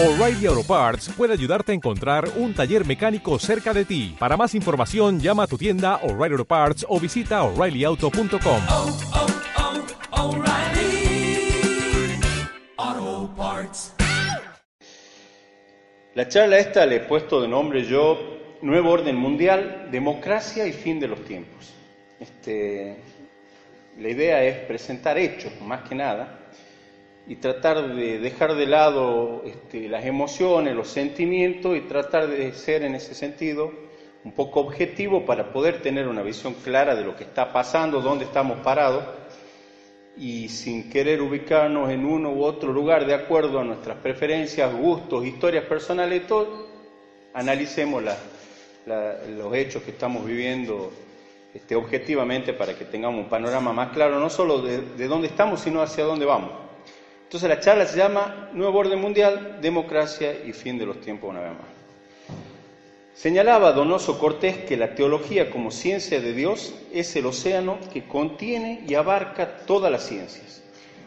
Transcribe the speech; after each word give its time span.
O'Reilly 0.00 0.46
Auto 0.46 0.62
Parts 0.62 1.08
puede 1.08 1.32
ayudarte 1.32 1.72
a 1.72 1.74
encontrar 1.74 2.28
un 2.36 2.54
taller 2.54 2.86
mecánico 2.86 3.36
cerca 3.40 3.74
de 3.74 3.84
ti. 3.84 4.14
Para 4.16 4.36
más 4.36 4.54
información, 4.54 5.18
llama 5.18 5.42
a 5.42 5.46
tu 5.48 5.58
tienda 5.58 5.96
O'Reilly 6.04 6.34
Auto 6.34 6.44
Parts 6.44 6.86
o 6.88 7.00
visita 7.00 7.42
oreillyauto.com. 7.42 8.60
oh, 8.70 8.96
oh, 10.12 10.28
O'Reilly 10.28 11.50
Auto 12.76 13.34
Parts. 13.36 13.94
La 16.14 16.28
charla 16.28 16.60
esta 16.60 16.86
le 16.86 16.94
he 16.94 17.00
puesto 17.00 17.40
de 17.42 17.48
nombre 17.48 17.82
yo 17.82 18.38
Nuevo 18.62 18.92
Orden 18.92 19.16
Mundial, 19.16 19.88
Democracia 19.90 20.64
y 20.64 20.72
Fin 20.72 21.00
de 21.00 21.08
los 21.08 21.24
Tiempos. 21.24 21.74
Este, 22.20 22.98
la 23.98 24.08
idea 24.08 24.44
es 24.44 24.58
presentar 24.58 25.18
hechos, 25.18 25.60
más 25.60 25.88
que 25.88 25.96
nada, 25.96 26.37
y 27.28 27.36
tratar 27.36 27.94
de 27.94 28.18
dejar 28.18 28.54
de 28.54 28.66
lado 28.66 29.42
este, 29.44 29.86
las 29.86 30.06
emociones, 30.06 30.74
los 30.74 30.88
sentimientos 30.88 31.76
y 31.76 31.82
tratar 31.82 32.26
de 32.26 32.52
ser 32.54 32.82
en 32.82 32.94
ese 32.94 33.14
sentido 33.14 33.70
un 34.24 34.32
poco 34.32 34.60
objetivo 34.60 35.26
para 35.26 35.52
poder 35.52 35.82
tener 35.82 36.08
una 36.08 36.22
visión 36.22 36.54
clara 36.54 36.96
de 36.96 37.04
lo 37.04 37.14
que 37.14 37.24
está 37.24 37.52
pasando, 37.52 38.00
dónde 38.00 38.24
estamos 38.24 38.60
parados 38.60 39.04
y 40.16 40.48
sin 40.48 40.88
querer 40.88 41.20
ubicarnos 41.20 41.90
en 41.90 42.06
uno 42.06 42.32
u 42.32 42.42
otro 42.42 42.72
lugar 42.72 43.06
de 43.06 43.14
acuerdo 43.14 43.60
a 43.60 43.64
nuestras 43.64 43.98
preferencias, 43.98 44.74
gustos, 44.74 45.26
historias 45.26 45.64
personales, 45.66 46.26
todo, 46.26 46.66
analicemos 47.34 48.02
los 48.86 49.54
hechos 49.54 49.82
que 49.82 49.90
estamos 49.90 50.24
viviendo 50.24 50.90
este, 51.52 51.76
objetivamente 51.76 52.54
para 52.54 52.74
que 52.74 52.86
tengamos 52.86 53.22
un 53.22 53.28
panorama 53.28 53.72
más 53.74 53.90
claro, 53.90 54.18
no 54.18 54.30
solo 54.30 54.62
de 54.62 55.08
dónde 55.08 55.28
estamos, 55.28 55.60
sino 55.60 55.82
hacia 55.82 56.04
dónde 56.04 56.24
vamos. 56.24 56.67
Entonces 57.28 57.50
la 57.50 57.60
charla 57.60 57.84
se 57.84 57.98
llama 57.98 58.48
Nuevo 58.54 58.78
Orden 58.78 58.98
Mundial, 58.98 59.58
Democracia 59.60 60.34
y 60.46 60.54
Fin 60.54 60.78
de 60.78 60.86
los 60.86 60.98
Tiempos 61.02 61.28
una 61.28 61.40
vez 61.40 61.50
más. 61.50 61.66
Señalaba 63.12 63.72
Donoso 63.72 64.18
Cortés 64.18 64.56
que 64.64 64.78
la 64.78 64.94
teología 64.94 65.50
como 65.50 65.70
ciencia 65.70 66.22
de 66.22 66.32
Dios 66.32 66.74
es 66.90 67.14
el 67.16 67.26
océano 67.26 67.80
que 67.92 68.06
contiene 68.06 68.82
y 68.88 68.94
abarca 68.94 69.58
todas 69.66 69.92
las 69.92 70.06
ciencias. 70.06 70.62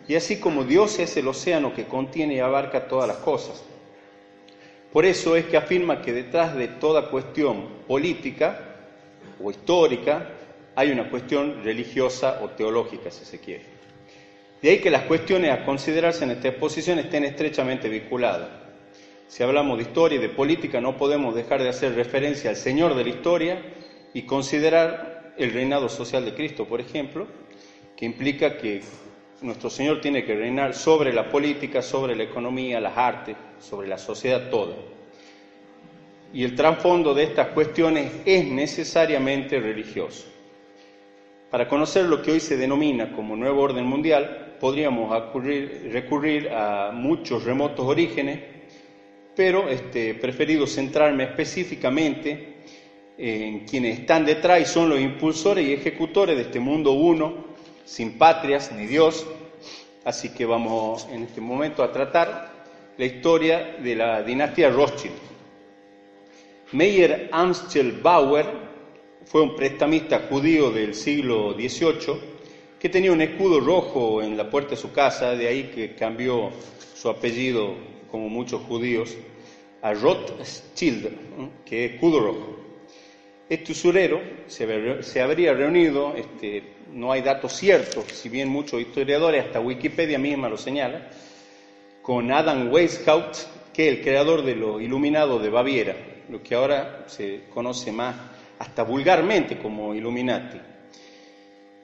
Y 0.07 0.13
así 0.13 0.39
como 0.39 0.63
Dios 0.63 0.99
es 0.99 1.17
el 1.17 1.27
océano 1.27 1.73
que 1.73 1.87
contiene 1.87 2.35
y 2.35 2.39
abarca 2.39 2.87
todas 2.87 3.07
las 3.07 3.17
cosas. 3.17 3.63
Por 4.93 5.05
eso 5.05 5.35
es 5.35 5.45
que 5.45 5.57
afirma 5.57 6.03
que 6.03 6.13
detrás 6.13 6.53
de 6.53 6.67
toda 6.67 7.09
cuestión 7.09 7.67
política 7.87 8.75
o 9.43 9.49
histórica 9.49 10.29
hay 10.75 10.91
una 10.91 11.09
cuestión 11.09 11.63
religiosa 11.63 12.41
o 12.43 12.49
teológica, 12.49 13.09
si 13.09 13.25
se 13.25 13.39
quiere. 13.39 13.70
De 14.61 14.69
ahí 14.69 14.79
que 14.79 14.91
las 14.91 15.03
cuestiones 15.03 15.51
a 15.51 15.65
considerarse 15.65 16.23
en 16.23 16.31
esta 16.31 16.49
exposición 16.49 16.99
estén 16.99 17.23
estrechamente 17.23 17.89
vinculadas. 17.89 18.49
Si 19.27 19.41
hablamos 19.41 19.77
de 19.77 19.83
historia 19.83 20.19
y 20.19 20.21
de 20.21 20.29
política, 20.29 20.79
no 20.79 20.97
podemos 20.97 21.33
dejar 21.33 21.63
de 21.63 21.69
hacer 21.69 21.95
referencia 21.95 22.49
al 22.49 22.55
Señor 22.55 22.93
de 22.95 23.03
la 23.03 23.09
historia 23.09 23.61
y 24.13 24.23
considerar 24.23 25.33
el 25.37 25.51
reinado 25.51 25.89
social 25.89 26.25
de 26.25 26.35
Cristo, 26.35 26.65
por 26.65 26.79
ejemplo, 26.79 27.25
que 27.97 28.05
implica 28.05 28.57
que 28.57 28.81
nuestro 29.41 29.71
Señor 29.71 29.99
tiene 29.99 30.23
que 30.23 30.35
reinar 30.35 30.75
sobre 30.75 31.11
la 31.11 31.27
política, 31.27 31.81
sobre 31.81 32.15
la 32.15 32.23
economía, 32.23 32.79
las 32.79 32.95
artes, 32.95 33.35
sobre 33.59 33.87
la 33.87 33.97
sociedad 33.97 34.49
toda. 34.51 34.75
Y 36.33 36.43
el 36.43 36.55
trasfondo 36.55 37.15
de 37.15 37.23
estas 37.23 37.47
cuestiones 37.47 38.11
es 38.25 38.45
necesariamente 38.45 39.59
religioso. 39.59 40.27
Para 41.49 41.67
conocer 41.67 42.05
lo 42.05 42.21
que 42.21 42.31
hoy 42.31 42.39
se 42.39 42.57
denomina 42.57 43.11
como 43.11 43.35
nuevo 43.35 43.61
orden 43.61 43.85
mundial, 43.85 44.50
podríamos 44.61 45.11
recurrir 45.91 46.49
a 46.51 46.91
muchos 46.93 47.43
remotos 47.43 47.83
orígenes, 47.83 48.39
pero 49.35 49.67
este, 49.67 50.13
preferido 50.13 50.67
centrarme 50.67 51.23
específicamente 51.23 52.57
en 53.17 53.61
quienes 53.65 54.01
están 54.01 54.23
detrás 54.23 54.61
y 54.61 54.65
son 54.65 54.89
los 54.89 54.99
impulsores 54.99 55.67
y 55.67 55.73
ejecutores 55.73 56.35
de 56.35 56.43
este 56.43 56.59
mundo 56.59 56.91
uno, 56.91 57.33
sin 57.85 58.19
patrias 58.19 58.71
ni 58.71 58.85
Dios. 58.85 59.25
Así 60.05 60.29
que 60.29 60.45
vamos 60.45 61.07
en 61.11 61.23
este 61.23 61.41
momento 61.41 61.81
a 61.81 61.91
tratar 61.91 62.51
la 62.97 63.05
historia 63.05 63.77
de 63.81 63.95
la 63.95 64.21
dinastía 64.21 64.69
Rothschild. 64.69 65.15
Meyer 66.73 67.29
Amschel 67.31 67.93
Bauer 67.93 68.45
fue 69.25 69.41
un 69.41 69.55
prestamista 69.55 70.27
judío 70.29 70.69
del 70.69 70.93
siglo 70.93 71.53
XVIII 71.53 72.30
que 72.81 72.89
tenía 72.89 73.11
un 73.11 73.21
escudo 73.21 73.59
rojo 73.59 74.23
en 74.23 74.35
la 74.35 74.49
puerta 74.49 74.71
de 74.71 74.75
su 74.75 74.91
casa, 74.91 75.35
de 75.35 75.47
ahí 75.47 75.65
que 75.65 75.93
cambió 75.93 76.49
su 76.95 77.09
apellido, 77.09 77.75
como 78.09 78.27
muchos 78.27 78.63
judíos, 78.63 79.15
a 79.83 79.93
Rothschild, 79.93 81.63
que 81.63 81.85
es 81.85 81.91
escudo 81.91 82.19
rojo. 82.21 82.57
Este 83.47 83.73
usurero 83.73 84.19
se 84.47 85.21
habría 85.21 85.53
reunido, 85.53 86.15
este, 86.15 86.63
no 86.91 87.11
hay 87.11 87.21
datos 87.21 87.53
ciertos, 87.53 88.05
si 88.05 88.29
bien 88.29 88.49
muchos 88.49 88.81
historiadores, 88.81 89.45
hasta 89.45 89.59
Wikipedia 89.59 90.17
misma 90.17 90.49
lo 90.49 90.57
señala, 90.57 91.07
con 92.01 92.31
Adam 92.31 92.73
Weishaupt, 92.73 93.37
que 93.71 93.89
es 93.89 93.97
el 93.99 94.03
creador 94.03 94.41
de 94.41 94.55
lo 94.55 94.81
iluminado 94.81 95.37
de 95.37 95.51
Baviera, 95.51 95.95
lo 96.29 96.41
que 96.41 96.55
ahora 96.55 97.03
se 97.05 97.43
conoce 97.53 97.91
más 97.91 98.15
hasta 98.57 98.81
vulgarmente 98.81 99.59
como 99.59 99.93
Illuminati. 99.93 100.70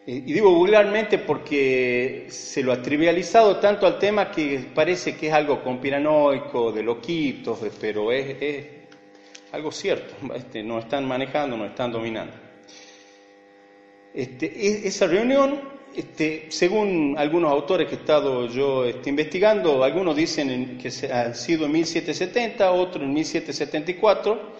Y 0.09 0.21
digo 0.21 0.51
vulgarmente 0.55 1.17
porque 1.17 2.27
se 2.29 2.63
lo 2.63 2.71
ha 2.71 2.81
trivializado 2.81 3.57
tanto 3.57 3.85
al 3.85 3.99
tema 3.99 4.31
que 4.31 4.65
parece 4.73 5.17
que 5.17 5.27
es 5.27 5.33
algo 5.33 5.61
conspiranoico, 5.61 6.71
de 6.71 6.81
loquitos, 6.81 7.59
pero 7.81 8.13
es, 8.13 8.65
algo 9.51 9.69
cierto. 9.69 10.13
Este, 10.33 10.63
nos 10.63 10.85
están 10.85 11.05
manejando, 11.05 11.57
nos 11.57 11.71
están 11.71 11.91
dominando. 11.91 12.31
Este, 14.13 14.45
e- 14.45 14.87
esa 14.87 15.07
reunión, 15.07 15.59
este, 15.93 16.45
según 16.51 17.15
algunos 17.17 17.51
autores 17.51 17.89
que 17.89 17.95
he 17.95 17.99
estado 17.99 18.47
yo 18.47 18.85
este, 18.85 19.09
investigando, 19.09 19.83
algunos 19.83 20.15
dicen 20.15 20.49
en- 20.49 20.77
que 20.77 20.89
se- 20.89 21.11
ha 21.11 21.33
sido 21.33 21.65
en 21.65 21.73
1770, 21.73 22.71
otros 22.71 23.03
en 23.03 23.13
1774, 23.13 24.55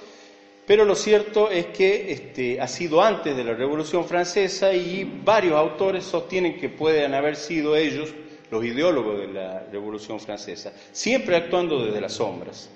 pero 0.68 0.84
lo 0.84 0.96
cierto 0.96 1.50
es 1.50 1.68
que 1.68 2.12
este, 2.12 2.60
ha 2.60 2.68
sido 2.68 3.02
antes 3.02 3.38
de 3.38 3.44
la 3.46 3.54
Revolución 3.54 4.04
Francesa 4.04 4.74
y 4.74 5.06
varios 5.24 5.56
autores 5.56 6.04
sostienen 6.04 6.60
que 6.60 6.68
pueden 6.68 7.14
haber 7.14 7.38
sido 7.38 7.78
ellos 7.78 8.14
los 8.52 8.66
ideólogos 8.66 9.18
de 9.18 9.28
la 9.28 9.64
Revolución 9.72 10.20
Francesa, 10.20 10.74
siempre 10.92 11.38
actuando 11.38 11.86
desde 11.86 12.02
las 12.02 12.12
sombras. 12.12 12.70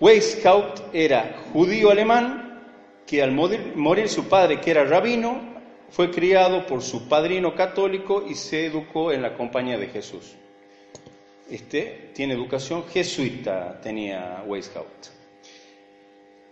Weishaupt 0.00 0.92
era 0.92 1.40
judío 1.52 1.90
alemán 1.90 2.64
que 3.06 3.22
al 3.22 3.30
morir, 3.30 4.08
su 4.08 4.24
padre, 4.24 4.60
que 4.60 4.72
era 4.72 4.84
rabino, 4.84 5.40
fue 5.90 6.10
criado 6.10 6.66
por 6.66 6.82
su 6.82 7.08
padrino 7.08 7.54
católico 7.54 8.24
y 8.28 8.34
se 8.34 8.66
educó 8.66 9.12
en 9.12 9.22
la 9.22 9.36
compañía 9.36 9.78
de 9.78 9.86
Jesús. 9.86 10.34
Este 11.48 12.10
tiene 12.12 12.34
educación 12.34 12.84
jesuita, 12.88 13.80
tenía 13.80 14.42
Weishaupt. 14.44 15.13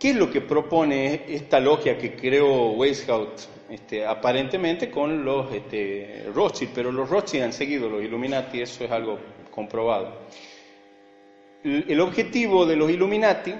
¿Qué 0.02 0.10
es 0.10 0.16
lo 0.16 0.28
que 0.28 0.40
propone 0.40 1.26
esta 1.28 1.60
logia 1.60 1.96
que 1.96 2.16
creó 2.16 2.72
Weishaupt? 2.72 3.38
Este, 3.70 4.04
aparentemente 4.04 4.90
con 4.90 5.24
los 5.24 5.54
este, 5.54 6.24
Rothschild, 6.34 6.72
pero 6.74 6.90
los 6.90 7.08
Rothschild 7.08 7.44
han 7.44 7.52
seguido 7.52 7.88
los 7.88 8.02
Illuminati, 8.02 8.60
eso 8.60 8.82
es 8.82 8.90
algo 8.90 9.20
comprobado. 9.52 10.26
El 11.62 12.00
objetivo 12.00 12.66
de 12.66 12.74
los 12.74 12.90
Illuminati, 12.90 13.54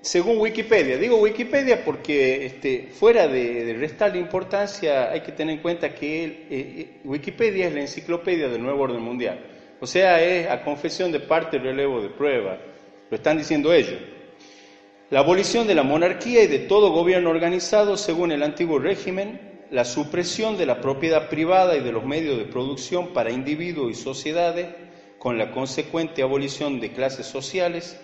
según 0.00 0.38
Wikipedia, 0.38 0.98
digo 0.98 1.18
Wikipedia 1.18 1.84
porque 1.84 2.46
este, 2.46 2.88
fuera 2.90 3.28
de, 3.28 3.66
de 3.66 3.74
restarle 3.74 4.18
importancia 4.18 5.12
hay 5.12 5.20
que 5.20 5.30
tener 5.30 5.54
en 5.54 5.62
cuenta 5.62 5.94
que 5.94 6.24
eh, 6.24 6.46
eh, 6.50 7.00
Wikipedia 7.04 7.68
es 7.68 7.74
la 7.74 7.82
enciclopedia 7.82 8.48
del 8.48 8.60
nuevo 8.60 8.82
orden 8.82 9.02
mundial. 9.02 9.38
O 9.78 9.86
sea, 9.86 10.20
es 10.20 10.50
a 10.50 10.64
confesión 10.64 11.12
de 11.12 11.20
parte, 11.20 11.60
relevo 11.60 12.02
de 12.02 12.08
prueba. 12.08 12.58
Lo 13.08 13.16
están 13.16 13.38
diciendo 13.38 13.72
ellos. 13.72 14.15
La 15.08 15.20
abolición 15.20 15.68
de 15.68 15.76
la 15.76 15.84
monarquía 15.84 16.42
y 16.42 16.48
de 16.48 16.58
todo 16.58 16.90
gobierno 16.90 17.30
organizado 17.30 17.96
según 17.96 18.32
el 18.32 18.42
antiguo 18.42 18.80
régimen, 18.80 19.40
la 19.70 19.84
supresión 19.84 20.56
de 20.56 20.66
la 20.66 20.80
propiedad 20.80 21.28
privada 21.28 21.76
y 21.76 21.80
de 21.80 21.92
los 21.92 22.04
medios 22.04 22.36
de 22.38 22.44
producción 22.44 23.12
para 23.12 23.30
individuos 23.30 23.92
y 23.92 23.94
sociedades, 23.94 24.66
con 25.20 25.38
la 25.38 25.52
consecuente 25.52 26.22
abolición 26.22 26.80
de 26.80 26.90
clases 26.90 27.26
sociales, 27.26 28.00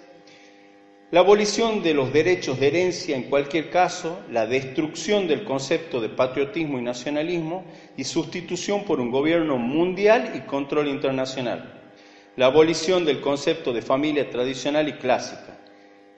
la 1.10 1.20
abolición 1.20 1.82
de 1.82 1.92
los 1.92 2.12
derechos 2.12 2.60
de 2.60 2.68
herencia 2.68 3.16
en 3.16 3.24
cualquier 3.24 3.68
caso, 3.68 4.20
la 4.30 4.46
destrucción 4.46 5.26
del 5.26 5.42
concepto 5.42 6.00
de 6.00 6.08
patriotismo 6.08 6.78
y 6.78 6.82
nacionalismo 6.82 7.64
y 7.96 8.04
sustitución 8.04 8.84
por 8.84 9.00
un 9.00 9.10
gobierno 9.10 9.58
mundial 9.58 10.32
y 10.36 10.40
control 10.42 10.86
internacional, 10.86 11.82
la 12.36 12.46
abolición 12.46 13.04
del 13.04 13.20
concepto 13.20 13.72
de 13.72 13.82
familia 13.82 14.30
tradicional 14.30 14.88
y 14.88 14.92
clásica, 14.92 15.51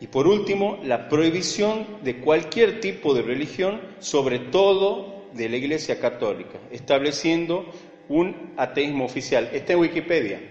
y 0.05 0.07
por 0.07 0.29
último, 0.29 0.81
la 0.83 1.09
prohibición 1.09 1.87
de 2.03 2.21
cualquier 2.21 2.79
tipo 2.79 3.15
de 3.15 3.23
religión, 3.23 3.81
sobre 4.01 4.39
todo 4.39 5.31
de 5.33 5.49
la 5.49 5.57
Iglesia 5.57 5.99
Católica, 5.99 6.59
estableciendo 6.71 7.65
un 8.11 8.53
ateísmo 8.59 9.07
oficial. 9.07 9.49
Está 9.51 9.73
en 9.73 9.79
Wikipedia. 9.79 10.43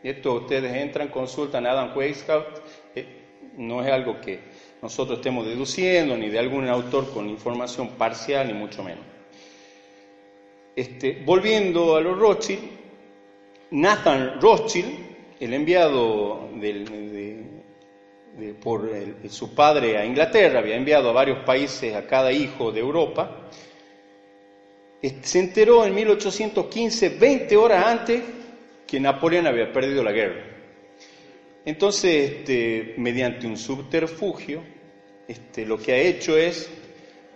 Esto 0.00 0.34
ustedes 0.34 0.72
entran, 0.76 1.08
consultan 1.08 1.66
Adam 1.66 1.90
Weishaupt, 1.96 2.58
eh, 2.94 3.04
no 3.56 3.82
es 3.82 3.90
algo 3.90 4.20
que 4.20 4.38
nosotros 4.80 5.18
estemos 5.18 5.44
deduciendo, 5.44 6.16
ni 6.16 6.28
de 6.28 6.38
algún 6.38 6.68
autor 6.68 7.12
con 7.12 7.28
información 7.28 7.88
parcial, 7.98 8.46
ni 8.46 8.54
mucho 8.54 8.84
menos. 8.84 9.04
Este, 10.76 11.20
volviendo 11.26 11.96
a 11.96 12.00
los 12.00 12.16
Rothschild, 12.16 12.60
Nathan 13.72 14.40
Rothschild, 14.40 15.10
el 15.40 15.52
enviado 15.52 16.48
por 18.62 18.90
su 19.28 19.54
padre 19.54 19.98
a 19.98 20.04
Inglaterra, 20.04 20.60
había 20.60 20.76
enviado 20.76 21.10
a 21.10 21.12
varios 21.12 21.44
países 21.44 21.94
a 21.94 22.06
cada 22.06 22.32
hijo 22.32 22.72
de 22.72 22.80
Europa, 22.80 23.48
se 25.22 25.38
enteró 25.38 25.84
en 25.86 25.94
1815, 25.94 27.08
20 27.10 27.56
horas 27.56 27.86
antes, 27.86 28.22
que 28.86 29.00
Napoleón 29.00 29.46
había 29.46 29.72
perdido 29.72 30.02
la 30.02 30.12
guerra. 30.12 30.44
Entonces, 31.64 32.30
este, 32.30 32.94
mediante 32.96 33.46
un 33.46 33.56
subterfugio, 33.56 34.62
este, 35.28 35.64
lo 35.64 35.78
que 35.78 35.92
ha 35.92 35.96
hecho 35.98 36.36
es 36.36 36.68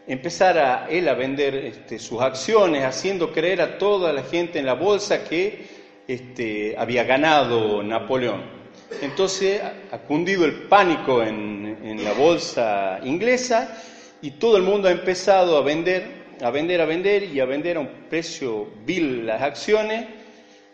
empezar 0.06 0.58
a 0.58 0.88
él 0.91 1.08
a 1.08 1.14
vender 1.14 1.55
este, 1.55 1.99
sus 1.99 2.20
acciones, 2.20 2.85
haciendo 2.85 3.32
creer 3.32 3.61
a 3.61 3.79
toda 3.79 4.12
la 4.12 4.23
gente 4.25 4.58
en 4.58 4.67
la 4.67 4.75
bolsa 4.75 5.25
que 5.25 5.67
este, 6.06 6.75
había 6.76 7.05
ganado 7.05 7.82
Napoleón. 7.82 8.63
Entonces 9.00 9.60
ha 9.90 9.98
cundido 9.98 10.44
el 10.44 10.69
pánico 10.69 11.22
en, 11.22 11.78
en, 11.82 12.04
la 12.04 12.12
bolsa 12.12 13.00
inglesa 13.04 13.76
y 14.22 14.32
todo 14.32 14.56
el 14.56 14.62
mundo 14.62 14.88
ha 14.88 14.92
empezado 14.92 15.56
a 15.56 15.62
vender, 15.62 16.25
a 16.42 16.50
vender, 16.50 16.81
a 16.81 16.86
vender 16.86 17.25
y 17.25 17.40
a 17.40 17.44
vender 17.44 17.76
a 17.76 17.81
un 17.81 17.88
precio 18.08 18.69
vil 18.84 19.26
las 19.26 19.42
acciones 19.42 20.06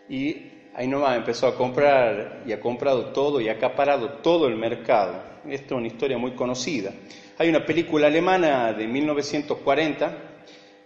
y 0.09 0.51
ahí 0.73 0.87
nomás 0.87 1.17
empezó 1.17 1.47
a 1.47 1.55
comprar 1.55 2.43
y 2.45 2.51
ha 2.51 2.59
comprado 2.59 3.07
todo 3.07 3.41
y 3.41 3.49
ha 3.49 3.53
acaparado 3.53 4.09
todo 4.21 4.47
el 4.47 4.55
mercado. 4.55 5.31
Esta 5.49 5.65
es 5.65 5.71
una 5.71 5.87
historia 5.87 6.17
muy 6.17 6.31
conocida. 6.31 6.91
Hay 7.37 7.49
una 7.49 7.65
película 7.65 8.07
alemana 8.07 8.73
de 8.73 8.87
1940 8.87 10.30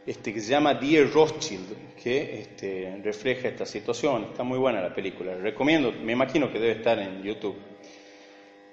este, 0.06 0.34
que 0.34 0.40
se 0.40 0.52
llama 0.52 0.76
Dear 0.76 1.12
Rothschild, 1.12 1.96
que 2.02 2.42
este, 2.42 3.00
refleja 3.04 3.48
esta 3.48 3.66
situación. 3.66 4.26
Está 4.26 4.44
muy 4.44 4.60
buena 4.60 4.82
la 4.82 4.94
película. 4.94 5.36
recomiendo, 5.36 5.92
me 5.92 6.14
imagino 6.14 6.52
que 6.52 6.60
debe 6.60 6.74
estar 6.74 7.00
en 7.00 7.24
YouTube. 7.24 7.56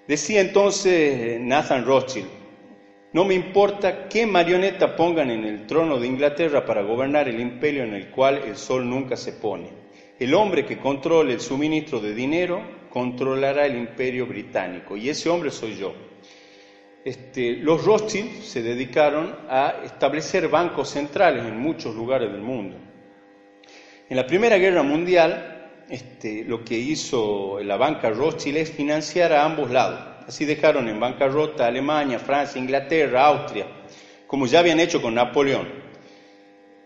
Decía 0.06 0.40
entonces 0.40 1.40
Nathan 1.40 1.84
Rothschild, 1.84 2.26
no 3.12 3.24
me 3.24 3.34
importa 3.34 4.08
qué 4.08 4.26
marioneta 4.26 4.96
pongan 4.96 5.30
en 5.30 5.44
el 5.44 5.66
trono 5.66 5.98
de 5.98 6.06
Inglaterra 6.06 6.64
para 6.64 6.82
gobernar 6.82 7.28
el 7.28 7.40
imperio 7.40 7.84
en 7.84 7.94
el 7.94 8.10
cual 8.10 8.42
el 8.46 8.56
sol 8.56 8.88
nunca 8.88 9.16
se 9.16 9.32
pone. 9.32 9.68
El 10.18 10.34
hombre 10.34 10.64
que 10.64 10.78
controle 10.78 11.34
el 11.34 11.40
suministro 11.40 12.00
de 12.00 12.14
dinero 12.14 12.62
controlará 12.90 13.66
el 13.66 13.76
imperio 13.76 14.26
británico 14.26 14.96
y 14.96 15.08
ese 15.08 15.28
hombre 15.28 15.50
soy 15.50 15.76
yo. 15.76 16.11
Este, 17.04 17.56
los 17.56 17.84
Rothschild 17.84 18.42
se 18.42 18.62
dedicaron 18.62 19.34
a 19.48 19.80
establecer 19.84 20.48
bancos 20.48 20.90
centrales 20.90 21.44
en 21.44 21.58
muchos 21.58 21.96
lugares 21.96 22.30
del 22.30 22.42
mundo. 22.42 22.76
En 24.08 24.16
la 24.16 24.24
Primera 24.24 24.56
Guerra 24.56 24.84
Mundial, 24.84 25.84
este, 25.90 26.44
lo 26.44 26.64
que 26.64 26.78
hizo 26.78 27.58
la 27.60 27.76
banca 27.76 28.10
Rothschild 28.10 28.56
es 28.56 28.70
financiar 28.70 29.32
a 29.32 29.44
ambos 29.44 29.70
lados. 29.70 30.00
Así 30.28 30.44
dejaron 30.44 30.88
en 30.88 31.00
bancarrota 31.00 31.66
Alemania, 31.66 32.20
Francia, 32.20 32.60
Inglaterra, 32.60 33.26
Austria, 33.26 33.66
como 34.28 34.46
ya 34.46 34.60
habían 34.60 34.78
hecho 34.78 35.02
con 35.02 35.14
Napoleón. 35.14 35.66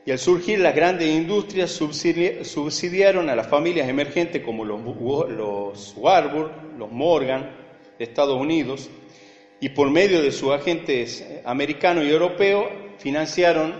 Y 0.06 0.12
al 0.12 0.18
surgir 0.18 0.60
las 0.60 0.74
grandes 0.74 1.08
industrias 1.08 1.70
subsidiaron 1.72 3.28
a 3.28 3.36
las 3.36 3.48
familias 3.48 3.88
emergentes 3.88 4.42
como 4.42 4.64
los, 4.64 4.80
los 5.28 5.94
Warburg, 5.96 6.52
los 6.78 6.90
Morgan 6.90 7.50
de 7.98 8.04
Estados 8.04 8.40
Unidos, 8.40 8.88
y 9.60 9.70
por 9.70 9.90
medio 9.90 10.22
de 10.22 10.32
sus 10.32 10.52
agentes 10.52 11.24
americanos 11.44 12.04
y 12.04 12.10
europeos 12.10 12.66
financiaron 12.98 13.74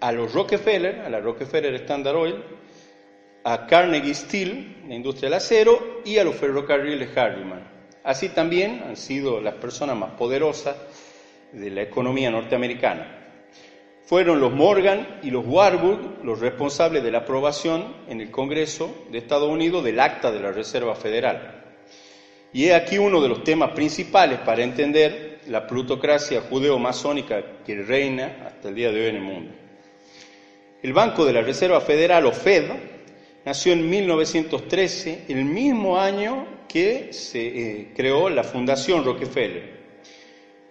a 0.00 0.12
los 0.12 0.32
Rockefeller, 0.32 1.00
a 1.00 1.08
la 1.08 1.20
Rockefeller 1.20 1.74
Standard 1.76 2.16
Oil, 2.16 2.44
a 3.44 3.66
Carnegie 3.66 4.14
Steel, 4.14 4.84
la 4.88 4.94
industria 4.94 5.28
del 5.28 5.38
acero, 5.38 6.00
y 6.04 6.18
a 6.18 6.24
los 6.24 6.34
ferrocarriles 6.36 7.16
Harriman. 7.16 7.74
Así 8.02 8.30
también 8.30 8.82
han 8.86 8.96
sido 8.96 9.40
las 9.40 9.54
personas 9.54 9.96
más 9.96 10.12
poderosas 10.12 10.76
de 11.52 11.70
la 11.70 11.82
economía 11.82 12.30
norteamericana. 12.30 13.20
Fueron 14.04 14.40
los 14.40 14.52
Morgan 14.52 15.20
y 15.22 15.30
los 15.30 15.46
Warburg 15.46 16.22
los 16.22 16.40
responsables 16.40 17.02
de 17.02 17.10
la 17.10 17.18
aprobación 17.18 17.96
en 18.08 18.20
el 18.20 18.30
Congreso 18.30 19.06
de 19.10 19.18
Estados 19.18 19.48
Unidos 19.48 19.82
del 19.82 20.00
Acta 20.00 20.30
de 20.30 20.40
la 20.40 20.52
Reserva 20.52 20.94
Federal. 20.94 21.63
Y 22.54 22.66
es 22.66 22.74
aquí 22.74 22.98
uno 22.98 23.20
de 23.20 23.28
los 23.28 23.42
temas 23.42 23.72
principales 23.72 24.38
para 24.38 24.62
entender 24.62 25.40
la 25.48 25.66
plutocracia 25.66 26.40
judeo-masónica 26.40 27.62
que 27.66 27.82
reina 27.82 28.44
hasta 28.46 28.68
el 28.68 28.76
día 28.76 28.92
de 28.92 29.00
hoy 29.00 29.06
en 29.08 29.16
el 29.16 29.22
mundo. 29.22 29.52
El 30.80 30.92
Banco 30.92 31.24
de 31.24 31.32
la 31.32 31.42
Reserva 31.42 31.80
Federal, 31.80 32.24
o 32.26 32.32
Fed, 32.32 32.70
nació 33.44 33.72
en 33.72 33.90
1913, 33.90 35.24
el 35.28 35.44
mismo 35.44 35.98
año 35.98 36.46
que 36.68 37.12
se 37.12 37.40
eh, 37.40 37.88
creó 37.96 38.30
la 38.30 38.44
Fundación 38.44 39.04
Rockefeller. 39.04 39.74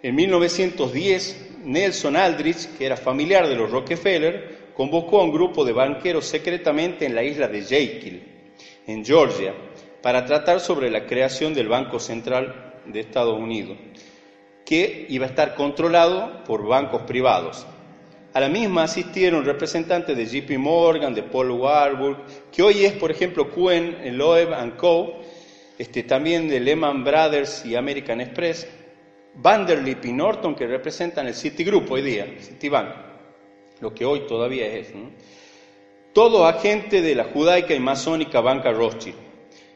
En 0.02 0.16
1910, 0.16 1.50
Nelson 1.66 2.16
Aldrich, 2.16 2.78
que 2.78 2.86
era 2.86 2.96
familiar 2.96 3.46
de 3.46 3.56
los 3.56 3.70
Rockefeller, 3.70 4.72
convocó 4.74 5.20
a 5.20 5.26
un 5.26 5.34
grupo 5.34 5.66
de 5.66 5.74
banqueros 5.74 6.26
secretamente 6.28 7.06
en 7.06 7.14
la 7.14 7.24
isla 7.24 7.50
de 7.50 7.62
Jekyll, 7.62 8.24
en 8.88 9.04
Georgia, 9.04 9.54
para 10.04 10.26
tratar 10.26 10.60
sobre 10.60 10.92
la 10.92 11.06
creación 11.06 11.54
del 11.54 11.70
Banco 11.70 11.98
Central 11.98 12.74
de 12.86 13.00
Estados 13.00 13.40
Unidos, 13.40 13.78
que 14.66 15.06
iba 15.08 15.26
a 15.26 15.30
estar 15.30 15.56
controlado 15.56 16.44
por 16.44 16.68
bancos 16.68 17.04
privados. 17.04 17.66
A 18.34 18.42
la 18.42 18.50
misma 18.50 18.84
asistieron 18.84 19.46
representantes 19.46 20.18
de 20.18 20.26
JP 20.26 20.58
Morgan, 20.58 21.16
de 21.16 21.24
Paul 21.24 21.52
Warburg, 21.52 22.18
que 22.52 22.62
hoy 22.62 22.84
es, 22.84 22.92
por 22.92 23.12
ejemplo, 23.12 23.50
Cohen, 23.50 24.18
Loeb 24.18 24.76
Co., 24.76 25.22
este, 25.78 26.04
también 26.04 26.50
de 26.50 26.60
Lehman 26.60 27.06
Brothers 27.06 27.66
y 27.66 27.78
American 27.78 28.20
Express, 28.20 28.68
Vanderlip 29.36 30.04
y 30.04 30.12
Norton 30.12 30.54
que 30.54 30.68
representan 30.68 31.28
el 31.28 31.34
Citigroup 31.34 31.90
hoy 31.90 32.02
día, 32.02 32.28
Citibank, 32.40 32.90
lo 33.80 33.94
que 33.94 34.04
hoy 34.04 34.28
todavía 34.28 34.68
es. 34.68 34.92
Todo 36.12 36.46
agente 36.46 37.02
de 37.02 37.16
la 37.16 37.24
judaica 37.24 37.74
y 37.74 37.80
masónica 37.80 38.42
banca 38.42 38.72
Rothschild. 38.72 39.33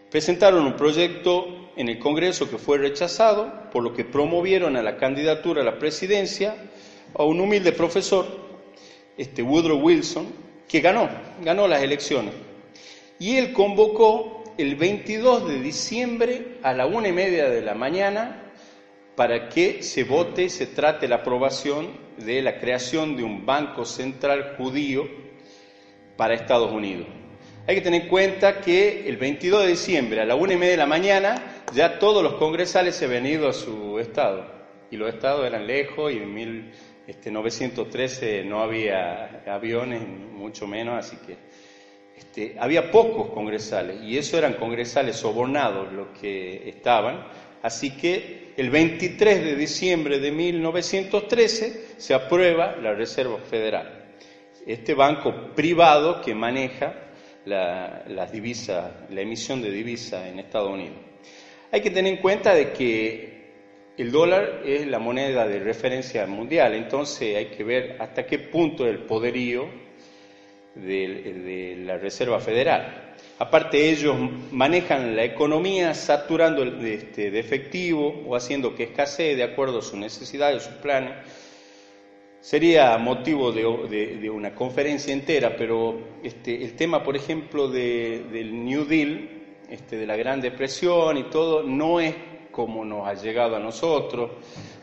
Presentaron 0.10 0.66
un 0.66 0.78
proyecto 0.78 1.72
en 1.76 1.90
el 1.90 2.00
Congreso 2.00 2.50
que 2.50 2.58
fue 2.58 2.78
rechazado, 2.78 3.70
por 3.72 3.84
lo 3.84 3.94
que 3.94 4.06
promovieron 4.06 4.78
a 4.78 4.84
la 4.84 4.98
candidatura 4.98 5.62
a 5.62 5.66
la 5.66 5.78
presidencia 5.78 6.56
a 7.14 7.24
un 7.24 7.40
humilde 7.40 7.72
profesor, 7.72 8.26
este 9.18 9.44
Woodrow 9.44 9.80
Wilson, 9.80 10.28
que 10.68 10.80
ganó, 10.80 11.10
ganó 11.44 11.68
las 11.68 11.82
elecciones. 11.82 12.34
Y 13.20 13.36
él 13.36 13.52
convocó 13.52 14.44
el 14.58 14.76
22 14.76 15.48
de 15.48 15.62
diciembre 15.62 16.58
a 16.64 16.74
la 16.74 16.86
una 16.86 17.10
y 17.10 17.14
media 17.14 17.50
de 17.50 17.62
la 17.62 17.76
mañana 17.76 18.52
para 19.16 19.50
que 19.50 19.84
se 19.84 20.04
vote 20.04 20.44
y 20.44 20.50
se 20.50 20.68
trate 20.68 21.08
la 21.08 21.18
aprobación 21.18 21.90
de 22.18 22.42
la 22.42 22.60
creación 22.60 23.18
de 23.18 23.24
un 23.24 23.46
banco 23.46 23.86
central 23.86 24.56
judío 24.58 25.08
para 26.16 26.34
Estados 26.34 26.72
Unidos. 26.72 27.08
Hay 27.68 27.76
que 27.76 27.82
tener 27.82 28.04
en 28.04 28.08
cuenta 28.08 28.62
que 28.62 29.10
el 29.10 29.18
22 29.18 29.64
de 29.64 29.68
diciembre 29.68 30.22
a 30.22 30.26
la 30.26 30.36
una 30.36 30.54
y 30.54 30.56
media 30.56 30.72
de 30.72 30.78
la 30.78 30.86
mañana 30.86 31.64
ya 31.74 32.00
todos 32.00 32.24
los 32.24 32.36
congresales 32.36 32.96
se 32.96 33.04
habían 33.04 33.26
ido 33.26 33.50
a 33.50 33.52
su 33.52 34.00
estado. 34.00 34.46
Y 34.90 34.96
los 34.96 35.14
estados 35.14 35.46
eran 35.46 35.68
lejos 35.68 36.14
y 36.14 36.20
en 36.20 36.34
1913 36.34 38.06
este, 38.06 38.46
no 38.46 38.62
había 38.62 39.44
aviones, 39.46 40.02
mucho 40.08 40.66
menos, 40.66 40.98
así 40.98 41.18
que 41.18 41.36
este, 42.18 42.56
había 42.58 42.90
pocos 42.90 43.32
congresales. 43.32 44.02
Y 44.02 44.18
eso 44.18 44.38
eran 44.38 44.54
congresales 44.54 45.18
sobornados 45.18 45.92
los 45.92 46.08
que 46.22 46.70
estaban. 46.70 47.28
Así 47.62 47.98
que 47.98 48.54
el 48.56 48.70
23 48.70 49.44
de 49.44 49.56
diciembre 49.58 50.20
de 50.20 50.32
1913 50.32 51.88
se 51.98 52.14
aprueba 52.14 52.78
la 52.78 52.94
Reserva 52.94 53.40
Federal, 53.40 54.06
este 54.66 54.94
banco 54.94 55.54
privado 55.54 56.22
que 56.22 56.34
maneja 56.34 57.04
la, 57.48 58.04
la 58.08 59.22
emisión 59.22 59.62
de 59.62 59.72
divisas 59.72 60.28
en 60.28 60.40
Estados 60.40 60.72
Unidos. 60.72 60.98
Hay 61.72 61.82
que 61.82 61.90
tener 61.90 62.14
en 62.14 62.22
cuenta 62.22 62.54
de 62.54 62.72
que 62.72 63.38
el 63.98 64.12
dólar 64.12 64.62
es 64.66 64.86
la 64.88 65.00
moneda 65.00 65.48
de 65.48 65.60
referencia 65.60 66.26
mundial, 66.28 66.74
entonces 66.76 67.36
hay 67.36 67.46
que 67.48 67.64
ver 67.64 67.98
hasta 68.00 68.26
qué 68.26 68.40
punto 68.40 68.86
el 68.86 69.00
poderío 69.00 69.68
de 70.76 71.84
la 71.86 71.98
Reserva 71.98 72.40
Federal. 72.40 73.08
Aparte 73.40 73.90
ellos 73.90 74.16
manejan 74.52 75.16
la 75.16 75.24
economía 75.24 75.94
saturando 75.94 76.64
este, 76.64 77.30
de 77.30 77.40
efectivo 77.40 78.24
o 78.26 78.36
haciendo 78.36 78.76
que 78.76 78.84
escasee 78.84 79.36
de 79.36 79.44
acuerdo 79.44 79.80
a 79.80 79.82
sus 79.84 80.00
necesidades, 80.00 80.64
sus 80.64 80.74
planes. 80.76 81.14
Sería 82.40 82.98
motivo 82.98 83.52
de, 83.52 84.30
una 84.30 84.54
conferencia 84.54 85.14
entera, 85.14 85.56
pero 85.58 86.20
este, 86.24 86.64
el 86.64 86.76
tema, 86.76 87.04
por 87.04 87.16
ejemplo, 87.16 87.68
del 87.68 88.64
New 88.64 88.86
Deal 88.86 89.30
este, 89.70 89.98
de 89.98 90.06
la 90.06 90.16
Gran 90.16 90.40
Depresión 90.40 91.18
y 91.18 91.24
todo, 91.24 91.64
no 91.64 92.00
es 92.00 92.16
como 92.52 92.86
nos 92.86 93.08
ha 93.08 93.14
llegado 93.14 93.56
a 93.56 93.60
nosotros, 93.60 94.32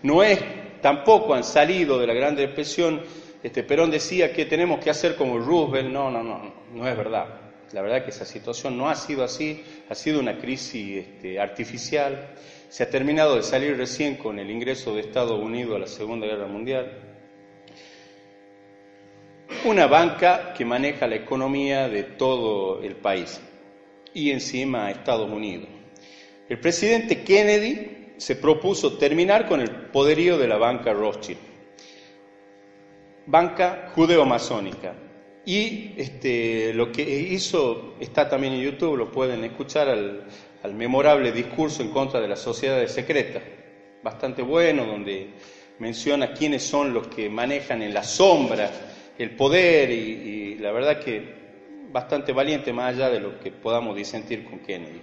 no 0.03 0.23
es, 0.23 0.39
tampoco 0.81 1.35
han 1.35 1.43
salido 1.43 1.99
de 1.99 2.07
la 2.07 2.15
Gran 2.15 2.37
Depresión. 2.37 3.03
Este, 3.43 3.63
Perón 3.63 3.91
decía 3.91 4.33
que 4.33 4.45
tenemos 4.45 4.79
que 4.79 4.91
hacer 4.91 5.17
como 5.17 5.39
Roosevelt, 5.39 5.91
no, 5.91 6.11
no, 6.11 6.23
no, 6.23 6.55
no 6.73 6.89
es 6.89 6.97
verdad. 6.97 7.41
La 7.73 7.83
verdad 7.83 8.05
que 8.05 8.11
esa 8.11 8.25
situación 8.25 8.77
no 8.77 8.89
ha 8.89 8.95
sido 8.95 9.25
así, 9.25 9.65
ha 9.89 9.95
sido 9.95 10.21
una 10.21 10.39
crisis 10.39 10.99
este, 10.99 11.41
artificial. 11.41 12.35
Se 12.69 12.85
ha 12.85 12.91
terminado 12.91 13.37
de 13.37 13.43
salir 13.43 13.77
recién 13.77 14.17
con 14.17 14.39
el 14.39 14.51
ingreso 14.51 14.95
de 14.95 15.01
Estados 15.01 15.41
Unidos 15.41 15.77
a 15.77 15.79
la 15.81 15.87
Segunda 15.87 16.27
Guerra 16.27 16.47
Mundial. 16.47 17.04
Una 19.65 19.87
banca 19.87 20.55
que 20.55 20.65
maneja 20.65 21.07
la 21.07 21.17
economía 21.17 21.89
de 21.89 22.03
todo 22.03 22.83
el 22.83 22.97
país 22.97 23.41
y 24.15 24.31
encima 24.31 24.91
Estados 24.91 25.31
Unidos. 25.31 25.69
El 26.49 26.61
presidente 26.61 27.23
Kennedy 27.23 28.15
se 28.17 28.37
propuso 28.37 28.97
terminar 28.97 29.49
con 29.49 29.61
el 29.61 29.71
poderío 29.71 30.39
de 30.39 30.49
la 30.49 30.57
banca 30.57 30.93
Rothschild, 30.93 31.39
banca 33.27 33.91
judeo-masónica. 33.95 34.95
Y 35.47 35.93
este, 35.99 36.73
lo 36.73 36.91
que 36.91 37.03
hizo 37.03 37.95
está 38.01 38.29
también 38.29 38.55
en 38.55 38.63
YouTube, 38.63 38.97
lo 38.97 39.13
pueden 39.13 39.45
escuchar 39.45 39.89
al 39.89 40.75
memorable 40.75 41.33
discurso 41.33 41.83
en 41.83 41.91
contra 41.91 42.21
de 42.21 42.29
las 42.29 42.41
sociedades 42.41 42.93
secretas, 42.93 43.43
bastante 44.03 44.41
bueno, 44.41 44.87
donde 44.87 45.31
menciona 45.79 46.33
quiénes 46.33 46.63
son 46.63 46.95
los 46.95 47.09
que 47.09 47.29
manejan 47.29 47.83
en 47.83 47.93
la 47.93 48.03
sombra 48.03 48.71
el 49.19 49.31
poder 49.37 49.91
y, 49.91 50.57
la 50.57 50.73
verdad 50.73 51.01
que 51.01 51.45
bastante 51.93 52.33
valiente 52.33 52.73
más 52.73 52.95
allá 52.95 53.11
de 53.11 53.21
lo 53.21 53.39
que 53.39 53.51
podamos 53.53 53.95
disentir 53.95 54.45
con 54.45 54.61
Kennedy. 54.61 55.01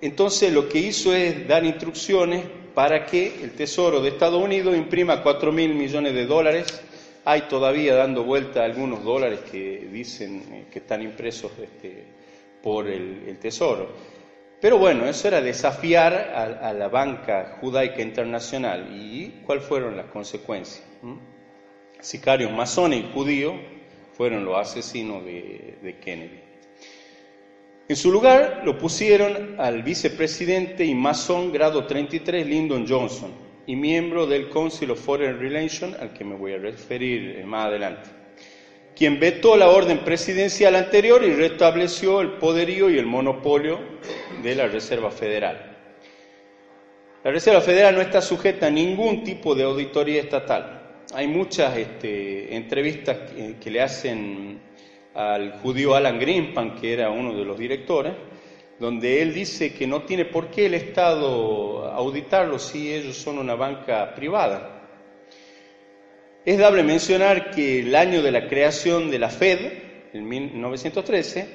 Entonces 0.00 0.52
lo 0.52 0.68
que 0.68 0.78
hizo 0.78 1.14
es 1.14 1.46
dar 1.46 1.64
instrucciones 1.64 2.44
para 2.74 3.06
que 3.06 3.42
el 3.42 3.52
Tesoro 3.52 4.00
de 4.00 4.10
Estados 4.10 4.42
Unidos 4.42 4.76
imprima 4.76 5.22
4 5.22 5.52
mil 5.52 5.74
millones 5.74 6.14
de 6.14 6.26
dólares. 6.26 6.82
Hay 7.24 7.42
todavía 7.42 7.94
dando 7.94 8.24
vuelta 8.24 8.64
algunos 8.64 9.04
dólares 9.04 9.40
que 9.50 9.88
dicen 9.90 10.44
eh, 10.52 10.64
que 10.70 10.80
están 10.80 11.02
impresos 11.02 11.52
este, 11.62 12.04
por 12.62 12.88
el, 12.88 13.38
Tesoro. 13.38 13.88
Pero 14.60 14.78
bueno, 14.78 15.06
eso 15.06 15.28
era 15.28 15.40
desafiar 15.40 16.14
a, 16.14 16.68
a, 16.68 16.72
la 16.72 16.88
banca 16.88 17.58
judaica 17.60 18.02
internacional. 18.02 18.88
¿Y 18.92 19.42
cuáles 19.44 19.64
fueron 19.64 19.96
las 19.96 20.06
consecuencias? 20.06 20.84
¿Mm? 21.02 21.35
Sicarios 22.06 22.52
masones 22.52 23.00
y 23.00 23.12
judíos 23.12 23.54
fueron 24.16 24.44
los 24.44 24.56
asesinos 24.56 25.24
de, 25.24 25.96
Kennedy. 26.00 26.38
En 27.88 27.96
su 27.96 28.12
lugar 28.12 28.62
lo 28.64 28.78
pusieron 28.78 29.56
al 29.58 29.82
vicepresidente 29.82 30.84
y 30.84 30.94
masón 30.94 31.50
grado 31.50 31.84
33 31.84 32.46
Lyndon 32.46 32.86
Johnson 32.88 33.32
y 33.66 33.74
miembro 33.74 34.24
del 34.24 34.50
Council 34.50 34.92
of 34.92 35.00
Foreign 35.00 35.40
Relations, 35.40 35.98
al 35.98 36.12
que 36.12 36.22
me 36.22 36.36
voy 36.36 36.52
a 36.52 36.58
referir 36.58 37.44
más 37.44 37.66
adelante, 37.66 38.08
quien 38.94 39.18
vetó 39.18 39.56
la 39.56 39.68
orden 39.68 40.04
presidencial 40.04 40.76
anterior 40.76 41.24
y 41.24 41.32
restableció 41.32 42.20
el 42.20 42.34
poderío 42.34 42.88
y 42.88 42.98
el 42.98 43.06
monopolio 43.06 43.80
de 44.44 44.54
la 44.54 44.68
Reserva 44.68 45.10
Federal. 45.10 45.76
La 47.24 47.32
Reserva 47.32 47.60
Federal 47.60 47.96
no 47.96 48.00
está 48.00 48.22
sujeta 48.22 48.68
a 48.68 48.70
ningún 48.70 49.24
tipo 49.24 49.56
de 49.56 49.64
auditoría 49.64 50.20
estatal. 50.20 50.85
Hay 51.14 51.28
muchas 51.28 51.76
este, 51.76 52.56
entrevistas 52.56 53.16
que, 53.60 53.70
le 53.70 53.80
hacen 53.80 54.60
al 55.14 55.52
judío 55.60 55.94
Alan 55.94 56.18
Greenspan, 56.18 56.74
que 56.74 56.92
era 56.92 57.10
uno 57.10 57.32
de 57.32 57.44
los 57.44 57.56
directores, 57.56 58.12
donde 58.80 59.22
él 59.22 59.32
dice 59.32 59.72
que 59.72 59.86
no 59.86 60.02
tiene 60.02 60.24
por 60.24 60.50
qué 60.50 60.66
el 60.66 60.74
Estado 60.74 61.92
auditarlo 61.92 62.58
si 62.58 62.92
ellos 62.92 63.16
son 63.16 63.38
una 63.38 63.54
banca 63.54 64.14
privada. 64.16 64.82
Es 66.44 66.58
dable 66.58 66.82
mencionar 66.82 67.52
que 67.52 67.80
el 67.80 67.94
año 67.94 68.20
de 68.20 68.32
la 68.32 68.48
creación 68.48 69.08
de 69.08 69.20
la 69.20 69.30
Fed, 69.30 69.58
en 70.12 70.28
1913, 70.28 71.46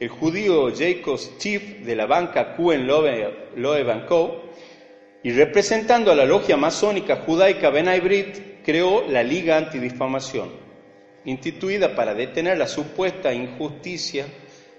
el 0.00 0.08
judío 0.08 0.72
Jacob 0.74 1.18
Schiff 1.18 1.80
de 1.84 1.94
la 1.94 2.06
banca 2.06 2.56
Cohen 2.56 2.86
Loeb 2.86 4.06
Co. 4.06 4.50
y 5.22 5.30
representando 5.30 6.10
a 6.10 6.14
la 6.14 6.24
logia 6.24 6.56
masónica 6.56 7.16
judaica 7.16 7.68
Benay 7.68 8.00
Brit, 8.00 8.53
creó 8.64 9.06
la 9.08 9.22
Liga 9.22 9.56
Antidifamación 9.58 10.50
instituida 11.24 11.94
para 11.94 12.14
detener 12.14 12.58
la 12.58 12.66
supuesta 12.66 13.32
injusticia 13.32 14.26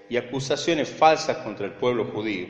y 0.08 0.16
acusaciones 0.16 0.88
falsas 0.88 1.38
contra 1.38 1.66
el 1.66 1.72
pueblo 1.72 2.04
judío, 2.04 2.46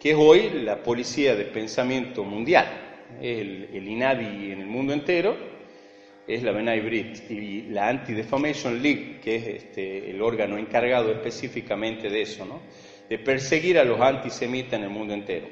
que 0.00 0.10
es 0.10 0.16
hoy 0.16 0.50
la 0.62 0.82
policía 0.82 1.34
de 1.34 1.44
pensamiento 1.44 2.24
mundial, 2.24 2.66
el, 3.20 3.70
el 3.72 3.88
INADI 3.88 4.52
en 4.52 4.60
el 4.60 4.66
mundo 4.66 4.92
entero, 4.92 5.36
es 6.26 6.42
la 6.42 6.52
Benay 6.52 6.80
Brit, 6.80 7.30
y 7.30 7.62
la 7.70 7.88
Anti-Defamation 7.88 8.82
League, 8.82 9.20
que 9.22 9.36
es 9.36 9.46
este, 9.46 10.10
el 10.10 10.20
órgano 10.20 10.58
encargado 10.58 11.12
específicamente 11.12 12.08
de 12.08 12.22
eso, 12.22 12.44
¿no? 12.44 12.60
de 13.08 13.18
perseguir 13.18 13.78
a 13.78 13.84
los 13.84 14.00
antisemitas 14.00 14.74
en 14.74 14.82
el 14.82 14.90
mundo 14.90 15.14
entero. 15.14 15.46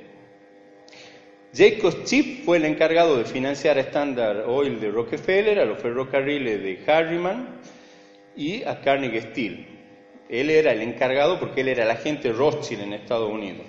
Jacob 1.57 2.03
Chip 2.03 2.45
fue 2.45 2.57
el 2.57 2.65
encargado 2.65 3.17
de 3.17 3.25
financiar 3.25 3.79
a 3.79 3.83
Standard 3.83 4.49
Oil 4.49 4.81
de 4.81 4.91
Rockefeller, 4.91 5.61
a 5.61 5.65
los 5.65 5.79
ferrocarriles 5.79 6.61
de 6.61 6.83
Harriman 6.91 7.61
y 8.35 8.65
a 8.65 8.81
Carnegie 8.81 9.23
Steel. 9.23 9.67
Él 10.29 10.51
era 10.51 10.73
el 10.73 10.83
encargado 10.83 11.39
porque 11.39 11.61
él 11.61 11.69
era 11.69 11.85
el 11.85 11.91
agente 11.93 12.33
Rothschild 12.33 12.83
en 12.83 12.95
Estados 12.95 13.31
Unidos. 13.31 13.65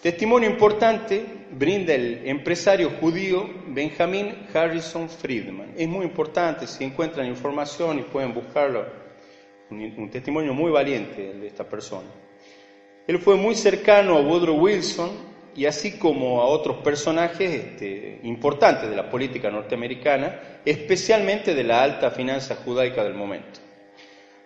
Testimonio 0.00 0.48
importante 0.48 1.24
brinda 1.50 1.94
el 1.94 2.28
empresario 2.28 2.90
judío 2.90 3.48
Benjamin 3.66 4.46
Harrison 4.54 5.08
Friedman. 5.08 5.74
Es 5.76 5.88
muy 5.88 6.04
importante, 6.04 6.68
si 6.68 6.84
encuentran 6.84 7.26
información 7.26 7.98
y 7.98 8.02
pueden 8.02 8.32
buscarlo, 8.32 8.86
un, 9.68 9.80
un 9.98 10.10
testimonio 10.10 10.54
muy 10.54 10.70
valiente 10.70 11.34
de 11.34 11.46
esta 11.46 11.68
persona. 11.68 12.08
Él 13.08 13.18
fue 13.18 13.34
muy 13.34 13.56
cercano 13.56 14.16
a 14.16 14.20
Woodrow 14.20 14.56
Wilson 14.56 15.31
y 15.54 15.66
así 15.66 15.98
como 15.98 16.40
a 16.40 16.46
otros 16.46 16.78
personajes 16.78 17.50
este, 17.50 18.20
importantes 18.22 18.88
de 18.88 18.96
la 18.96 19.10
política 19.10 19.50
norteamericana, 19.50 20.60
especialmente 20.64 21.54
de 21.54 21.64
la 21.64 21.82
alta 21.82 22.10
finanza 22.10 22.56
judaica 22.64 23.04
del 23.04 23.14
momento. 23.14 23.60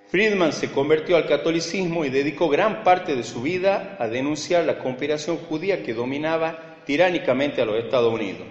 Friedman 0.08 0.52
se 0.52 0.70
convirtió 0.70 1.16
al 1.16 1.26
catolicismo 1.26 2.04
y 2.04 2.10
dedicó 2.10 2.48
gran 2.48 2.84
parte 2.84 3.16
de 3.16 3.24
su 3.24 3.42
vida 3.42 3.96
a 3.98 4.06
denunciar 4.06 4.64
la 4.64 4.78
conspiración 4.78 5.36
judía 5.36 5.82
que 5.82 5.94
dominaba 5.94 6.82
tiránicamente 6.84 7.60
a 7.60 7.64
los 7.64 7.76
Estados 7.76 8.12
Unidos. 8.12 8.46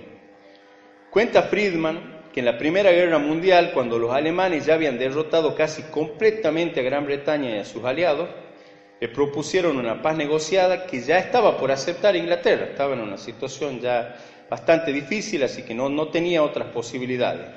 Cuenta 1.09 1.43
Friedman 1.43 2.15
que 2.33 2.41
en 2.41 2.45
la 2.45 2.57
Primera 2.57 2.91
Guerra 2.91 3.17
Mundial, 3.17 3.71
cuando 3.73 3.97
los 3.97 4.11
alemanes 4.11 4.65
ya 4.65 4.73
habían 4.73 4.99
derrotado 4.99 5.55
casi 5.55 5.83
completamente 5.83 6.81
a 6.81 6.83
Gran 6.83 7.05
Bretaña 7.05 7.55
y 7.55 7.59
a 7.59 7.63
sus 7.63 7.85
aliados, 7.85 8.27
le 8.99 9.07
propusieron 9.09 9.77
una 9.77 10.01
paz 10.01 10.15
negociada 10.15 10.85
que 10.85 11.01
ya 11.01 11.17
estaba 11.17 11.57
por 11.57 11.71
aceptar 11.71 12.15
Inglaterra, 12.15 12.65
estaba 12.65 12.93
en 12.93 13.01
una 13.01 13.17
situación 13.17 13.79
ya 13.79 14.15
bastante 14.49 14.91
difícil, 14.93 15.43
así 15.43 15.63
que 15.63 15.73
no, 15.73 15.89
no 15.89 16.09
tenía 16.09 16.43
otras 16.43 16.69
posibilidades. 16.69 17.47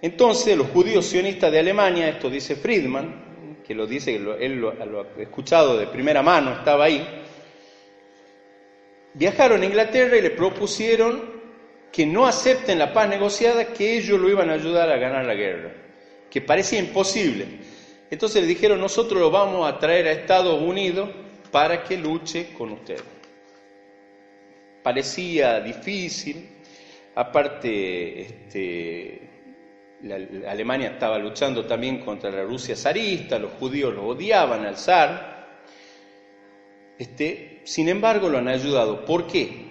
Entonces 0.00 0.56
los 0.56 0.68
judíos 0.68 1.06
sionistas 1.06 1.50
de 1.52 1.58
Alemania, 1.58 2.08
esto 2.08 2.30
dice 2.30 2.56
Friedman, 2.56 3.58
que 3.66 3.74
lo 3.74 3.86
dice, 3.86 4.14
él 4.14 4.60
lo, 4.60 4.72
lo 4.72 5.00
ha 5.00 5.22
escuchado 5.22 5.76
de 5.76 5.86
primera 5.86 6.22
mano, 6.22 6.52
estaba 6.52 6.84
ahí, 6.84 7.04
viajaron 9.14 9.62
a 9.62 9.64
Inglaterra 9.64 10.16
y 10.16 10.22
le 10.22 10.30
propusieron 10.30 11.36
que 11.90 12.06
no 12.06 12.26
acepten 12.26 12.78
la 12.78 12.92
paz 12.92 13.08
negociada, 13.08 13.72
que 13.72 13.96
ellos 13.96 14.20
lo 14.20 14.28
iban 14.30 14.50
a 14.50 14.54
ayudar 14.54 14.90
a 14.90 14.98
ganar 14.98 15.24
la 15.24 15.34
guerra, 15.34 15.72
que 16.30 16.40
parecía 16.40 16.78
imposible. 16.78 17.46
Entonces 18.10 18.42
le 18.42 18.48
dijeron, 18.48 18.80
nosotros 18.80 19.20
lo 19.20 19.30
vamos 19.30 19.68
a 19.68 19.78
traer 19.78 20.06
a 20.06 20.12
Estados 20.12 20.60
Unidos 20.60 21.10
para 21.50 21.82
que 21.82 21.96
luche 21.96 22.52
con 22.56 22.72
ustedes. 22.72 23.02
Parecía 24.82 25.60
difícil, 25.60 26.48
aparte 27.16 28.20
este, 28.20 29.30
Alemania 30.46 30.90
estaba 30.90 31.18
luchando 31.18 31.66
también 31.66 31.98
contra 31.98 32.30
la 32.30 32.44
Rusia 32.44 32.76
zarista, 32.76 33.38
los 33.38 33.52
judíos 33.54 33.92
lo 33.92 34.06
odiaban 34.06 34.64
al 34.64 34.76
zar. 34.76 35.60
Este, 36.96 37.62
sin 37.64 37.88
embargo, 37.88 38.28
lo 38.28 38.38
han 38.38 38.48
ayudado. 38.48 39.04
¿Por 39.04 39.26
qué? 39.26 39.66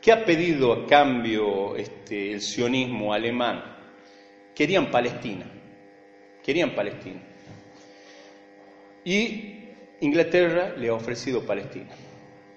¿Qué 0.00 0.10
ha 0.10 0.24
pedido 0.24 0.72
a 0.72 0.86
cambio 0.86 1.76
este, 1.76 2.32
el 2.32 2.40
sionismo 2.40 3.14
alemán? 3.14 3.62
Querían 4.52 4.90
Palestina 4.90 5.51
querían 6.42 6.74
Palestina. 6.74 7.20
Y 9.04 9.62
Inglaterra 10.00 10.74
le 10.76 10.88
ha 10.88 10.94
ofrecido 10.94 11.42
Palestina. 11.42 11.90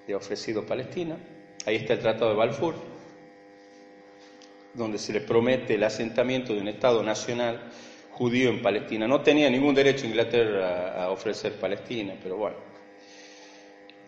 Le 0.06 0.14
ha 0.14 0.16
ofrecido 0.16 0.64
Palestina. 0.64 1.16
Ahí 1.64 1.76
está 1.76 1.94
el 1.94 2.00
Tratado 2.00 2.30
de 2.30 2.36
Balfour, 2.36 2.74
donde 4.74 4.98
se 4.98 5.12
le 5.12 5.20
promete 5.20 5.74
el 5.74 5.82
asentamiento 5.82 6.54
de 6.54 6.60
un 6.60 6.68
Estado 6.68 7.02
nacional 7.02 7.70
judío 8.12 8.50
en 8.50 8.62
Palestina. 8.62 9.06
No 9.06 9.20
tenía 9.20 9.50
ningún 9.50 9.74
derecho 9.74 10.06
Inglaterra 10.06 11.02
a, 11.02 11.10
ofrecer 11.10 11.52
Palestina, 11.54 12.14
pero 12.22 12.36
bueno. 12.36 12.56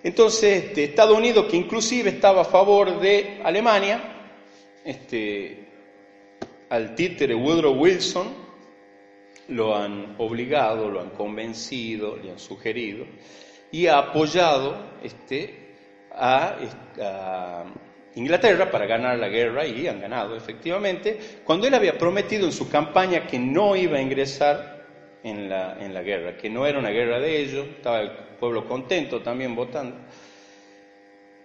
Entonces, 0.02 0.64
este, 0.64 0.84
Estados 0.84 1.18
Unidos, 1.18 1.46
que 1.50 1.56
inclusive 1.56 2.10
estaba 2.10 2.42
a 2.42 2.44
favor 2.44 3.00
de 3.00 3.40
Alemania, 3.42 4.00
este, 4.84 5.66
al 6.70 6.94
títere 6.94 7.34
Woodrow 7.34 7.74
Wilson, 7.74 8.47
lo 9.48 9.76
han 9.76 10.14
obligado, 10.18 10.90
lo 10.90 11.00
han 11.00 11.10
convencido, 11.10 12.16
le 12.16 12.30
han 12.30 12.38
sugerido 12.38 13.06
y 13.70 13.86
ha 13.86 13.98
apoyado 13.98 14.76
este, 15.02 15.74
a, 16.12 17.64
Inglaterra 18.14 18.68
para 18.68 18.86
ganar 18.86 19.16
la 19.18 19.28
guerra 19.28 19.64
y 19.64 19.86
han 19.86 20.00
ganado 20.00 20.36
efectivamente, 20.36 21.18
cuando 21.44 21.68
él 21.68 21.74
había 21.74 21.96
prometido 21.96 22.46
en 22.46 22.52
su 22.52 22.68
campaña 22.68 23.26
que 23.26 23.38
no 23.38 23.76
iba 23.76 23.98
a 23.98 24.02
ingresar 24.02 24.86
en 25.22 25.48
la, 25.48 25.76
en 25.78 25.94
la 25.94 26.02
guerra, 26.02 26.36
que 26.36 26.50
no 26.50 26.66
era 26.66 26.80
una 26.80 26.90
guerra 26.90 27.20
de 27.20 27.40
ellos, 27.40 27.66
estaba 27.76 28.00
el 28.00 28.10
pueblo 28.40 28.66
contento 28.66 29.20
también 29.20 29.54
votando. 29.54 29.98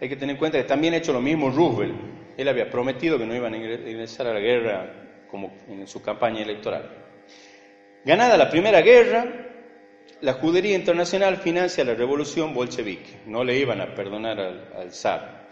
Hay 0.01 0.09
que 0.09 0.15
tener 0.15 0.33
en 0.33 0.39
cuenta 0.39 0.57
que 0.57 0.63
también 0.63 0.95
ha 0.95 0.97
hecho 0.97 1.13
lo 1.13 1.21
mismo 1.21 1.51
Roosevelt. 1.51 1.95
Él 2.37 2.47
había 2.47 2.69
prometido 2.69 3.19
que 3.19 3.25
no 3.25 3.35
iban 3.35 3.53
a 3.53 3.57
ingresar 3.57 4.25
a 4.27 4.33
la 4.33 4.39
guerra 4.39 5.25
como 5.29 5.53
en 5.67 5.87
su 5.87 6.01
campaña 6.01 6.41
electoral. 6.41 7.02
Ganada 8.05 8.37
la 8.37 8.49
Primera 8.49 8.81
Guerra, 8.81 9.25
la 10.21 10.33
judería 10.33 10.75
internacional 10.75 11.37
financia 11.37 11.83
la 11.83 11.95
revolución 11.95 12.53
bolchevique. 12.53 13.21
No 13.25 13.43
le 13.43 13.57
iban 13.57 13.79
a 13.81 13.95
perdonar 13.95 14.39
al, 14.39 14.73
al 14.75 14.91
zar. 14.91 15.47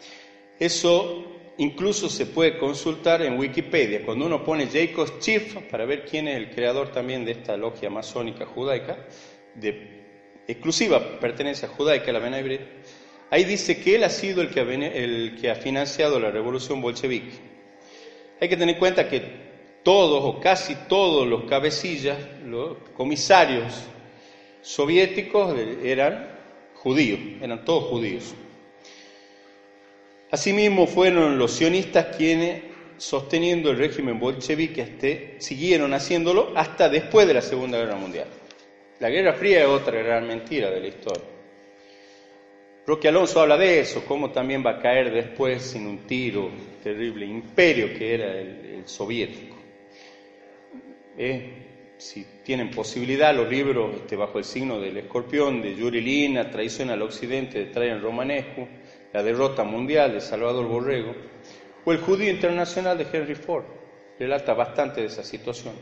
Eso 0.60 1.54
incluso 1.58 2.10
se 2.10 2.26
puede 2.26 2.58
consultar 2.58 3.22
en 3.22 3.38
Wikipedia. 3.38 4.04
Cuando 4.04 4.26
uno 4.26 4.44
pone 4.44 4.68
Jacob 4.68 5.20
Chief 5.20 5.56
para 5.70 5.86
ver 5.86 6.06
quién 6.06 6.28
es 6.28 6.38
el 6.38 6.50
creador 6.50 6.90
también 6.92 7.24
de 7.24 7.32
esta 7.32 7.56
logia 7.56 7.90
masónica 7.90 8.46
judaica, 8.46 8.98
de 9.56 10.02
exclusiva 10.48 11.20
pertenencia 11.20 11.68
judaica, 11.68 12.12
la 12.12 12.20
Bene 12.20 12.60
ahí 13.30 13.44
dice 13.44 13.82
que 13.82 13.96
él 13.96 14.04
ha 14.04 14.10
sido 14.10 14.42
el 14.42 14.50
que 14.50 14.60
ha, 14.60 14.64
el 14.64 15.38
que 15.40 15.50
ha 15.50 15.56
financiado 15.56 16.20
la 16.20 16.32
revolución 16.32 16.82
bolchevique. 16.82 17.32
Hay 18.40 18.50
que 18.50 18.58
tener 18.58 18.76
en 18.76 18.80
cuenta 18.80 19.08
que 19.08 19.52
todos 19.84 20.24
o 20.24 20.40
casi 20.40 20.76
todos 20.88 21.28
los 21.28 21.44
cabecillas, 21.46 22.18
los 22.52 22.78
comisarios 22.96 23.86
soviéticos 24.62 25.58
eran 25.84 26.30
judíos, 26.76 27.20
eran 27.42 27.64
todos 27.64 27.86
judíos. 27.86 28.36
Asimismo 30.30 30.86
fueron 30.86 31.38
los 31.38 31.52
sionistas 31.52 32.16
quienes, 32.16 32.64
sosteniendo 32.98 33.72
el 33.72 33.78
régimen 33.78 34.20
bolchevique, 34.20 34.82
este, 34.82 35.36
siguieron 35.40 35.94
haciéndolo 35.94 36.52
hasta 36.56 36.90
después 36.90 37.28
de 37.28 37.34
la 37.34 37.42
Segunda 37.42 37.78
Guerra 37.78 37.96
Mundial. 37.96 38.28
La 39.00 39.10
Guerra 39.10 39.34
Fría 39.34 39.62
es 39.62 39.68
otra 39.68 40.02
gran 40.02 40.28
mentira 40.28 40.70
de 40.70 40.80
la 40.80 40.88
historia. 40.88 41.24
Roque 42.86 43.08
Alonso 43.08 43.40
habla 43.42 43.58
de 43.58 43.80
eso, 43.80 44.04
cómo 44.06 44.32
también 44.32 44.64
va 44.66 44.72
a 44.72 44.80
caer 44.80 45.12
después 45.12 45.62
sin 45.62 45.88
un 45.88 46.00
tiro 46.00 46.52
terrible 46.84 47.26
imperio 47.26 47.94
que 47.94 48.14
era 48.14 48.40
el, 48.40 48.84
soviético. 48.86 49.56
Eh, 51.18 51.61
si 52.02 52.26
tienen 52.44 52.72
posibilidad, 52.72 53.36
los 53.36 53.48
libros 53.48 53.94
este, 53.96 54.16
bajo 54.16 54.40
el 54.40 54.44
signo 54.44 54.80
del 54.80 54.98
escorpión 54.98 55.62
de 55.62 55.76
Yuri 55.76 56.02
Lina, 56.02 56.50
Traición 56.50 56.90
al 56.90 57.04
Occidente 57.04 57.60
de 57.60 57.66
Trajan 57.66 58.02
Romanescu, 58.02 58.68
la 59.14 59.22
derrota 59.22 59.64
mundial 59.64 60.12
de 60.12 60.20
Salvador 60.20 60.66
Borrego, 60.66 61.14
o 61.86 61.92
el 61.92 62.00
judío 62.00 62.32
internacional 62.32 62.98
de 62.98 63.06
Henry 63.14 63.36
Ford. 63.36 63.66
Relata 64.18 64.56
bastante 64.56 65.02
de 65.02 65.08
esa 65.08 65.24
situación. 65.24 65.76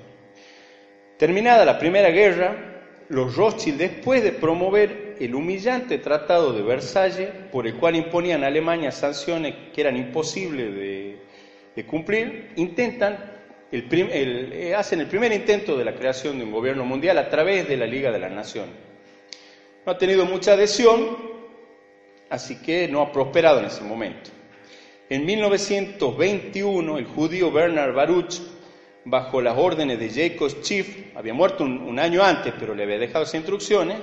Terminada 1.17 1.63
la 1.63 1.79
Primera 1.79 2.09
Guerra, 2.09 3.05
los 3.07 3.37
Rothschild, 3.37 3.77
después 3.77 4.21
de 4.21 4.33
promover 4.33 5.15
el 5.21 5.33
humillante 5.33 5.99
Tratado 5.99 6.51
de 6.51 6.63
Versalles, 6.63 7.29
por 7.49 7.65
el 7.65 7.75
cual 7.75 7.95
imponían 7.95 8.43
a 8.43 8.47
Alemania 8.47 8.91
sanciones 8.91 9.55
que 9.73 9.79
eran 9.79 9.95
imposibles 9.95 10.75
de, 10.75 11.85
cumplir, 11.87 12.51
intentan 12.57 13.38
eh, 13.71 14.73
hacen 14.75 15.01
el 15.01 15.07
primer 15.07 15.31
intento 15.31 15.77
de 15.77 15.85
la 15.85 15.93
creación 15.93 16.37
de 16.37 16.43
un 16.43 16.51
gobierno 16.51 16.85
mundial 16.85 17.17
a 17.17 17.29
través 17.29 17.67
de 17.67 17.77
la 17.77 17.85
Liga 17.85 18.11
de 18.11 18.19
las 18.19 18.31
Naciones. 18.31 18.73
No 19.85 19.91
ha 19.91 19.97
tenido 19.97 20.25
mucha 20.25 20.53
adhesión, 20.53 21.17
así 22.29 22.61
que 22.61 22.87
no 22.87 23.01
ha 23.01 23.11
prosperado 23.11 23.59
en 23.59 23.65
ese 23.65 23.83
momento. 23.83 24.31
En 25.09 25.25
1921, 25.25 26.97
el 26.97 27.05
judío 27.05 27.51
Bernard 27.51 27.93
Baruch, 27.93 28.35
bajo 29.05 29.41
las 29.41 29.57
órdenes 29.57 29.99
de 29.99 30.09
Jacob 30.09 30.49
Schiff, 30.49 31.15
había 31.15 31.33
muerto 31.33 31.63
un, 31.63 31.97
año 31.97 32.23
antes, 32.23 32.53
pero 32.59 32.75
le 32.75 32.83
había 32.83 32.99
dejado 32.99 33.23
esas 33.23 33.35
instrucciones, 33.35 33.97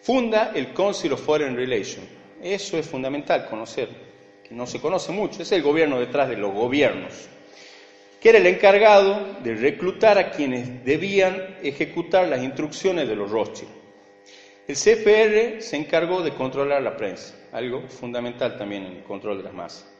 funda 0.00 0.52
el 0.54 0.72
Council 0.72 1.12
of 1.12 1.22
Foreign 1.22 1.56
Relations. 1.56 2.06
Eso 2.42 2.78
es 2.78 2.86
fundamental 2.86 3.46
conocer, 3.48 3.88
que 4.48 4.54
no 4.54 4.66
se 4.66 4.80
conoce 4.80 5.12
mucho, 5.12 5.42
es 5.42 5.52
el 5.52 5.62
gobierno 5.62 6.00
detrás 6.00 6.28
de 6.28 6.36
los 6.36 6.54
gobiernos, 6.54 7.28
que 8.24 8.30
era 8.30 8.38
el 8.38 8.46
encargado 8.46 9.36
de 9.44 9.54
reclutar 9.54 10.16
a 10.16 10.30
quienes 10.30 10.82
debían 10.82 11.58
ejecutar 11.62 12.26
las 12.26 12.42
instrucciones 12.42 13.06
de 13.06 13.16
los 13.16 13.30
Rothschild. 13.30 13.70
El 14.66 14.76
CFR 14.76 15.60
se 15.60 15.76
encargó 15.76 16.22
de 16.22 16.30
controlar 16.30 16.80
la 16.80 16.96
prensa, 16.96 17.34
algo 17.52 17.86
fundamental 17.86 18.56
también 18.56 18.86
en 18.86 18.92
el 18.94 19.02
control 19.02 19.36
de 19.36 19.44
las 19.44 19.52
masas. 19.52 19.94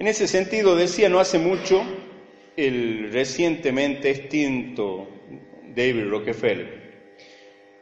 En 0.00 0.08
ese 0.08 0.26
sentido, 0.26 0.74
decía 0.74 1.08
no 1.08 1.20
hace 1.20 1.38
mucho 1.38 1.84
el 2.56 3.12
recientemente 3.12 4.10
extinto 4.10 5.06
David 5.68 6.08
Rockefeller. 6.08 7.04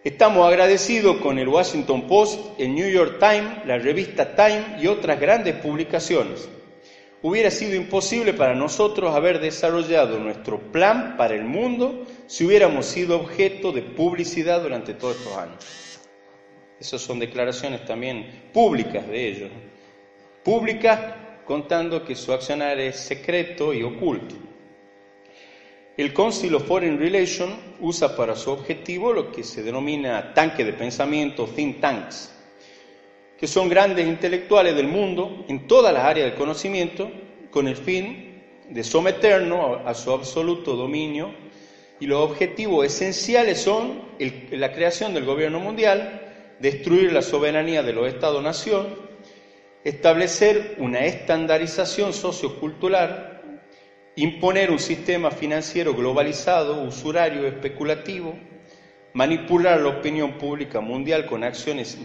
Estamos 0.04 0.46
agradecidos 0.46 1.16
con 1.22 1.38
el 1.38 1.48
Washington 1.48 2.06
Post, 2.06 2.60
el 2.60 2.74
New 2.74 2.90
York 2.90 3.18
Times, 3.18 3.64
la 3.64 3.78
revista 3.78 4.36
Time 4.36 4.76
y 4.78 4.88
otras 4.88 5.18
grandes 5.18 5.54
publicaciones. 5.54 6.50
Hubiera 7.22 7.52
sido 7.52 7.76
imposible 7.76 8.32
para 8.34 8.54
nosotros 8.54 9.14
haber 9.14 9.40
desarrollado 9.40 10.18
nuestro 10.18 10.58
plan 10.72 11.16
para 11.16 11.36
el 11.36 11.44
mundo 11.44 12.04
si 12.26 12.44
hubiéramos 12.44 12.86
sido 12.86 13.16
objeto 13.16 13.70
de 13.70 13.82
publicidad 13.82 14.60
durante 14.60 14.94
todos 14.94 15.16
estos 15.16 15.36
años. 15.36 16.00
Esas 16.80 17.00
son 17.00 17.20
declaraciones 17.20 17.84
también 17.84 18.50
públicas 18.52 19.06
de 19.06 19.28
ellos. 19.28 19.50
Públicas 20.42 21.14
contando 21.44 22.04
que 22.04 22.16
su 22.16 22.32
accionar 22.32 22.80
es 22.80 22.96
secreto 22.96 23.72
y 23.72 23.84
oculto. 23.84 24.34
El 25.96 26.12
Council 26.12 26.54
of 26.56 26.66
Foreign 26.66 26.98
Relations 26.98 27.54
usa 27.78 28.16
para 28.16 28.34
su 28.34 28.50
objetivo 28.50 29.12
lo 29.12 29.30
que 29.30 29.44
se 29.44 29.62
denomina 29.62 30.34
tanque 30.34 30.64
de 30.64 30.72
pensamiento, 30.72 31.46
think 31.46 31.80
tanks, 31.80 32.31
que 33.42 33.48
son 33.48 33.68
grandes 33.68 34.06
intelectuales 34.06 34.76
del 34.76 34.86
mundo 34.86 35.44
en 35.48 35.66
todas 35.66 35.92
las 35.92 36.04
áreas 36.04 36.28
del 36.28 36.38
conocimiento, 36.38 37.10
con 37.50 37.66
el 37.66 37.74
fin 37.74 38.40
de 38.70 38.84
someternos 38.84 39.80
a 39.84 39.94
su 39.94 40.12
absoluto 40.12 40.76
dominio. 40.76 41.34
Y 41.98 42.06
los 42.06 42.20
objetivos 42.20 42.86
esenciales 42.86 43.60
son 43.60 44.00
la 44.52 44.72
creación 44.72 45.12
del 45.12 45.24
gobierno 45.24 45.58
mundial, 45.58 46.54
destruir 46.60 47.12
la 47.12 47.20
soberanía 47.20 47.82
de 47.82 47.92
los 47.92 48.06
Estados-nación, 48.06 48.94
establecer 49.82 50.76
una 50.78 51.04
estandarización 51.04 52.12
sociocultural, 52.12 53.42
imponer 54.14 54.70
un 54.70 54.78
sistema 54.78 55.32
financiero 55.32 55.96
globalizado, 55.96 56.80
usurario, 56.84 57.48
especulativo, 57.48 58.38
manipular 59.14 59.80
la 59.80 59.88
opinión 59.88 60.38
pública 60.38 60.80
mundial 60.80 61.26
con 61.26 61.42
acciones 61.42 61.98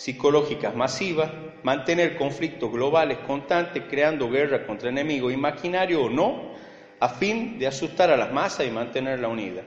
psicológicas 0.00 0.74
masivas, 0.74 1.30
mantener 1.62 2.16
conflictos 2.16 2.72
globales 2.72 3.18
constantes, 3.18 3.82
creando 3.90 4.30
guerra 4.30 4.66
contra 4.66 4.88
enemigos 4.88 5.30
imaginarios 5.30 6.00
o 6.06 6.08
no, 6.08 6.54
a 6.98 7.08
fin 7.10 7.58
de 7.58 7.66
asustar 7.66 8.10
a 8.10 8.16
las 8.16 8.32
masas 8.32 8.66
y 8.66 8.70
mantenerla 8.70 9.28
unida. 9.28 9.62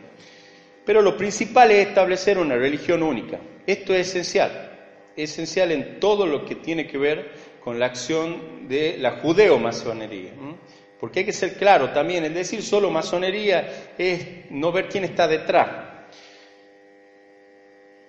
Pero 0.84 1.04
lo 1.04 1.16
principal 1.16 1.70
es 1.70 1.88
establecer 1.88 2.40
una 2.40 2.56
religión 2.56 3.04
única. 3.04 3.40
Esto 3.68 3.94
es 3.94 4.10
esencial, 4.10 4.72
esencial 5.16 5.72
en 5.72 6.00
todo 6.00 6.26
lo 6.26 6.46
que 6.46 6.56
tiene 6.56 6.88
que 6.88 6.98
ver 6.98 7.32
con 7.64 7.78
la 7.78 7.86
acción 7.86 8.68
de 8.68 8.98
la 8.98 9.20
judeo-masonería. 9.20 10.32
Porque 11.00 11.20
hay 11.20 11.26
que 11.26 11.34
ser 11.34 11.58
claro 11.58 11.92
también, 11.92 12.26
el 12.26 12.34
decir 12.34 12.64
solo 12.64 12.90
masonería 12.90 13.92
es 14.00 14.50
no 14.50 14.72
ver 14.72 14.90
quién 14.90 15.04
está 15.04 15.28
detrás. 15.28 15.93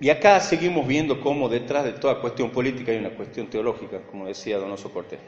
Y 0.00 0.10
acá 0.10 0.40
seguimos 0.40 0.86
viendo 0.86 1.20
cómo 1.20 1.48
detrás 1.48 1.84
de 1.84 1.92
toda 1.92 2.20
cuestión 2.20 2.50
política 2.50 2.92
hay 2.92 2.98
una 2.98 3.14
cuestión 3.14 3.48
teológica, 3.48 4.02
como 4.10 4.26
decía 4.26 4.58
Donoso 4.58 4.92
Cortés. 4.92 5.20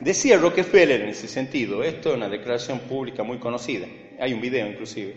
Decía 0.00 0.38
Rockefeller 0.38 1.02
en 1.02 1.10
ese 1.10 1.28
sentido, 1.28 1.84
esto 1.84 2.10
es 2.10 2.16
una 2.16 2.28
declaración 2.28 2.80
pública 2.80 3.22
muy 3.22 3.38
conocida, 3.38 3.86
hay 4.18 4.32
un 4.32 4.40
video 4.40 4.66
inclusive. 4.66 5.14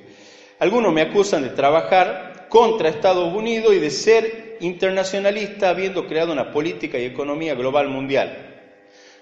Algunos 0.59 0.93
me 0.93 1.01
acusan 1.01 1.41
de 1.41 1.49
trabajar 1.49 2.47
contra 2.49 2.89
Estados 2.89 3.33
Unidos 3.33 3.73
y 3.73 3.79
de 3.79 3.89
ser 3.89 4.57
internacionalista 4.59 5.69
habiendo 5.69 6.05
creado 6.05 6.31
una 6.31 6.51
política 6.51 6.99
y 6.99 7.05
economía 7.05 7.55
global 7.55 7.87
mundial. 7.89 8.53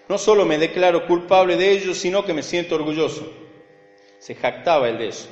No 0.10 0.18
solo 0.18 0.46
me 0.46 0.58
declaro 0.58 1.08
culpable 1.08 1.56
de 1.56 1.72
ello, 1.72 1.94
sino 1.94 2.26
que 2.26 2.34
me 2.34 2.44
siento 2.44 2.76
orgulloso. 2.76 3.32
Se 4.20 4.36
jactaba 4.36 4.90
el 4.90 4.98
de 4.98 5.08
eso. 5.08 5.30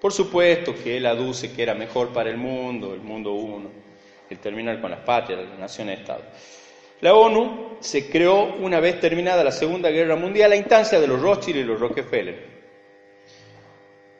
Por 0.00 0.12
supuesto 0.12 0.74
que 0.82 0.96
él 0.96 1.04
aduce 1.04 1.52
que 1.52 1.62
era 1.62 1.74
mejor 1.74 2.08
para 2.08 2.30
el 2.30 2.38
mundo, 2.38 2.94
el 2.94 3.00
mundo 3.00 3.32
uno, 3.32 3.70
el 4.30 4.38
terminar 4.38 4.80
con 4.80 4.90
las 4.90 5.00
patrias, 5.00 5.40
las 5.46 5.58
naciones-estado. 5.58 6.22
La 7.02 7.14
ONU 7.14 7.76
se 7.80 8.08
creó 8.08 8.54
una 8.56 8.80
vez 8.80 8.98
terminada 8.98 9.44
la 9.44 9.52
Segunda 9.52 9.90
Guerra 9.90 10.16
Mundial 10.16 10.52
a 10.52 10.56
instancia 10.56 11.00
de 11.00 11.06
los 11.06 11.20
Rothschild 11.20 11.58
y 11.58 11.64
los 11.64 11.80
Rockefeller. 11.80 12.60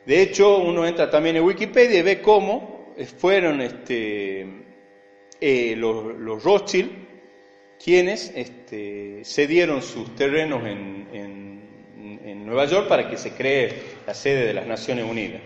De 0.05 0.21
hecho, 0.21 0.57
uno 0.57 0.85
entra 0.85 1.09
también 1.09 1.37
en 1.37 1.43
Wikipedia 1.43 1.99
y 1.99 2.01
ve 2.03 2.21
cómo 2.21 2.93
fueron 3.17 3.61
este, 3.61 4.47
eh, 5.39 5.75
los, 5.75 6.43
Rothschild 6.43 6.91
quienes 7.83 8.31
este, 8.35 9.21
cedieron 9.23 9.81
sus 9.81 10.15
terrenos 10.15 10.63
en, 10.65 11.07
en, 11.11 12.19
en 12.23 12.45
Nueva 12.45 12.65
York 12.65 12.87
para 12.87 13.09
que 13.09 13.17
se 13.17 13.31
cree 13.31 13.73
la 14.05 14.13
sede 14.13 14.45
de 14.45 14.53
las 14.53 14.67
Naciones 14.67 15.05
Unidas. 15.09 15.41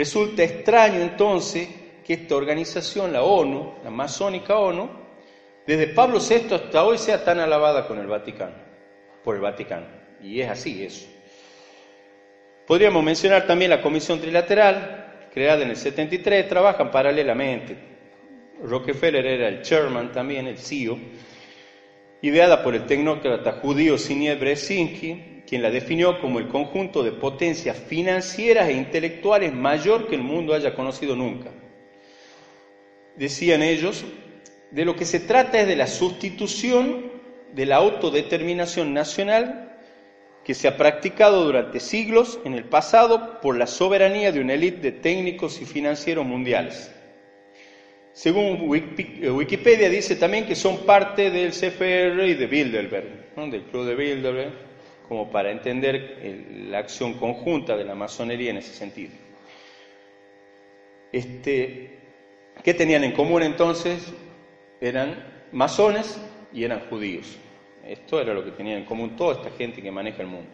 Resulta 0.00 0.42
extraño 0.42 1.02
entonces 1.02 1.68
que 2.02 2.14
esta 2.14 2.34
organización, 2.34 3.12
la 3.12 3.22
ONU, 3.22 3.74
la 3.84 3.90
masónica 3.90 4.56
ONU, 4.56 4.88
desde 5.66 5.88
Pablo 5.88 6.20
VI 6.20 6.54
hasta 6.54 6.84
hoy 6.86 6.96
sea 6.96 7.22
tan 7.22 7.38
alabada 7.38 7.86
con 7.86 7.98
el 7.98 8.06
Vaticano, 8.06 8.54
por 9.22 9.34
el 9.34 9.42
Vaticano. 9.42 9.84
Y 10.22 10.40
es 10.40 10.48
así 10.48 10.82
eso. 10.82 11.06
Podríamos 12.66 13.04
mencionar 13.04 13.46
también 13.46 13.70
la 13.70 13.82
Comisión 13.82 14.18
Trilateral, 14.18 15.28
creada 15.34 15.64
en 15.64 15.68
el 15.68 15.76
73, 15.76 16.48
trabajan 16.48 16.90
paralelamente. 16.90 17.76
Rockefeller 18.64 19.26
era 19.26 19.48
el 19.48 19.60
chairman 19.60 20.12
también, 20.12 20.46
el 20.46 20.56
CEO, 20.56 20.98
ideada 22.22 22.62
por 22.62 22.74
el 22.74 22.86
tecnócrata 22.86 23.52
judío 23.60 23.98
Sinie 23.98 24.34
Brzezinski, 24.36 25.39
quien 25.50 25.62
la 25.62 25.70
definió 25.70 26.20
como 26.20 26.38
el 26.38 26.46
conjunto 26.46 27.02
de 27.02 27.10
potencias 27.10 27.76
financieras 27.76 28.68
e 28.68 28.72
intelectuales 28.72 29.52
mayor 29.52 30.06
que 30.06 30.14
el 30.14 30.22
mundo 30.22 30.54
haya 30.54 30.76
conocido 30.76 31.16
nunca. 31.16 31.50
Decían 33.16 33.60
ellos, 33.60 34.04
de 34.70 34.84
lo 34.84 34.94
que 34.94 35.04
se 35.04 35.18
trata 35.18 35.60
es 35.60 35.66
de 35.66 35.74
la 35.74 35.88
sustitución 35.88 37.10
de 37.52 37.66
la 37.66 37.78
autodeterminación 37.78 38.94
nacional 38.94 39.76
que 40.44 40.54
se 40.54 40.68
ha 40.68 40.76
practicado 40.76 41.44
durante 41.44 41.80
siglos 41.80 42.38
en 42.44 42.54
el 42.54 42.66
pasado 42.66 43.40
por 43.40 43.56
la 43.56 43.66
soberanía 43.66 44.30
de 44.30 44.38
una 44.38 44.54
élite 44.54 44.78
de 44.78 44.92
técnicos 44.92 45.60
y 45.60 45.64
financieros 45.64 46.24
mundiales. 46.24 46.94
Según 48.12 48.68
Wikipedia 48.68 49.88
dice 49.90 50.14
también 50.14 50.46
que 50.46 50.54
son 50.54 50.86
parte 50.86 51.28
del 51.32 51.50
CFR 51.50 52.24
y 52.24 52.34
de 52.34 52.46
Bilderberg, 52.46 53.34
del 53.50 53.62
Club 53.64 53.86
de 53.86 53.94
Bilderberg, 53.96 54.69
como 55.10 55.28
para 55.28 55.50
entender 55.50 56.20
la 56.68 56.78
acción 56.78 57.14
conjunta 57.14 57.76
de 57.76 57.84
la 57.84 57.96
masonería 57.96 58.52
en 58.52 58.58
ese 58.58 58.72
sentido. 58.72 59.10
Este, 61.10 61.98
¿Qué 62.62 62.74
tenían 62.74 63.02
en 63.02 63.10
común 63.10 63.42
entonces? 63.42 64.14
Eran 64.80 65.48
masones 65.50 66.16
y 66.52 66.62
eran 66.62 66.88
judíos. 66.88 67.36
Esto 67.84 68.20
era 68.20 68.32
lo 68.32 68.44
que 68.44 68.52
tenían 68.52 68.78
en 68.78 68.84
común 68.84 69.16
toda 69.16 69.34
esta 69.34 69.50
gente 69.50 69.82
que 69.82 69.90
maneja 69.90 70.22
el 70.22 70.28
mundo. 70.28 70.48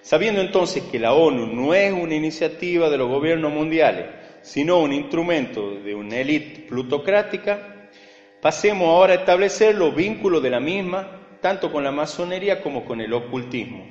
Sabiendo 0.00 0.40
entonces 0.40 0.84
que 0.84 1.00
la 1.00 1.14
ONU 1.14 1.48
no 1.48 1.74
es 1.74 1.92
una 1.92 2.14
iniciativa 2.14 2.88
de 2.88 2.98
los 2.98 3.08
gobiernos 3.08 3.52
mundiales, 3.52 4.06
sino 4.42 4.78
un 4.78 4.92
instrumento 4.92 5.74
de 5.74 5.92
una 5.92 6.18
élite 6.18 6.68
plutocrática, 6.68 7.90
pasemos 8.40 8.86
ahora 8.86 9.14
a 9.14 9.16
establecer 9.16 9.74
los 9.74 9.92
vínculos 9.92 10.40
de 10.40 10.50
la 10.50 10.60
misma, 10.60 11.21
tanto 11.42 11.70
con 11.70 11.84
la 11.84 11.90
masonería 11.92 12.62
como 12.62 12.86
con 12.86 13.00
el 13.00 13.12
ocultismo. 13.12 13.84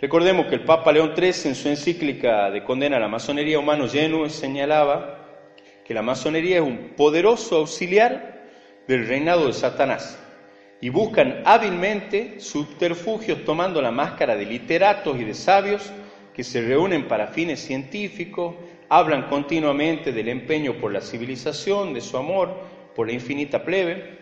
Recordemos 0.00 0.46
que 0.46 0.54
el 0.54 0.64
Papa 0.64 0.92
León 0.92 1.12
XIII 1.14 1.50
en 1.50 1.54
su 1.54 1.68
encíclica 1.68 2.50
de 2.50 2.64
condena 2.64 2.96
a 2.96 3.00
la 3.00 3.08
masonería 3.08 3.58
humano 3.58 3.86
lleno 3.86 4.28
señalaba 4.28 5.48
que 5.84 5.92
la 5.92 6.02
masonería 6.02 6.56
es 6.56 6.62
un 6.62 6.94
poderoso 6.96 7.58
auxiliar 7.58 8.48
del 8.86 9.06
reinado 9.06 9.48
de 9.48 9.52
Satanás 9.52 10.18
y 10.80 10.88
buscan 10.88 11.42
hábilmente 11.44 12.40
subterfugios 12.40 13.44
tomando 13.44 13.82
la 13.82 13.90
máscara 13.90 14.36
de 14.36 14.46
literatos 14.46 15.20
y 15.20 15.24
de 15.24 15.34
sabios 15.34 15.92
que 16.34 16.44
se 16.44 16.62
reúnen 16.62 17.06
para 17.08 17.28
fines 17.28 17.60
científicos, 17.60 18.54
hablan 18.88 19.28
continuamente 19.28 20.12
del 20.12 20.28
empeño 20.28 20.74
por 20.74 20.92
la 20.92 21.00
civilización, 21.00 21.92
de 21.92 22.00
su 22.00 22.16
amor 22.16 22.56
por 22.94 23.06
la 23.06 23.12
infinita 23.12 23.64
plebe, 23.64 24.18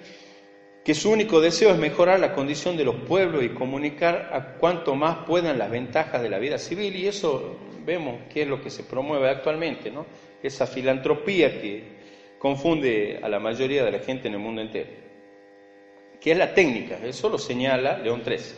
que 0.91 0.95
su 0.97 1.09
único 1.09 1.41
deseo 1.41 1.71
es 1.71 1.79
mejorar 1.79 2.19
la 2.19 2.35
condición 2.35 2.77
de 2.77 2.83
los 2.83 2.97
pueblos 2.97 3.45
y 3.45 3.51
comunicar 3.51 4.29
a 4.33 4.59
cuanto 4.59 4.97
más 4.97 5.19
puedan 5.19 5.57
las 5.57 5.71
ventajas 5.71 6.21
de 6.21 6.29
la 6.29 6.41
vida 6.41 6.59
civil, 6.59 6.97
y 6.97 7.07
eso 7.07 7.59
vemos 7.87 8.23
que 8.29 8.43
es 8.43 8.49
lo 8.49 8.61
que 8.61 8.71
se 8.71 8.83
promueve 8.83 9.31
actualmente, 9.31 9.93
¿no? 9.93 10.05
esa 10.43 10.67
filantropía 10.67 11.61
que 11.61 11.85
confunde 12.41 13.21
a 13.23 13.29
la 13.29 13.39
mayoría 13.39 13.85
de 13.85 13.93
la 13.93 14.01
gente 14.01 14.27
en 14.27 14.35
el 14.35 14.41
mundo 14.41 14.63
entero 14.63 14.91
que 16.21 16.33
es 16.33 16.37
la 16.37 16.53
técnica, 16.53 16.99
eso 17.05 17.29
lo 17.29 17.39
señala 17.39 17.97
León 17.97 18.23
XIII. 18.25 18.57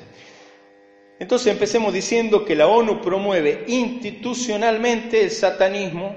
Entonces 1.19 1.53
empecemos 1.53 1.93
diciendo 1.93 2.47
que 2.47 2.57
la 2.57 2.67
ONU 2.67 3.03
promueve 3.03 3.65
institucionalmente 3.67 5.21
el 5.21 5.31
satanismo 5.31 6.17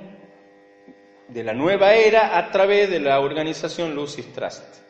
de 1.27 1.43
la 1.43 1.53
nueva 1.53 1.93
era 1.93 2.37
a 2.37 2.51
través 2.51 2.89
de 2.89 3.01
la 3.01 3.19
organización 3.19 3.93
Lucis 3.93 4.31
Trust. 4.31 4.84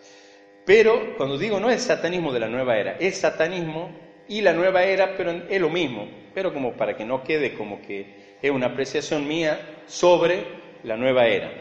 Pero 0.65 1.15
cuando 1.17 1.37
digo 1.37 1.59
no 1.59 1.69
es 1.69 1.83
satanismo 1.83 2.33
de 2.33 2.39
la 2.39 2.47
nueva 2.47 2.77
era, 2.77 2.97
es 2.99 3.17
satanismo 3.17 3.91
y 4.27 4.41
la 4.41 4.53
nueva 4.53 4.83
era, 4.83 5.15
pero 5.15 5.31
es 5.31 5.61
lo 5.61 5.69
mismo, 5.69 6.07
pero 6.33 6.53
como 6.53 6.73
para 6.73 6.97
que 6.97 7.05
no 7.05 7.23
quede 7.23 7.53
como 7.53 7.81
que 7.81 8.37
es 8.41 8.51
una 8.51 8.67
apreciación 8.67 9.27
mía 9.27 9.59
sobre 9.85 10.43
la 10.83 10.97
nueva 10.97 11.27
era. 11.27 11.51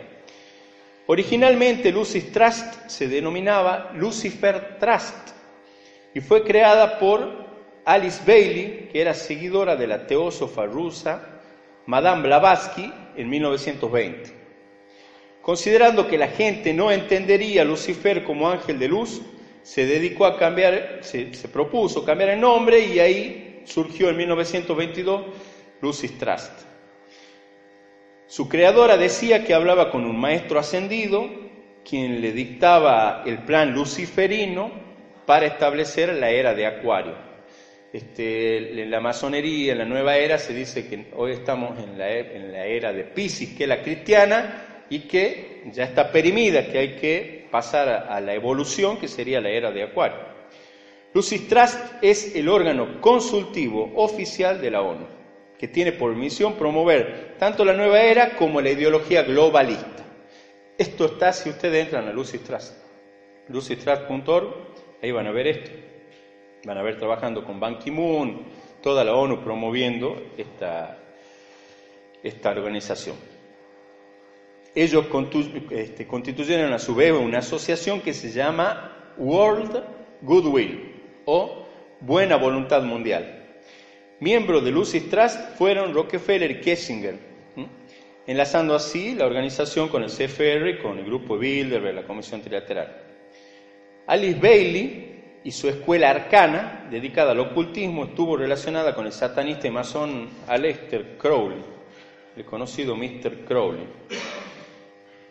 Originalmente 1.07 1.93
Lucis 1.93 2.33
Trust 2.33 2.89
se 2.89 3.09
denominaba 3.09 3.93
Lucifer 3.95 4.79
Trust 4.79 5.31
y 6.15 6.21
fue 6.21 6.43
creada 6.43 6.99
por 6.99 7.45
Alice 7.85 8.23
Bailey, 8.27 8.89
que 8.91 9.03
era 9.03 9.13
seguidora 9.13 9.77
de 9.77 9.87
la 9.87 10.07
teósofa 10.07 10.65
rusa 10.65 11.35
Madame 11.87 12.23
Blavatsky 12.23 12.91
en 13.17 13.29
1920. 13.29 14.44
Considerando 15.45 16.09
que 16.09 16.17
la 16.17 16.29
gente 16.29 16.73
no 16.73 16.91
entendería 16.91 17.61
a 17.61 17.65
Lucifer 17.67 18.25
como 18.25 18.49
ángel 18.49 18.79
de 18.79 18.89
luz, 18.89 19.21
se 19.63 19.85
dedicó 19.85 20.25
a 20.25 20.39
cambiar, 20.39 21.01
se, 21.03 21.27
propuso 21.53 22.03
cambiar 22.03 22.31
el 22.31 22.41
nombre 22.41 22.81
y 22.81 22.99
ahí 22.99 23.61
surgió 23.67 24.09
en 24.09 24.17
1922 24.17 25.23
Lucis 25.83 26.17
Trust. 26.17 26.63
Su 28.27 28.49
creadora 28.49 28.97
decía 28.97 29.45
que 29.45 29.53
hablaba 29.53 29.91
con 29.91 30.07
un 30.07 30.19
maestro 30.19 30.59
ascendido, 30.59 31.29
quien 31.87 32.23
le 32.23 32.33
dictaba 32.33 33.23
el 33.27 33.45
plan 33.45 33.75
luciferino 33.75 34.73
para 35.27 35.45
establecer 35.45 36.15
la 36.15 36.31
era 36.31 36.55
de 36.55 36.67
Acuario. 36.67 37.17
Este, 37.93 38.83
en 38.83 38.91
la 38.91 39.01
masonería, 39.01 39.73
en 39.73 39.79
la 39.79 39.85
nueva 39.85 40.17
era, 40.17 40.39
se 40.39 40.55
dice 40.55 40.89
que 40.89 41.13
hoy 41.15 41.33
estamos 41.33 41.79
en 41.79 41.99
la, 41.99 42.11
en 42.11 42.51
la 42.51 42.65
era 42.65 42.95
de 42.95 43.05
Pisces, 43.05 43.51
que 43.51 43.65
es 43.65 43.69
la 43.69 43.83
cristiana, 43.83 44.74
y 44.91 45.01
que 45.01 45.63
ya 45.73 45.85
está 45.85 46.11
perimida, 46.11 46.67
que 46.67 46.79
hay 46.79 46.97
que 46.97 47.49
pasar 47.51 47.89
a, 47.89 48.21
la 48.21 48.35
evolución, 48.35 48.99
que 48.99 49.09
sería 49.09 49.41
la 49.41 49.51
era 49.51 49.71
de 49.71 49.83
Acuario. 49.83 50.19
Lucis 51.13 51.47
Trust 51.49 51.79
es 52.03 52.35
el 52.35 52.49
órgano 52.49 53.01
consultivo 53.01 53.93
oficial 53.97 54.61
de 54.61 54.71
la 54.71 54.83
ONU 54.83 55.15
que 55.59 55.69
tiene 55.69 55.93
por 55.93 56.15
misión 56.15 56.55
promover 56.55 57.37
tanto 57.39 57.65
la 57.65 57.73
nueva 57.73 58.03
era 58.03 58.37
como 58.37 58.61
la 58.61 58.71
ideología 58.71 59.23
globalista. 59.23 60.05
Esto 60.77 61.07
está 61.07 61.33
si 61.33 61.51
ustedes 61.51 61.85
entran 61.85 62.09
a 62.09 62.13
Lucy 62.13 62.39
Trust, 62.39 62.75
lucytrust.org, 63.49 64.49
ahí 65.03 65.13
van 65.13 65.27
a 65.27 65.31
ver 65.31 65.47
esto. 65.47 65.71
Van 66.65 66.79
a 66.79 66.83
ver 66.83 66.99
trabajando 66.99 67.45
con 67.45 67.61
Ban 67.61 67.79
Ki-moon, 67.79 68.43
toda 68.83 69.05
la 69.05 69.15
ONU 69.15 69.43
promoviendo 69.43 70.33
esta, 70.37 70.99
esta 72.23 72.51
organización. 72.51 73.17
Ellos 74.75 75.07
este, 75.71 76.07
constituyeron 76.07 76.73
a 76.73 76.79
su 76.79 76.95
vez 76.95 77.13
una 77.13 77.39
asociación 77.39 78.01
que 78.01 78.13
se 78.13 78.33
llama 78.33 79.15
World 79.17 79.85
Goodwill 80.23 80.95
o 81.27 81.67
Buena 82.01 82.37
Voluntad 82.37 82.83
Mundial. 82.83 83.61
Miembros 84.19 84.65
de 84.65 84.73
Lucis 84.73 85.09
Trust 85.09 85.57
fueron 85.57 85.95
Rockefeller 85.95 86.51
y 86.51 86.61
Kessinger, 86.61 87.19
enlazando 88.27 88.75
así 88.75 89.15
la 89.15 89.27
organización 89.27 89.89
con 89.89 90.03
el 90.03 90.11
CFR, 90.11 90.83
con 90.83 90.99
el 90.99 91.05
grupo 91.05 91.39
Bilderberg, 91.39 91.95
la 91.95 92.07
Comisión 92.07 92.41
Trilateral. 92.43 93.01
Alice 94.07 94.39
Bailey 94.41 95.41
y 95.45 95.53
su 95.53 95.69
escuela 95.69 96.11
arcana, 96.11 96.89
dedicada 96.91 97.33
al 97.33 97.41
ocultismo, 97.41 98.05
estuvo 98.05 98.37
relacionada 98.37 98.95
con 98.95 99.07
el 99.07 99.13
satanista 99.13 99.69
y 99.69 99.71
masón 99.71 100.31
Aleister 100.49 101.17
Crowley, 101.17 101.63
el 102.37 102.45
conocido 102.45 102.97
Mr. 102.97 103.45
Crowley. 103.45 103.87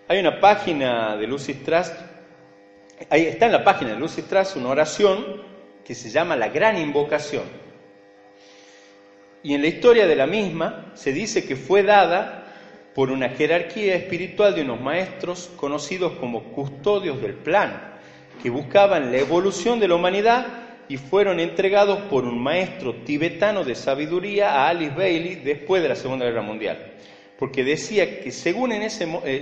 Hay 0.08 0.20
una 0.20 0.40
página 0.40 1.16
de 1.18 1.28
Lucis 1.28 1.64
Trust, 1.64 1.96
ahí 3.10 3.26
está 3.26 3.46
en 3.46 3.54
la 3.54 3.64
página 3.64 3.92
de 3.92 4.00
Lucis 4.00 4.26
Trust 4.26 4.58
una 4.58 4.70
oración 4.70 5.42
que 5.86 5.96
se 5.96 6.10
llama 6.10 6.36
La 6.36 6.50
Gran 6.50 6.78
Invocación 6.78 7.64
y 9.44 9.54
en 9.54 9.62
la 9.62 9.68
historia 9.68 10.08
de 10.08 10.16
la 10.16 10.26
misma 10.26 10.92
se 10.94 11.12
dice 11.12 11.46
que 11.46 11.58
fue 11.58 11.84
dada 11.84 12.46
por 12.96 13.12
una 13.12 13.30
jerarquía 13.30 13.96
espiritual 13.96 14.56
de 14.56 14.62
unos 14.62 14.80
maestros 14.80 15.52
conocidos 15.58 16.14
como 16.14 16.44
custodios 16.52 17.22
del 17.22 17.34
plan, 17.34 17.98
que 18.42 18.50
buscaban 18.50 19.12
la 19.12 19.18
evolución 19.18 19.80
de 19.80 19.90
la 19.90 19.96
humanidad 19.96 20.46
y 20.88 20.96
fueron 20.98 21.40
entregados 21.40 22.00
por 22.04 22.24
un 22.24 22.42
maestro 22.42 22.96
tibetano 23.04 23.66
de 23.66 23.76
sabiduría 23.76 24.52
a 24.52 24.70
Alice 24.70 24.96
Bailey 24.96 25.36
después 25.36 25.82
de 25.82 25.90
la 25.90 25.96
Segunda 25.96 26.26
Guerra 26.26 26.42
Mundial. 26.42 26.94
Porque 27.38 27.64
decía 27.64 28.22
que 28.22 28.30
eh, 28.30 28.32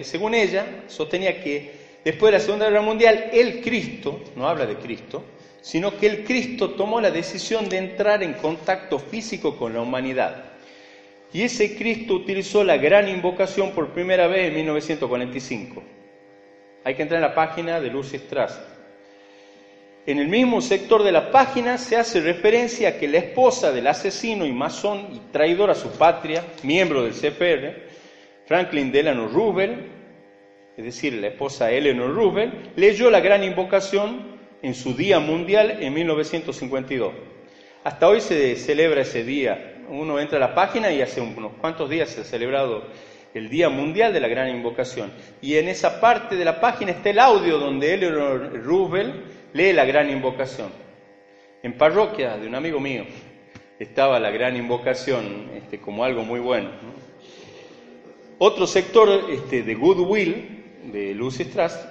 según 0.04 0.34
ella, 0.34 0.84
sostenía 0.88 1.42
que 1.44 1.72
después 2.04 2.32
de 2.32 2.38
la 2.38 2.44
Segunda 2.44 2.70
Guerra 2.70 2.82
Mundial, 2.82 3.30
el 3.34 3.62
Cristo, 3.62 4.22
no 4.36 4.48
habla 4.48 4.66
de 4.66 4.78
Cristo, 4.78 5.24
sino 5.62 5.98
que 5.98 6.08
el 6.08 6.24
Cristo 6.24 6.72
tomó 6.72 7.00
la 7.00 7.12
decisión 7.12 7.70
de 7.70 7.78
entrar 7.78 8.24
en 8.24 8.34
contacto 8.34 8.98
físico 8.98 9.58
con 9.58 9.74
la 9.74 9.82
humanidad. 9.82 10.46
Y 11.34 11.44
ese 11.44 11.76
Cristo 11.78 12.16
utilizó 12.16 12.64
la 12.64 12.78
gran 12.78 13.08
invocación 13.08 13.72
por 13.72 13.94
primera 13.94 14.28
vez 14.28 14.50
en 14.50 14.56
1945. 14.56 15.84
Hay 16.84 16.96
que 16.96 17.04
entrar 17.04 17.22
en 17.22 17.30
la 17.30 17.36
página 17.36 17.80
de 17.80 17.90
Lucy 17.90 18.18
Strass. 18.18 18.71
En 20.08 20.18
el 20.18 20.28
mismo 20.28 20.62
sector 20.62 21.04
de 21.04 21.12
la 21.12 21.30
página 21.30 21.78
se 21.78 21.96
hace 21.96 22.22
referencia 22.22 22.90
a 22.90 22.98
que 22.98 23.08
la 23.08 23.20
esposa 23.20 23.72
del 23.72 23.86
asesino 23.86 24.48
y 24.48 24.52
masón 24.52 25.10
y 25.14 25.20
traidor 25.32 25.70
a 25.70 25.76
su 25.76 25.92
patria, 25.92 26.44
miembro 26.64 27.04
del 27.04 27.14
CPR, 27.14 27.84
Franklin 28.48 28.92
Delano 28.92 29.28
Roosevelt, 29.28 29.80
es 30.76 30.86
decir, 30.86 31.14
la 31.14 31.28
esposa 31.28 31.70
Eleanor 31.70 32.16
Roosevelt, 32.16 32.76
leyó 32.76 33.12
la 33.12 33.20
gran 33.20 33.44
invocación 33.44 34.40
en 34.64 34.74
su 34.74 34.96
Día 34.96 35.20
Mundial 35.20 35.78
en 35.84 35.94
1952. 35.94 37.14
Hasta 37.84 38.08
hoy 38.08 38.22
se 38.22 38.56
celebra 38.56 39.02
ese 39.02 39.24
día. 39.24 39.84
Uno 39.88 40.20
entra 40.20 40.38
a 40.38 40.42
la 40.42 40.56
página 40.56 40.92
y 40.92 41.04
hace 41.04 41.22
unos 41.22 41.54
cuantos 41.62 41.90
días 41.92 42.10
se 42.10 42.22
ha 42.22 42.24
celebrado 42.24 42.86
el 43.36 43.50
Día 43.50 43.70
Mundial 43.70 44.14
de 44.14 44.20
la 44.20 44.28
Gran 44.28 44.50
Invocación. 44.50 45.12
Y 45.42 45.58
en 45.58 45.68
esa 45.68 46.02
parte 46.02 46.36
de 46.36 46.46
la 46.46 46.60
página 46.60 46.92
está 46.92 47.12
el 47.12 47.20
audio 47.20 47.60
donde 47.60 47.94
Eleanor 47.94 48.64
Roosevelt 48.64 49.41
lee 49.54 49.74
la 49.74 49.86
Gran 49.86 50.10
Invocación. 50.10 50.70
En 51.64 51.78
parroquia 51.78 52.38
de 52.38 52.48
un 52.48 52.56
amigo 52.56 52.80
mío 52.80 53.06
estaba 53.80 54.20
la 54.20 54.32
Gran 54.32 54.56
Invocación 54.56 55.52
este, 55.56 55.80
como 55.80 56.04
algo 56.04 56.24
muy 56.24 56.40
bueno. 56.40 56.70
Otro 58.38 58.66
sector 58.66 59.30
este, 59.30 59.64
de 59.64 59.76
Goodwill, 59.76 60.64
de 60.92 61.14
Lucy 61.14 61.44
Strass, 61.44 61.88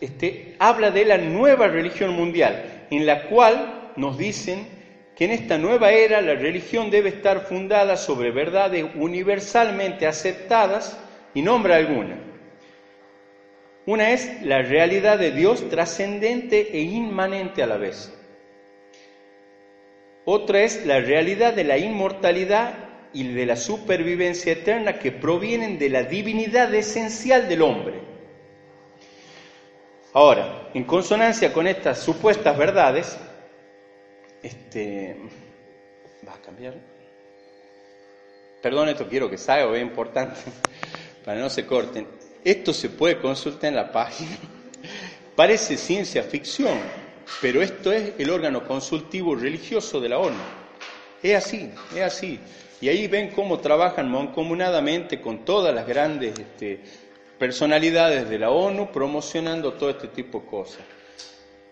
este, 0.00 0.56
habla 0.58 0.90
de 0.90 1.04
la 1.04 1.16
nueva 1.16 1.68
religión 1.68 2.10
mundial, 2.10 2.86
en 2.90 3.06
la 3.06 3.24
cual 3.28 3.92
nos 3.96 4.18
dicen 4.18 4.66
que 5.16 5.24
en 5.24 5.30
esta 5.30 5.58
nueva 5.58 5.92
era 5.92 6.20
la 6.20 6.34
religión 6.34 6.90
debe 6.90 7.10
estar 7.10 7.46
fundada 7.46 7.96
sobre 7.96 8.30
verdades 8.30 8.84
universalmente 8.94 10.06
aceptadas 10.06 10.98
y 11.34 11.42
nombra 11.42 11.76
alguna. 11.76 12.31
Una 13.84 14.12
es 14.12 14.42
la 14.42 14.62
realidad 14.62 15.18
de 15.18 15.32
Dios 15.32 15.68
trascendente 15.68 16.76
e 16.76 16.80
inmanente 16.80 17.62
a 17.62 17.66
la 17.66 17.76
vez. 17.76 18.12
Otra 20.24 20.62
es 20.62 20.86
la 20.86 21.00
realidad 21.00 21.52
de 21.52 21.64
la 21.64 21.78
inmortalidad 21.78 22.74
y 23.12 23.26
de 23.26 23.44
la 23.44 23.56
supervivencia 23.56 24.52
eterna 24.52 24.98
que 24.98 25.10
provienen 25.10 25.78
de 25.78 25.88
la 25.88 26.04
divinidad 26.04 26.72
esencial 26.72 27.48
del 27.48 27.62
hombre. 27.62 28.00
Ahora, 30.12 30.68
en 30.74 30.84
consonancia 30.84 31.52
con 31.52 31.66
estas 31.66 31.98
supuestas 31.98 32.56
verdades, 32.56 33.18
este, 34.42 35.16
¿va 36.26 36.34
a 36.34 36.40
cambiar? 36.40 36.74
Perdón, 38.62 38.90
esto 38.90 39.08
quiero 39.08 39.28
que 39.28 39.38
salga, 39.38 39.74
es 39.74 39.82
importante, 39.82 40.38
para 41.24 41.40
no 41.40 41.50
se 41.50 41.66
corten. 41.66 42.21
Esto 42.44 42.72
se 42.72 42.88
puede 42.90 43.18
consultar 43.18 43.68
en 43.70 43.76
la 43.76 43.92
página. 43.92 44.36
Parece 45.36 45.76
ciencia 45.76 46.22
ficción, 46.22 46.78
pero 47.40 47.62
esto 47.62 47.92
es 47.92 48.14
el 48.18 48.30
órgano 48.30 48.66
consultivo 48.66 49.34
religioso 49.34 50.00
de 50.00 50.08
la 50.08 50.18
ONU. 50.18 50.36
Es 51.22 51.36
así, 51.36 51.70
es 51.94 52.02
así. 52.02 52.40
Y 52.80 52.88
ahí 52.88 53.06
ven 53.06 53.30
cómo 53.30 53.60
trabajan 53.60 54.10
mancomunadamente 54.10 55.20
con 55.20 55.44
todas 55.44 55.72
las 55.72 55.86
grandes 55.86 56.36
este, 56.36 56.80
personalidades 57.38 58.28
de 58.28 58.38
la 58.40 58.50
ONU 58.50 58.90
promocionando 58.90 59.74
todo 59.74 59.90
este 59.90 60.08
tipo 60.08 60.40
de 60.40 60.46
cosas. 60.46 60.82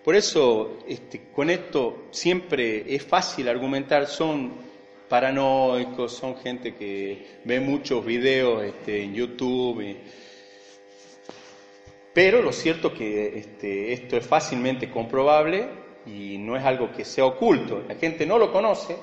Por 0.04 0.14
eso, 0.14 0.78
este, 0.88 1.30
con 1.34 1.50
esto 1.50 2.06
siempre 2.10 2.94
es 2.94 3.02
fácil 3.04 3.48
argumentar, 3.48 4.06
son 4.06 4.52
paranoicos, 5.08 6.12
son 6.14 6.36
gente 6.36 6.76
que 6.76 7.40
ve 7.44 7.58
muchos 7.58 8.04
videos 8.06 8.62
este, 8.62 9.02
en 9.02 9.14
YouTube. 9.14 9.96
Pero 12.12 12.42
lo 12.42 12.52
cierto 12.52 12.92
que 12.92 13.38
este, 13.38 13.92
esto 13.92 14.16
es 14.16 14.26
fácilmente 14.26 14.90
comprobable 14.90 15.68
y 16.06 16.38
no 16.38 16.56
es 16.56 16.64
algo 16.64 16.90
que 16.92 17.04
sea 17.04 17.24
oculto. 17.24 17.84
La 17.86 17.94
gente 17.94 18.26
no 18.26 18.38
lo 18.38 18.52
conoce, 18.52 18.96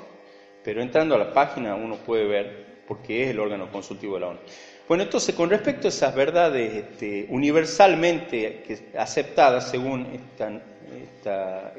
pero 0.64 0.82
entrando 0.82 1.16
a 1.16 1.18
la 1.18 1.34
página 1.34 1.76
uno 1.76 1.96
puede 1.98 2.26
ver 2.26 2.68
porque 2.88 3.24
es 3.24 3.30
el 3.30 3.40
órgano 3.40 3.72
consultivo 3.72 4.16
de 4.16 4.20
la 4.22 4.28
ONU. 4.28 4.40
Bueno, 4.88 5.04
entonces, 5.04 5.36
con 5.36 5.50
respecto 5.50 5.88
a 5.88 5.90
esas 5.90 6.16
verdades 6.16 6.74
este, 6.74 7.28
universalmente 7.30 8.64
aceptadas 8.98 9.70
según 9.70 10.08
esta, 10.14 11.74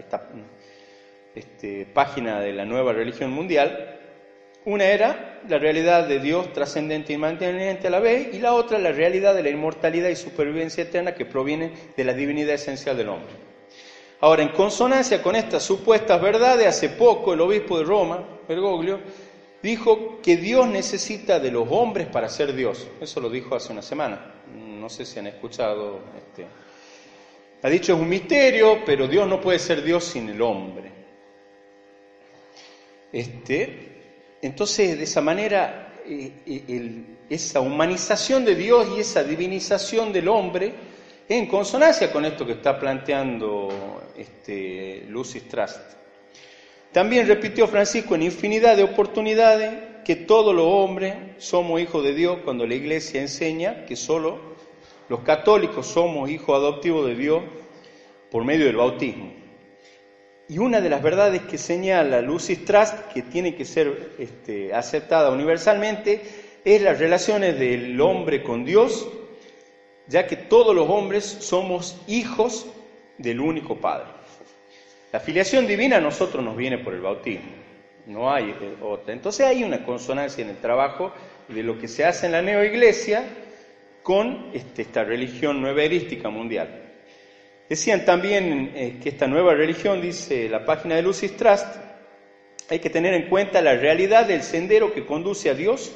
este, 1.35 1.87
página 1.87 2.41
de 2.41 2.53
la 2.53 2.67
nueva 2.67 2.93
religión 2.93 3.31
mundial, 3.31 3.98
una 4.69 4.85
era 4.85 5.41
la 5.49 5.59
realidad 5.59 6.07
de 6.07 6.21
Dios 6.21 6.53
trascendente 6.53 7.15
y 7.15 7.17
manteniente 7.17 7.87
a 7.87 7.91
la 7.91 8.01
vez, 8.01 8.35
y 8.35 8.39
la 8.39 8.53
otra 8.53 8.79
la 8.79 8.93
realidad 8.93 9.35
de 9.35 9.43
la 9.43 9.49
inmortalidad 9.49 10.11
y 10.11 10.17
supervivencia 10.17 10.85
eterna 10.85 11.15
que 11.15 11.25
proviene 11.25 11.73
de 11.97 12.05
la 12.05 12.13
divinidad 12.13 12.55
esencial 12.55 12.95
del 12.95 13.09
hombre. 13.09 13.33
Ahora, 14.21 14.43
en 14.43 14.51
consonancia 14.51 15.23
con 15.23 15.37
estas 15.37 15.63
supuestas 15.63 16.21
verdades, 16.21 16.67
hace 16.67 16.91
poco 16.91 17.33
el 17.33 17.41
obispo 17.41 17.79
de 17.79 17.85
Roma, 17.85 18.23
Bergoglio, 18.47 19.01
dijo 19.63 20.21
que 20.23 20.37
Dios 20.37 20.69
necesita 20.69 21.41
de 21.41 21.51
los 21.51 21.67
hombres 21.71 22.07
para 22.09 22.29
ser 22.29 22.53
Dios. 22.55 22.87
Eso 23.01 23.21
lo 23.21 23.31
dijo 23.31 23.55
hace 23.55 23.73
una 23.73 23.81
semana. 23.83 24.35
No 24.55 24.91
sé 24.91 25.07
si 25.07 25.19
han 25.19 25.29
escuchado. 25.29 26.01
Este. 26.19 26.45
Ha 27.63 27.71
dicho 27.71 27.95
es 27.95 27.99
un 27.99 28.09
misterio, 28.09 28.81
pero 28.85 29.09
Dios 29.09 29.27
no 29.27 29.41
puede 29.41 29.59
ser 29.59 29.83
Dios 29.83 30.05
sin 30.05 30.29
el 30.29 30.43
hombre. 30.43 30.93
Este, 33.11 33.88
entonces, 34.41 34.97
de 34.97 35.05
esa 35.05 35.21
manera, 35.21 35.95
eh, 36.07 36.33
eh, 36.47 37.03
esa 37.29 37.61
humanización 37.61 38.45
de 38.45 38.55
Dios 38.55 38.89
y 38.97 39.01
esa 39.01 39.23
divinización 39.23 40.13
del 40.13 40.29
hombre 40.29 40.73
en 41.29 41.47
consonancia 41.47 42.11
con 42.11 42.25
esto 42.25 42.47
que 42.47 42.53
está 42.53 42.79
planteando 42.79 44.03
este, 44.17 45.05
Lucy 45.09 45.41
Trust. 45.41 45.81
También 46.93 47.27
repitió 47.29 47.67
Francisco 47.67 48.15
en 48.15 48.23
infinidad 48.23 48.77
de 48.77 48.85
oportunidades 48.85 50.03
que 50.05 50.17
todos 50.17 50.55
los 50.55 50.67
hombres 50.67 51.15
somos 51.37 51.81
hijos 51.83 52.03
de 52.03 52.15
Dios 52.15 52.39
cuando 52.43 52.67
la 52.67 52.75
iglesia 52.75 53.21
enseña 53.21 53.85
que 53.85 53.95
solo 53.95 54.57
los 55.11 55.21
católicos 55.21 55.87
somos 55.87 56.31
hijos 56.31 56.57
adoptivos 56.57 57.07
de 57.07 57.15
Dios 57.15 57.43
por 58.31 58.45
medio 58.45 58.67
del 58.67 58.77
bautismo. 58.77 59.38
Y 60.49 60.59
una 60.59 60.81
de 60.81 60.89
las 60.89 61.03
verdades 61.03 61.43
que 61.43 61.59
señala 61.59 62.23
Lucy 62.23 62.57
Trust, 62.57 63.13
que 63.13 63.23
tiene 63.23 63.55
que 63.55 63.67
ser 63.67 64.13
este, 64.19 64.73
aceptada 64.73 65.31
universalmente, 65.31 66.23
es 66.65 66.81
las 66.81 66.99
relaciones 66.99 67.59
del 67.59 68.01
hombre 68.01 68.43
con 68.43 68.65
Dios, 68.65 69.09
ya 70.07 70.27
que 70.27 70.37
todos 70.37 70.75
los 70.75 70.89
hombres 70.89 71.25
somos 71.25 72.01
hijos 72.07 72.67
del 73.19 73.41
único 73.41 73.77
Padre. 73.77 74.07
La 75.13 75.21
filiación 75.21 75.67
divina 75.67 75.99
a 75.99 76.01
nosotros 76.01 76.43
nos 76.43 76.57
viene 76.57 76.79
por 76.79 76.95
el 76.95 77.03
bautismo, 77.03 77.51
no 78.07 78.33
hay 78.33 78.51
eh, 78.51 78.77
otra. 78.83 79.13
Entonces 79.13 79.47
hay 79.47 79.65
una 79.65 79.85
consonancia 79.85 80.43
en 80.43 80.51
el 80.51 80.57
trabajo 80.57 81.13
de 81.49 81.63
lo 81.63 81.79
que 81.79 81.89
se 81.89 82.05
hace 82.05 82.27
en 82.27 82.33
la 82.33 82.43
neoiglesia 82.43 83.25
con 84.03 84.51
este, 84.55 84.83
esta 84.83 85.05
religión 85.05 85.61
nueva 85.61 85.83
erística 85.83 86.31
mundial. 86.31 86.88
Decían 87.69 88.07
también 88.07 88.73
eh, 88.75 88.99
que 89.03 89.11
esta 89.11 89.27
nueva 89.27 89.55
religión, 89.55 90.01
dice 90.01 90.49
la 90.49 90.65
página 90.65 90.97
de 90.97 91.03
Lucis 91.03 91.37
Trust, 91.37 91.67
hay 92.71 92.79
que 92.79 92.91
tener 92.91 93.15
en 93.15 93.29
cuenta 93.29 93.61
la 93.61 93.75
realidad 93.75 94.27
del 94.27 94.43
sendero 94.43 94.93
que 94.93 95.05
conduce 95.05 95.51
a 95.51 95.55
Dios, 95.55 95.93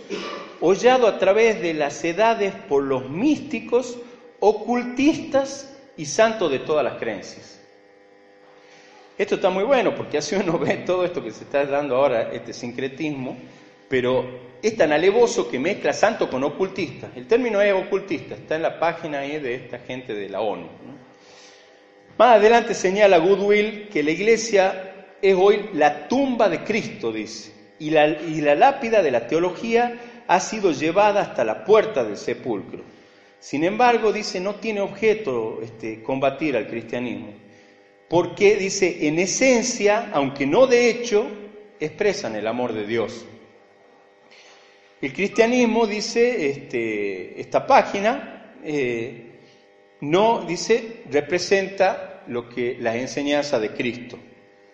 hollado 0.60 1.06
a 1.06 1.18
través 1.18 1.60
de 1.62 1.74
las 1.74 2.02
edades 2.04 2.54
por 2.68 2.82
los 2.82 3.08
místicos, 3.08 3.98
ocultistas 4.40 5.78
y 5.96 6.04
santos 6.06 6.50
de 6.50 6.58
todas 6.58 6.84
las 6.84 6.98
creencias. 6.98 7.60
Esto 9.16 9.36
está 9.36 9.50
muy 9.50 9.64
bueno 9.64 9.94
porque 9.94 10.18
así 10.18 10.34
uno 10.34 10.58
ve 10.58 10.78
todo 10.78 11.04
esto 11.04 11.22
que 11.22 11.30
se 11.30 11.44
está 11.44 11.64
dando 11.64 11.96
ahora, 11.96 12.32
este 12.32 12.52
sincretismo, 12.52 13.36
pero 13.88 14.52
es 14.62 14.76
tan 14.76 14.92
alevoso 14.92 15.50
que 15.50 15.58
mezcla 15.58 15.92
santo 15.92 16.28
con 16.28 16.44
ocultista. 16.44 17.10
El 17.16 17.26
término 17.26 17.60
es 17.60 17.72
ocultista, 17.74 18.34
está 18.34 18.56
en 18.56 18.62
la 18.62 18.78
página 18.78 19.20
ahí 19.20 19.38
de 19.38 19.54
esta 19.54 19.78
gente 19.78 20.14
de 20.14 20.28
la 20.28 20.40
ONU. 20.40 20.68
Más 22.18 22.36
adelante 22.36 22.74
señala 22.74 23.18
Goodwill 23.18 23.88
que 23.88 24.02
la 24.02 24.10
iglesia 24.10 25.06
es 25.22 25.34
hoy 25.34 25.70
la 25.72 26.08
tumba 26.08 26.48
de 26.48 26.62
Cristo, 26.62 27.12
dice, 27.12 27.52
y 27.78 27.90
la, 27.90 28.06
y 28.06 28.40
la 28.40 28.54
lápida 28.54 29.02
de 29.02 29.10
la 29.10 29.26
teología 29.26 30.24
ha 30.26 30.40
sido 30.40 30.72
llevada 30.72 31.22
hasta 31.22 31.44
la 31.44 31.64
puerta 31.64 32.04
del 32.04 32.16
sepulcro. 32.16 32.82
Sin 33.38 33.64
embargo, 33.64 34.12
dice, 34.12 34.40
no 34.40 34.56
tiene 34.56 34.80
objeto 34.80 35.60
este, 35.62 36.02
combatir 36.02 36.56
al 36.56 36.68
cristianismo, 36.68 37.32
porque 38.08 38.56
dice, 38.56 39.08
en 39.08 39.18
esencia, 39.18 40.10
aunque 40.12 40.46
no 40.46 40.66
de 40.66 40.90
hecho, 40.90 41.26
expresan 41.80 42.36
el 42.36 42.46
amor 42.46 42.72
de 42.72 42.86
Dios. 42.86 43.24
El 45.00 45.12
cristianismo, 45.12 45.86
dice 45.86 46.50
este, 46.50 47.40
esta 47.40 47.66
página, 47.66 48.54
eh, 48.62 49.31
no, 50.02 50.42
dice, 50.42 51.04
representa 51.10 52.24
lo 52.26 52.48
que 52.48 52.76
las 52.80 52.96
enseñanzas 52.96 53.60
de 53.60 53.70
Cristo, 53.70 54.18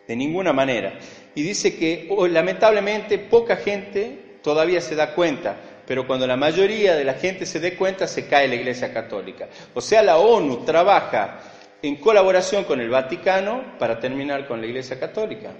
de 0.07 0.17
ninguna 0.17 0.55
manera. 0.55 0.99
Y 1.35 1.43
dice 1.43 1.77
que 1.77 2.09
lamentablemente 2.31 3.19
poca 3.19 3.57
gente 3.57 4.39
todavía 4.43 4.81
se 4.81 4.95
da 4.95 5.15
cuenta, 5.15 5.55
pero 5.87 6.07
cuando 6.07 6.27
la 6.27 6.37
mayoría 6.37 6.97
de 6.97 7.05
la 7.05 7.13
gente 7.13 7.45
se 7.45 7.61
dé 7.61 7.77
cuenta 7.77 8.07
se 8.07 8.27
cae 8.27 8.49
la 8.49 8.55
Iglesia 8.55 8.91
Católica. 8.91 9.49
O 9.75 9.83
sea, 9.83 10.03
la 10.03 10.17
ONU 10.17 10.65
trabaja 10.65 11.41
en 11.83 11.97
colaboración 11.97 12.65
con 12.65 12.81
el 12.81 12.89
Vaticano 12.89 13.79
para 13.79 14.01
terminar 14.01 14.47
con 14.47 14.63
la 14.63 14.67
Iglesia 14.67 14.99
Católica. 14.99 15.51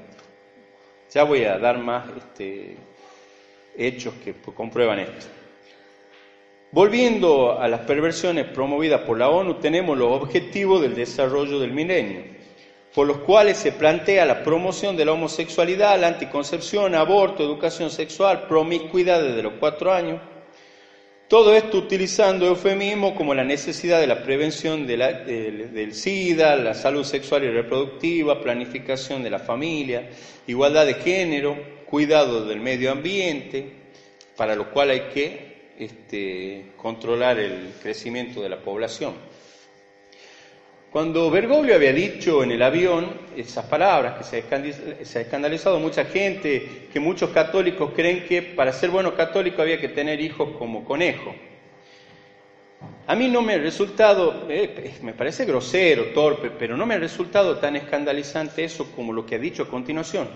Ya 1.13 1.25
voy 1.25 1.45
a 1.45 1.59
dar 1.59 1.77
más 1.77 2.07
este, 2.17 2.75
hechos 3.77 4.15
que 4.25 4.33
comprueban 4.55 5.01
esto. 5.01 5.27
Volviendo 6.71 7.59
a 7.59 7.67
las 7.67 7.81
perversiones 7.81 8.45
promovidas 8.49 9.01
por 9.01 9.19
la 9.19 9.31
ONU, 9.31 9.55
tenemos 9.55 9.97
los 9.97 10.13
objetivos 10.13 10.83
del 10.83 10.95
desarrollo 10.95 11.59
del 11.59 11.73
milenio, 11.73 12.25
por 12.95 13.07
los 13.07 13.19
cuales 13.19 13.57
se 13.57 13.73
plantea 13.73 14.27
la 14.27 14.43
promoción 14.43 14.95
de 14.95 15.07
la 15.07 15.13
homosexualidad, 15.13 15.99
la 15.99 16.09
anticoncepción, 16.09 16.95
aborto, 16.95 17.43
educación 17.43 17.91
sexual, 17.91 18.47
promiscuidad 18.49 19.23
desde 19.23 19.43
los 19.43 19.55
cuatro 19.55 19.95
años. 19.95 20.21
Todo 21.27 21.55
esto 21.55 21.79
utilizando 21.79 22.47
eufemismo 22.47 23.15
como 23.15 23.33
la 23.33 23.45
necesidad 23.45 23.99
de 23.99 24.07
la 24.07 24.23
prevención 24.23 24.87
del 24.87 25.95
SIDA, 25.95 26.55
la 26.57 26.75
salud 26.75 27.05
sexual 27.05 27.45
y 27.45 27.51
reproductiva, 27.51 28.43
planificación 28.43 29.23
de 29.23 29.31
la 29.31 29.39
familia, 29.39 30.11
igualdad 30.47 30.85
de 30.85 30.95
género, 30.95 31.57
cuidado 31.87 32.45
del 32.45 32.61
medio 32.61 32.93
ambiente, 32.93 33.73
para 34.37 34.55
lo 34.55 34.71
cual 34.71 34.91
hay 34.91 35.01
que 35.15 35.48
este, 35.79 36.73
controlar 36.77 37.39
el 37.39 37.73
crecimiento 37.81 38.43
de 38.43 38.49
la 38.49 38.61
población. 38.61 39.15
Cuando 40.91 41.31
Bergoglio 41.31 41.75
había 41.75 41.93
dicho 41.93 42.43
en 42.43 42.51
el 42.51 42.63
avión 42.63 43.11
esas 43.37 43.67
palabras, 43.67 44.17
que 44.19 44.25
se 44.25 45.19
ha 45.19 45.21
escandalizado 45.21 45.79
mucha 45.79 46.07
gente, 46.07 46.89
que 46.93 46.99
muchos 46.99 47.31
católicos 47.31 47.93
creen 47.95 48.25
que 48.25 48.41
para 48.43 48.73
ser 48.73 48.91
bueno 48.91 49.15
católico 49.15 49.61
había 49.61 49.79
que 49.79 49.89
tener 49.89 50.21
hijos 50.21 50.57
como 50.59 50.85
conejo. 50.85 51.35
A 53.07 53.15
mí 53.15 53.29
no 53.29 53.43
me 53.43 53.55
ha 53.55 53.59
resultado, 53.59 54.47
eh, 54.49 54.95
me 55.03 55.13
parece 55.13 55.45
grosero, 55.45 56.07
torpe, 56.15 56.51
pero 56.51 56.77
no 56.77 56.87
me 56.87 56.95
ha 56.95 56.99
resultado 56.99 57.59
tan 57.59 57.77
escandalizante 57.77 58.65
eso 58.65 58.91
como 58.95 59.13
lo 59.13 59.25
que 59.25 59.37
ha 59.37 59.39
dicho 59.39 59.63
a 59.63 59.69
continuación. 59.69 60.29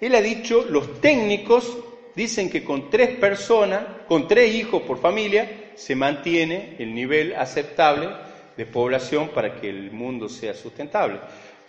Él 0.00 0.14
ha 0.14 0.20
dicho, 0.20 0.64
los 0.68 1.00
técnicos 1.00 1.78
dicen 2.16 2.50
que 2.50 2.64
con 2.64 2.90
tres 2.90 3.16
personas, 3.18 3.82
con 4.08 4.26
tres 4.26 4.54
hijos 4.54 4.82
por 4.82 4.98
familia, 4.98 5.70
se 5.74 5.94
mantiene 5.94 6.74
el 6.78 6.94
nivel 6.94 7.34
aceptable 7.36 8.08
de 8.56 8.64
población 8.64 9.28
para 9.28 9.60
que 9.60 9.68
el 9.68 9.92
mundo 9.92 10.28
sea 10.28 10.54
sustentable. 10.54 11.20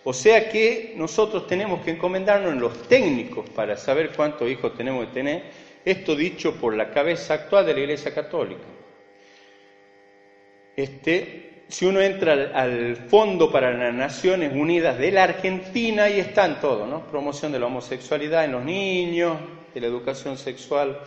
O 0.05 0.13
sea 0.13 0.49
que 0.49 0.93
nosotros 0.95 1.45
tenemos 1.47 1.83
que 1.83 1.91
encomendarnos 1.91 2.53
en 2.53 2.61
los 2.61 2.87
técnicos 2.87 3.49
para 3.49 3.75
saber 3.75 4.11
cuántos 4.15 4.49
hijos 4.49 4.73
tenemos 4.75 5.05
que 5.07 5.13
tener, 5.13 5.43
esto 5.83 6.15
dicho 6.15 6.55
por 6.55 6.73
la 6.73 6.91
cabeza 6.91 7.33
actual 7.33 7.65
de 7.65 7.73
la 7.73 7.79
Iglesia 7.81 8.13
Católica. 8.13 8.63
Este, 10.77 11.63
si 11.67 11.85
uno 11.85 11.99
entra 11.99 12.51
al, 12.53 12.95
Fondo 12.95 13.51
para 13.51 13.73
las 13.73 13.93
Naciones 13.93 14.53
Unidas 14.53 14.97
de 14.97 15.11
la 15.11 15.23
Argentina, 15.23 16.03
ahí 16.03 16.19
están 16.19 16.61
todos, 16.61 16.87
¿no? 16.87 17.05
Promoción 17.07 17.51
de 17.51 17.59
la 17.59 17.65
homosexualidad 17.65 18.45
en 18.45 18.53
los 18.53 18.63
niños, 18.63 19.37
de 19.77 19.81
la 19.81 19.87
educación 19.87 20.39
sexual 20.39 20.99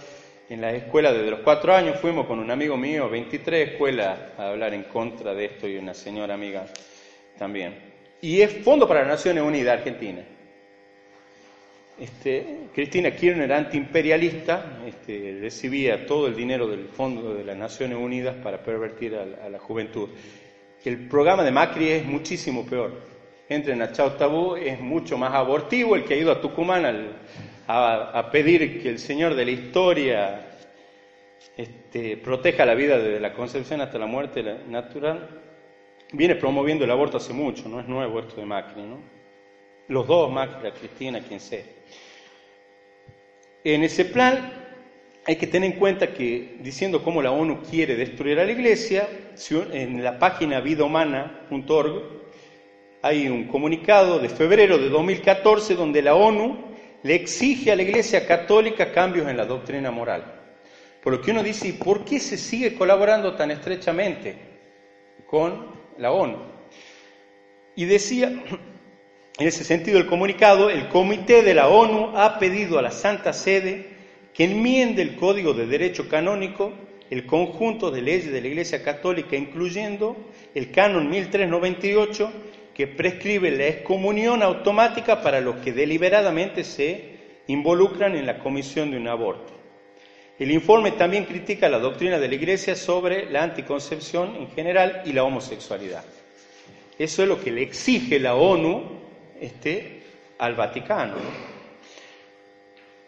en 0.49 0.61
las 0.61 0.75
escuelas 0.75 1.13
desde 1.13 1.31
los 1.31 1.41
cuatro 1.41 1.75
años. 1.75 1.99
Fuimos 1.99 2.27
con 2.27 2.39
un 2.39 2.53
amigo 2.53 2.77
mío, 2.77 3.11
23 3.11 3.71
escuelas, 3.71 4.17
a 4.39 4.51
hablar 4.51 4.75
en 4.75 4.85
contra 4.85 5.35
de 5.35 5.47
esto 5.47 5.67
y 5.67 5.77
una 5.77 5.93
señora 5.93 6.35
amiga 6.35 6.67
también. 7.37 7.75
Y 8.21 8.41
es 8.41 8.53
Fondo 8.63 8.87
para 8.87 9.01
las 9.01 9.09
Naciones 9.09 9.43
Unidas 9.43 9.79
Argentina. 9.79 10.23
Este, 11.99 12.69
Cristina 12.73 13.11
Kirchner, 13.11 13.53
antiimperialista, 13.53 14.79
este, 14.87 15.39
recibía 15.41 16.07
todo 16.07 16.29
el 16.29 16.37
dinero 16.37 16.69
del 16.69 16.87
Fondo 16.87 17.35
de 17.35 17.45
las 17.45 17.57
Naciones 17.57 17.99
Unidas 17.99 18.37
para 18.37 18.63
pervertir 18.63 19.17
a, 19.17 19.49
la 19.49 19.59
juventud. 19.59 20.11
El 20.85 21.09
programa 21.09 21.43
de 21.43 21.51
Macri 21.51 21.89
es 21.89 22.05
muchísimo 22.05 22.65
peor. 22.65 22.93
Entren 23.49 23.83
a 23.83 23.91
Chao 23.91 24.13
Tabú, 24.13 24.55
es 24.55 24.79
mucho 24.81 25.19
más 25.19 25.35
abortivo. 25.35 25.97
El 25.97 26.05
que 26.05 26.15
ha 26.15 26.17
ido 26.17 26.31
a 26.31 26.41
Tucumán 26.41 26.85
al, 26.85 27.17
a, 27.71 28.31
pedir 28.31 28.83
que 28.83 28.89
el 28.89 28.99
Señor 28.99 29.35
de 29.35 29.45
la 29.45 29.51
historia 29.51 30.59
este, 31.57 32.17
proteja 32.17 32.65
la 32.65 32.75
vida 32.75 32.99
desde 32.99 33.21
la 33.21 33.33
concepción 33.33 33.81
hasta 33.81 33.99
la 33.99 34.07
muerte 34.07 34.43
natural, 34.69 35.29
viene 36.13 36.35
promoviendo 36.35 36.85
el 36.85 36.91
aborto 36.91 37.19
hace 37.19 37.33
mucho, 37.33 37.69
no 37.69 37.81
es 37.81 37.87
nuevo 37.87 38.21
esto 38.21 38.37
de 38.37 38.47
Macri, 38.47 38.83
¿no? 38.83 38.99
Los 39.89 40.07
dos, 40.07 40.31
Macri, 40.31 40.65
la 40.65 40.75
Cristina, 40.75 41.21
quien 41.21 41.41
sea. 41.41 41.65
En 43.65 43.83
ese 43.83 44.05
plan 44.05 44.53
hay 45.27 45.37
que 45.37 45.47
tener 45.47 45.73
en 45.73 45.79
cuenta 45.79 46.13
que, 46.13 46.57
diciendo 46.61 47.03
cómo 47.03 47.23
la 47.23 47.31
ONU 47.31 47.63
quiere 47.63 47.95
destruir 47.95 48.41
a 48.41 48.45
la 48.45 48.53
Iglesia, 48.53 49.09
en 49.73 50.03
la 50.03 50.19
página 50.19 50.61
vidahumana.org 50.61 52.21
hay 53.03 53.29
un 53.29 53.45
comunicado 53.45 54.19
de 54.19 54.29
febrero 54.29 54.77
de 54.77 54.91
2014 54.91 55.75
donde 55.75 56.03
la 56.03 56.15
ONU 56.15 56.70
le 57.03 57.15
exige 57.15 57.73
a 57.73 57.77
la 57.77 57.83
Iglesia 57.83 58.27
Católica 58.27 58.93
cambios 58.93 59.29
en 59.29 59.37
la 59.37 59.47
doctrina 59.47 59.91
moral. 59.91 60.41
Por 61.03 61.15
lo 61.15 61.21
que 61.23 61.31
uno 61.31 61.43
dice, 61.43 61.69
¿y 61.69 61.73
por 61.73 62.05
qué 62.05 62.21
se 62.21 62.37
sigue 62.37 62.75
colaborando 62.75 63.35
tan 63.35 63.51
estrechamente 63.51 64.37
con 65.27 65.67
la 65.99 66.13
ONU? 66.13 66.39
Y 67.75 67.87
decía, 67.87 68.29
en 68.29 69.49
ese 69.49 69.65
sentido, 69.65 69.99
el 69.99 70.07
comunicado, 70.07 70.69
el 70.69 70.89
Comité 70.89 71.43
de 71.43 71.55
la 71.55 71.69
ONU 71.69 72.17
ha 72.17 72.39
pedido 72.39 72.79
a 72.79 72.83
la 72.83 72.91
Santa 72.91 73.33
Sede 73.33 73.89
que 74.35 74.45
enmiende 74.45 75.01
el 75.01 75.17
Código 75.17 75.55
de 75.55 75.67
Derecho 75.67 76.09
Canónico, 76.09 76.73
el 77.09 77.27
conjunto 77.27 77.91
de 77.91 78.03
leyes 78.03 78.31
de 78.31 78.41
la 78.41 78.49
Iglesia 78.49 78.83
Católica, 78.83 79.37
incluyendo 79.37 80.17
el 80.55 80.71
Canon 80.71 81.09
1398, 81.09 82.33
que 82.81 82.87
prescribe 82.87 83.51
la 83.51 83.67
excomunión 83.67 84.43
automática 84.43 85.21
para 85.21 85.43
los 85.43 85.57
que 85.57 85.71
deliberadamente 85.71 86.65
se 86.65 87.43
involucran 87.49 88.17
en 88.17 88.25
la 88.25 88.39
comisión 88.39 88.91
de 88.91 88.97
un 88.97 89.07
aborto. 89.07 89.53
El 90.39 90.51
informe 90.51 90.93
también 90.93 91.27
critica 91.27 91.69
la 91.69 91.79
doctrina 91.79 92.19
de 92.19 92.27
la 92.27 92.35
Iglesia 92.37 92.75
sobre 92.75 93.31
la 93.31 93.43
anticoncepción 93.43 94.35
en 94.35 94.51
general 94.53 95.03
y 95.05 95.13
la 95.13 95.25
homosexualidad. 95.25 96.03
Eso 96.99 97.23
es 97.23 97.29
lo 97.29 97.39
que 97.39 97.51
le 97.51 97.61
exige 97.61 98.19
la 98.19 98.35
ONU 98.35 98.83
este, 99.39 100.01
al 100.39 100.55
Vaticano. 100.55 101.17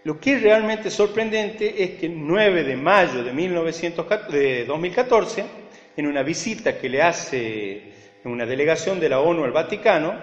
Lo 0.05 0.21
que 0.21 0.35
es 0.35 0.43
realmente 0.43 0.91
sorprendente 0.91 1.83
es 1.83 1.93
que 1.93 2.05
el 2.05 2.27
9 2.27 2.65
de 2.65 2.77
mayo 2.77 3.25
de, 3.25 3.33
1914, 3.33 4.37
de 4.37 4.65
2014, 4.67 5.45
en 5.97 6.07
una 6.07 6.23
visita 6.23 6.77
que 6.77 6.91
le 6.91 7.01
hace 7.01 8.02
en 8.25 8.31
una 8.31 8.47
delegación 8.47 9.01
de 9.01 9.09
la 9.09 9.21
ONU 9.21 9.45
al 9.45 9.53
Vaticano, 9.53 10.15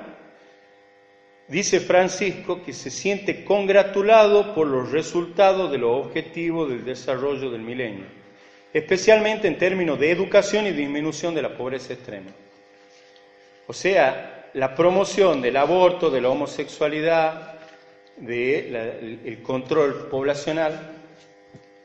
dice 1.48 1.80
Francisco 1.80 2.64
que 2.64 2.74
se 2.74 2.90
siente 2.90 3.44
congratulado 3.44 4.54
por 4.54 4.68
los 4.68 4.92
resultados 4.92 5.72
de 5.72 5.80
los 5.80 6.06
objetivos 6.06 6.70
del 6.70 6.86
desarrollo 6.86 7.50
del 7.50 7.62
milenio, 7.62 8.06
especialmente 8.74 9.48
en 9.48 9.58
términos 9.58 10.00
de 10.00 10.12
educación 10.12 10.68
y 10.68 10.72
disminución 10.72 11.34
de 11.36 11.42
la 11.42 11.58
pobreza 11.58 11.94
extrema. 11.94 12.32
O 13.68 13.74
sea, 13.74 14.50
la 14.54 14.76
promoción 14.76 15.42
del 15.42 15.58
aborto, 15.58 16.10
de 16.10 16.22
la 16.22 16.30
homosexualidad, 16.30 17.60
del 18.18 19.42
control 19.44 20.08
poblacional, 20.10 20.96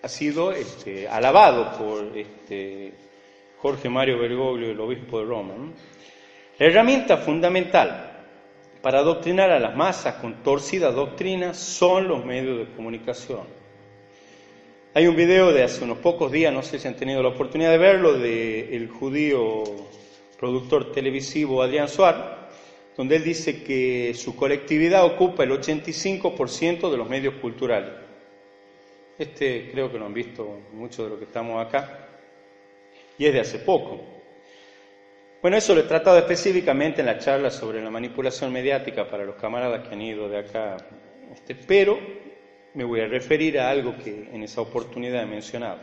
ha 0.02 0.08
sido 0.08 0.52
este, 0.52 1.08
alabado 1.08 1.78
por 1.78 2.16
este, 2.16 2.92
Jorge 3.64 3.88
Mario 3.88 4.18
Bergoglio, 4.18 4.72
el 4.72 4.78
obispo 4.78 5.20
de 5.20 5.24
Roma. 5.24 5.54
La 6.58 6.66
herramienta 6.66 7.16
fundamental 7.16 8.26
para 8.82 8.98
adoctrinar 8.98 9.50
a 9.50 9.58
las 9.58 9.74
masas 9.74 10.16
con 10.16 10.42
torcida 10.42 10.90
doctrina 10.90 11.54
son 11.54 12.06
los 12.06 12.26
medios 12.26 12.58
de 12.58 12.74
comunicación. 12.74 13.46
Hay 14.92 15.06
un 15.06 15.16
video 15.16 15.50
de 15.50 15.62
hace 15.62 15.82
unos 15.82 15.96
pocos 15.96 16.30
días, 16.30 16.52
no 16.52 16.62
sé 16.62 16.78
si 16.78 16.86
han 16.88 16.94
tenido 16.94 17.22
la 17.22 17.30
oportunidad 17.30 17.70
de 17.70 17.78
verlo, 17.78 18.12
del 18.18 18.86
judío 18.90 19.64
productor 20.38 20.92
televisivo 20.92 21.62
Adrián 21.62 21.88
Suar, 21.88 22.50
donde 22.98 23.16
él 23.16 23.24
dice 23.24 23.64
que 23.64 24.12
su 24.12 24.36
colectividad 24.36 25.06
ocupa 25.06 25.42
el 25.42 25.52
85% 25.52 26.90
de 26.90 26.96
los 26.98 27.08
medios 27.08 27.36
culturales. 27.36 27.94
Este 29.18 29.70
creo 29.72 29.90
que 29.90 29.98
lo 29.98 30.04
han 30.04 30.12
visto 30.12 30.60
muchos 30.74 31.06
de 31.06 31.08
los 31.08 31.18
que 31.18 31.24
estamos 31.24 31.66
acá. 31.66 32.03
Y 33.18 33.26
es 33.26 33.32
de 33.32 33.40
hace 33.40 33.58
poco. 33.58 34.00
Bueno, 35.40 35.58
eso 35.58 35.74
lo 35.74 35.82
he 35.82 35.84
tratado 35.84 36.18
específicamente 36.18 37.00
en 37.00 37.06
la 37.06 37.18
charla 37.18 37.50
sobre 37.50 37.82
la 37.82 37.90
manipulación 37.90 38.52
mediática 38.52 39.08
para 39.08 39.24
los 39.24 39.36
camaradas 39.36 39.86
que 39.86 39.94
han 39.94 40.00
ido 40.00 40.28
de 40.28 40.38
acá. 40.38 40.76
Este, 41.32 41.54
pero 41.54 41.98
me 42.74 42.84
voy 42.84 43.00
a 43.00 43.06
referir 43.06 43.58
a 43.58 43.70
algo 43.70 43.96
que 43.96 44.30
en 44.32 44.42
esa 44.42 44.60
oportunidad 44.60 45.22
he 45.22 45.26
mencionado. 45.26 45.80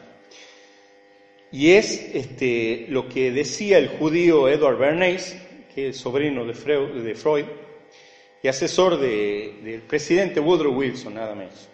Y 1.52 1.74
es 1.74 2.16
este, 2.16 2.86
lo 2.90 3.08
que 3.10 3.32
decía 3.32 3.78
el 3.78 3.90
judío 3.90 4.48
Edward 4.50 4.78
Bernays, 4.78 5.38
que 5.76 5.90
es 5.90 5.98
sobrino 5.98 6.46
de 6.46 6.54
Freud, 6.54 7.46
y 8.42 8.48
asesor 8.48 9.00
del 9.00 9.84
presidente 9.88 10.40
Woodrow 10.40 10.74
Wilson, 10.74 11.14
nada 11.14 11.36
menos. 11.36 11.70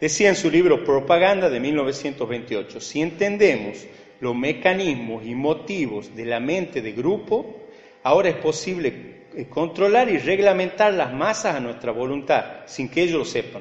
Decía 0.00 0.28
en 0.28 0.36
su 0.36 0.50
libro 0.50 0.84
Propaganda 0.84 1.48
de 1.48 1.60
1928, 1.60 2.80
si 2.80 3.00
entendemos 3.00 3.86
los 4.24 4.34
mecanismos 4.34 5.22
y 5.26 5.34
motivos 5.34 6.16
de 6.16 6.24
la 6.24 6.40
mente 6.40 6.80
de 6.80 6.92
grupo, 6.92 7.56
ahora 8.02 8.30
es 8.30 8.36
posible 8.36 9.26
eh, 9.36 9.44
controlar 9.50 10.08
y 10.08 10.16
reglamentar 10.16 10.94
las 10.94 11.12
masas 11.12 11.56
a 11.56 11.60
nuestra 11.60 11.92
voluntad, 11.92 12.62
sin 12.64 12.88
que 12.88 13.02
ellos 13.02 13.18
lo 13.18 13.24
sepan. 13.26 13.60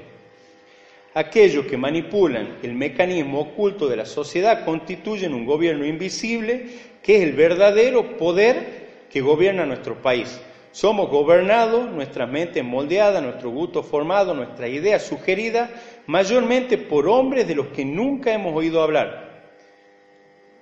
Aquellos 1.15 1.65
que 1.65 1.75
manipulan 1.75 2.59
el 2.63 2.75
mecanismo 2.75 3.41
oculto 3.41 3.89
de 3.89 3.97
la 3.97 4.05
sociedad 4.05 4.63
constituyen 4.63 5.33
un 5.33 5.45
gobierno 5.45 5.85
invisible 5.85 6.65
que 7.03 7.17
es 7.17 7.23
el 7.23 7.33
verdadero 7.33 8.15
poder 8.15 9.07
que 9.11 9.19
gobierna 9.19 9.65
nuestro 9.65 10.01
país. 10.01 10.39
Somos 10.71 11.09
gobernados, 11.09 11.91
nuestras 11.91 12.29
mentes 12.29 12.63
moldeadas, 12.63 13.21
nuestro 13.21 13.49
gusto 13.49 13.83
formado, 13.83 14.33
nuestra 14.33 14.69
idea 14.69 14.97
sugerida, 14.97 15.69
mayormente 16.07 16.77
por 16.77 17.09
hombres 17.09 17.49
de 17.49 17.55
los 17.55 17.67
que 17.67 17.83
nunca 17.83 18.33
hemos 18.33 18.55
oído 18.55 18.81
hablar. 18.81 19.32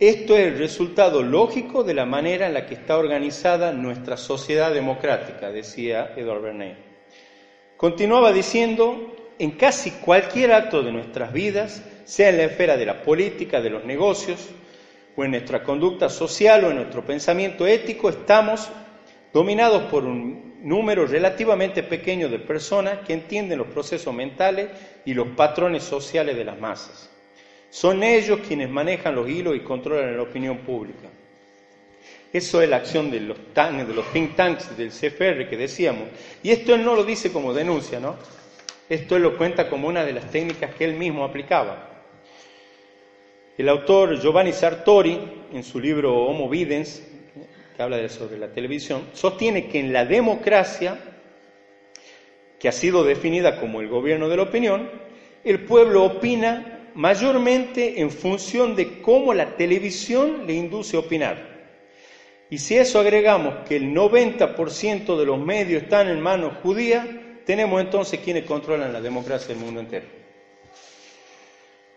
Esto 0.01 0.35
es 0.35 0.47
el 0.47 0.57
resultado 0.57 1.21
lógico 1.21 1.83
de 1.83 1.93
la 1.93 2.07
manera 2.07 2.47
en 2.47 2.55
la 2.55 2.65
que 2.65 2.73
está 2.73 2.97
organizada 2.97 3.71
nuestra 3.71 4.17
sociedad 4.17 4.73
democrática, 4.73 5.51
decía 5.51 6.13
Edward 6.17 6.41
Bernays. 6.41 6.77
Continuaba 7.77 8.31
diciendo, 8.31 9.15
en 9.37 9.51
casi 9.51 9.91
cualquier 9.91 10.53
acto 10.53 10.81
de 10.81 10.91
nuestras 10.91 11.31
vidas, 11.31 11.83
sea 12.03 12.29
en 12.29 12.37
la 12.37 12.45
esfera 12.45 12.77
de 12.77 12.87
la 12.87 13.03
política, 13.03 13.61
de 13.61 13.69
los 13.69 13.85
negocios, 13.85 14.49
o 15.15 15.23
en 15.23 15.29
nuestra 15.29 15.61
conducta 15.61 16.09
social 16.09 16.65
o 16.65 16.71
en 16.71 16.77
nuestro 16.77 17.05
pensamiento 17.05 17.67
ético, 17.67 18.09
estamos 18.09 18.71
dominados 19.31 19.83
por 19.83 20.05
un 20.05 20.55
número 20.63 21.05
relativamente 21.05 21.83
pequeño 21.83 22.27
de 22.27 22.39
personas 22.39 23.05
que 23.05 23.13
entienden 23.13 23.59
los 23.59 23.67
procesos 23.67 24.15
mentales 24.15 24.71
y 25.05 25.13
los 25.13 25.27
patrones 25.27 25.83
sociales 25.83 26.35
de 26.35 26.45
las 26.45 26.59
masas. 26.59 27.10
Son 27.71 28.03
ellos 28.03 28.41
quienes 28.45 28.69
manejan 28.69 29.15
los 29.15 29.29
hilos 29.29 29.55
y 29.55 29.61
controlan 29.61 30.17
la 30.17 30.23
opinión 30.23 30.57
pública. 30.57 31.07
Eso 32.33 32.61
es 32.61 32.69
la 32.69 32.75
acción 32.77 33.09
de 33.09 33.21
los, 33.21 33.37
de 33.55 33.93
los 33.93 34.11
think 34.11 34.35
tanks 34.35 34.77
del 34.77 34.89
CFR 34.89 35.49
que 35.49 35.55
decíamos. 35.55 36.03
Y 36.43 36.51
esto 36.51 36.75
él 36.75 36.83
no 36.83 36.95
lo 36.95 37.05
dice 37.05 37.31
como 37.31 37.53
denuncia, 37.53 37.99
¿no? 37.99 38.17
Esto 38.89 39.15
él 39.15 39.23
lo 39.23 39.37
cuenta 39.37 39.69
como 39.69 39.87
una 39.87 40.03
de 40.03 40.11
las 40.11 40.29
técnicas 40.29 40.75
que 40.75 40.83
él 40.83 40.95
mismo 40.95 41.23
aplicaba. 41.23 41.89
El 43.57 43.69
autor 43.69 44.19
Giovanni 44.19 44.51
Sartori, 44.51 45.17
en 45.53 45.63
su 45.63 45.79
libro 45.79 46.13
Homo 46.25 46.49
Videns, 46.49 47.07
que 47.77 47.81
habla 47.81 48.07
sobre 48.09 48.37
la 48.37 48.49
televisión, 48.49 49.07
sostiene 49.13 49.69
que 49.69 49.79
en 49.79 49.93
la 49.93 50.03
democracia, 50.03 50.99
que 52.59 52.67
ha 52.67 52.73
sido 52.73 53.05
definida 53.05 53.61
como 53.61 53.79
el 53.79 53.87
gobierno 53.87 54.27
de 54.27 54.35
la 54.35 54.43
opinión, 54.43 54.89
el 55.45 55.63
pueblo 55.63 56.03
opina 56.03 56.80
mayormente 56.95 58.01
en 58.01 58.11
función 58.11 58.75
de 58.75 59.01
cómo 59.01 59.33
la 59.33 59.55
televisión 59.55 60.45
le 60.47 60.53
induce 60.53 60.97
a 60.97 61.01
opinar. 61.01 61.51
Y 62.49 62.57
si 62.57 62.77
eso 62.77 62.99
agregamos 62.99 63.67
que 63.67 63.77
el 63.77 63.93
90% 63.93 65.17
de 65.17 65.25
los 65.25 65.39
medios 65.39 65.83
están 65.83 66.09
en 66.09 66.19
manos 66.19 66.53
judías, 66.61 67.07
tenemos 67.45 67.81
entonces 67.81 68.19
quienes 68.19 68.45
controlan 68.45 68.91
la 68.91 69.01
democracia 69.01 69.49
del 69.49 69.63
mundo 69.63 69.79
entero. 69.79 70.05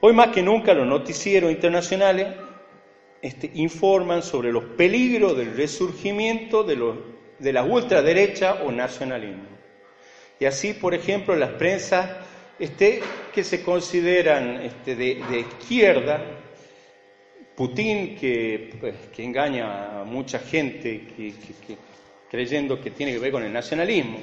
Hoy 0.01 0.12
más 0.12 0.28
que 0.28 0.42
nunca 0.42 0.74
los 0.74 0.86
noticieros 0.86 1.51
internacionales 1.51 2.28
este, 3.22 3.51
informan 3.55 4.22
sobre 4.22 4.53
los 4.53 4.64
peligros 4.64 5.36
del 5.36 5.57
resurgimiento 5.57 6.62
de, 6.62 6.76
los, 6.76 6.97
de 7.38 7.53
la 7.53 7.64
ultraderecha 7.64 8.62
o 8.64 8.70
nacionalismo. 8.70 9.49
Y 10.38 10.45
así, 10.45 10.74
por 10.74 10.95
ejemplo, 10.95 11.34
las 11.34 11.51
prensas 11.51 12.11
este, 12.59 13.00
que 13.32 13.44
se 13.44 13.62
consideran 13.62 14.62
este, 14.62 14.94
de, 14.94 15.40
izquierda, 15.40 16.22
Putin, 17.55 18.16
que, 18.16 18.74
pues, 18.80 18.94
que, 19.14 19.24
engaña 19.24 20.00
a 20.00 20.05
mucha 20.05 20.38
gente 20.40 21.05
creyendo 22.30 22.80
que 22.80 22.90
tiene 22.90 23.12
que 23.12 23.18
ver 23.18 23.32
con 23.32 23.44
el 23.44 23.52
nacionalismo. 23.52 24.18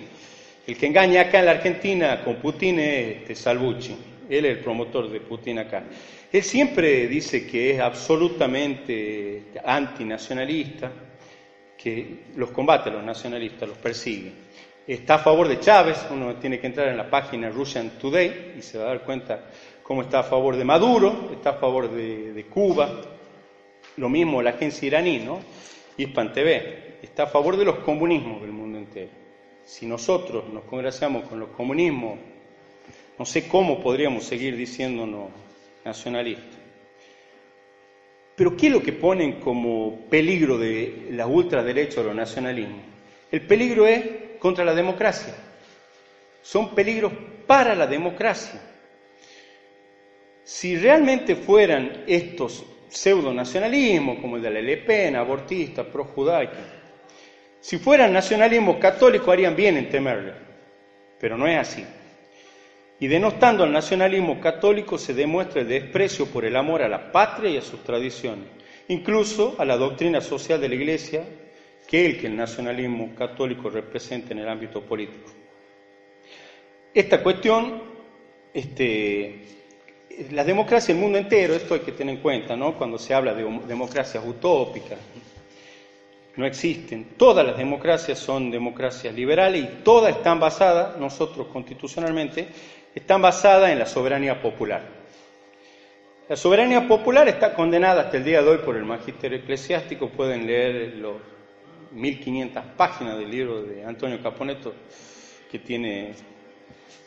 El 0.67 0.77
que 0.77 0.85
engaña 0.85 1.21
acá 1.21 1.39
en 1.39 1.45
la 1.45 1.51
Argentina 1.51 2.23
con 2.23 2.35
Putin 2.35 2.79
es 2.79 3.17
este, 3.17 3.35
Salvucci, 3.35 3.95
él 4.29 4.45
es 4.45 4.57
el 4.57 4.63
promotor 4.63 5.09
de 5.09 5.19
Putin 5.21 5.59
acá. 5.59 5.83
Él 6.31 6.43
siempre 6.43 7.07
dice 7.07 7.45
que 7.45 7.71
es 7.71 7.79
absolutamente 7.79 9.43
antinacionalista, 9.65 10.91
que 11.77 12.25
los 12.35 12.51
combate 12.51 12.89
a 12.89 12.93
los 12.93 13.03
nacionalistas, 13.03 13.67
los 13.67 13.77
persigue. 13.77 14.31
Está 14.91 15.15
a 15.15 15.19
favor 15.19 15.47
de 15.47 15.57
Chávez, 15.57 16.05
uno 16.11 16.35
tiene 16.35 16.59
que 16.59 16.67
entrar 16.67 16.89
en 16.89 16.97
la 16.97 17.09
página 17.09 17.49
Russian 17.49 17.91
Today 17.91 18.55
y 18.57 18.61
se 18.61 18.77
va 18.77 18.83
a 18.83 18.87
dar 18.87 19.03
cuenta 19.05 19.45
cómo 19.81 20.01
está 20.01 20.19
a 20.19 20.23
favor 20.23 20.57
de 20.57 20.65
Maduro, 20.65 21.29
está 21.31 21.51
a 21.51 21.53
favor 21.53 21.89
de, 21.89 22.45
Cuba, 22.49 22.99
lo 23.95 24.09
mismo 24.09 24.41
la 24.41 24.49
agencia 24.49 24.85
iraní, 24.85 25.19
¿no? 25.19 25.39
Hispan 25.95 26.33
TV, 26.33 26.97
está 27.01 27.23
a 27.23 27.27
favor 27.27 27.55
de 27.55 27.63
los 27.63 27.77
comunismos 27.77 28.41
del 28.41 28.51
mundo 28.51 28.79
entero. 28.79 29.11
Si 29.63 29.85
nosotros 29.85 30.51
nos 30.51 30.65
congraciamos 30.65 31.23
con 31.23 31.39
los 31.39 31.51
comunismos, 31.51 32.19
no 33.17 33.25
sé 33.25 33.47
cómo 33.47 33.79
podríamos 33.79 34.25
seguir 34.25 34.57
diciéndonos 34.57 35.29
nacionalista. 35.85 36.57
Pero 38.35 38.57
¿qué 38.57 38.67
es 38.67 38.73
lo 38.73 38.83
que 38.83 38.91
ponen 38.91 39.39
como 39.39 40.01
peligro 40.09 40.57
de 40.57 41.07
la 41.11 41.27
ultraderecha 41.27 42.01
o 42.01 42.03
los 42.03 42.15
nacionalismos? 42.15 42.81
El 43.31 43.47
peligro 43.47 43.87
es 43.87 44.20
contra 44.41 44.65
la 44.65 44.73
democracia. 44.73 45.35
Son 46.41 46.73
peligros 46.73 47.13
para 47.45 47.75
la 47.75 47.85
democracia. 47.85 48.59
Si 50.43 50.75
realmente 50.75 51.35
fueran 51.35 52.03
estos 52.07 52.65
pseudo-nacionalismos, 52.89 54.19
como 54.19 54.37
el 54.37 54.41
de 54.41 54.49
la 54.49 54.59
LP, 54.59 55.15
abortista, 55.15 55.83
pro-judaica, 55.83 56.57
si 57.59 57.77
fueran 57.77 58.11
nacionalismo 58.11 58.79
católico 58.79 59.31
harían 59.31 59.55
bien 59.55 59.77
en 59.77 59.89
temerle, 59.89 60.33
pero 61.19 61.37
no 61.37 61.47
es 61.47 61.59
así. 61.59 61.85
Y 62.99 63.07
denostando 63.07 63.63
al 63.63 63.71
nacionalismo 63.71 64.41
católico 64.41 64.97
se 64.97 65.13
demuestra 65.13 65.61
el 65.61 65.67
desprecio 65.67 66.25
por 66.25 66.45
el 66.45 66.55
amor 66.55 66.81
a 66.81 66.89
la 66.89 67.11
patria 67.11 67.51
y 67.51 67.57
a 67.57 67.61
sus 67.61 67.83
tradiciones, 67.83 68.45
incluso 68.87 69.55
a 69.59 69.65
la 69.65 69.77
doctrina 69.77 70.19
social 70.19 70.59
de 70.59 70.69
la 70.69 70.75
Iglesia, 70.75 71.23
que 71.91 72.05
el 72.05 72.17
que 72.17 72.27
el 72.27 72.37
nacionalismo 72.37 73.13
católico 73.13 73.69
representa 73.69 74.31
en 74.31 74.39
el 74.39 74.47
ámbito 74.47 74.81
político. 74.81 75.29
Esta 76.93 77.21
cuestión, 77.21 77.83
este, 78.53 79.41
la 80.31 80.45
democracia 80.45 80.93
del 80.93 81.03
mundo 81.03 81.17
entero, 81.17 81.53
esto 81.53 81.73
hay 81.73 81.81
que 81.81 81.91
tener 81.91 82.15
en 82.15 82.21
cuenta, 82.21 82.55
¿no? 82.55 82.77
Cuando 82.77 82.97
se 82.97 83.13
habla 83.13 83.33
de 83.33 83.43
democracias 83.67 84.23
utópicas, 84.25 84.99
no 86.37 86.45
existen. 86.45 87.09
Todas 87.17 87.45
las 87.45 87.57
democracias 87.57 88.17
son 88.19 88.51
democracias 88.51 89.13
liberales 89.13 89.61
y 89.61 89.83
todas 89.83 90.15
están 90.15 90.39
basadas, 90.39 90.95
nosotros 90.95 91.47
constitucionalmente, 91.47 92.47
están 92.95 93.21
basadas 93.21 93.69
en 93.69 93.79
la 93.79 93.85
soberanía 93.85 94.41
popular. 94.41 94.81
La 96.29 96.37
soberanía 96.37 96.87
popular 96.87 97.27
está 97.27 97.53
condenada 97.53 98.03
hasta 98.03 98.15
el 98.15 98.23
día 98.23 98.41
de 98.41 98.47
hoy 98.47 98.59
por 98.59 98.77
el 98.77 98.85
magisterio 98.85 99.39
eclesiástico, 99.39 100.07
pueden 100.07 100.47
leer 100.47 100.95
los 100.95 101.30
1500 101.93 102.63
páginas 102.77 103.17
del 103.17 103.29
libro 103.29 103.63
de 103.63 103.83
Antonio 103.83 104.21
Caponeto, 104.21 104.73
que 105.51 105.59
tiene, 105.59 106.13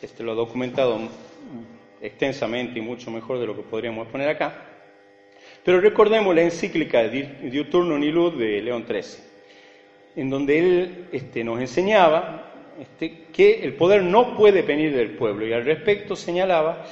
este 0.01 0.23
lo 0.23 0.33
ha 0.33 0.35
documentado 0.35 0.99
extensamente 2.01 2.79
y 2.79 2.83
mucho 2.83 3.11
mejor 3.11 3.39
de 3.39 3.47
lo 3.47 3.57
que 3.57 3.63
podríamos 3.63 4.09
poner 4.09 4.29
acá. 4.29 4.55
Pero 5.65 5.81
recordemos 5.81 6.35
la 6.35 6.43
encíclica 6.43 7.09
Diuturno 7.09 7.99
Nilud 7.99 8.35
de 8.35 8.61
León 8.61 8.85
XIII, 8.87 9.25
en 10.17 10.31
donde 10.31 10.59
él 10.59 11.09
este, 11.13 11.43
nos 11.43 11.61
enseñaba 11.61 12.53
este, 12.79 13.27
que 13.33 13.65
el 13.65 13.75
poder 13.75 14.03
no 14.03 14.37
puede 14.37 14.63
venir 14.63 14.95
del 14.95 15.11
pueblo 15.13 15.47
y 15.47 15.53
al 15.53 15.65
respecto 15.65 16.17
señalaba 16.17 16.85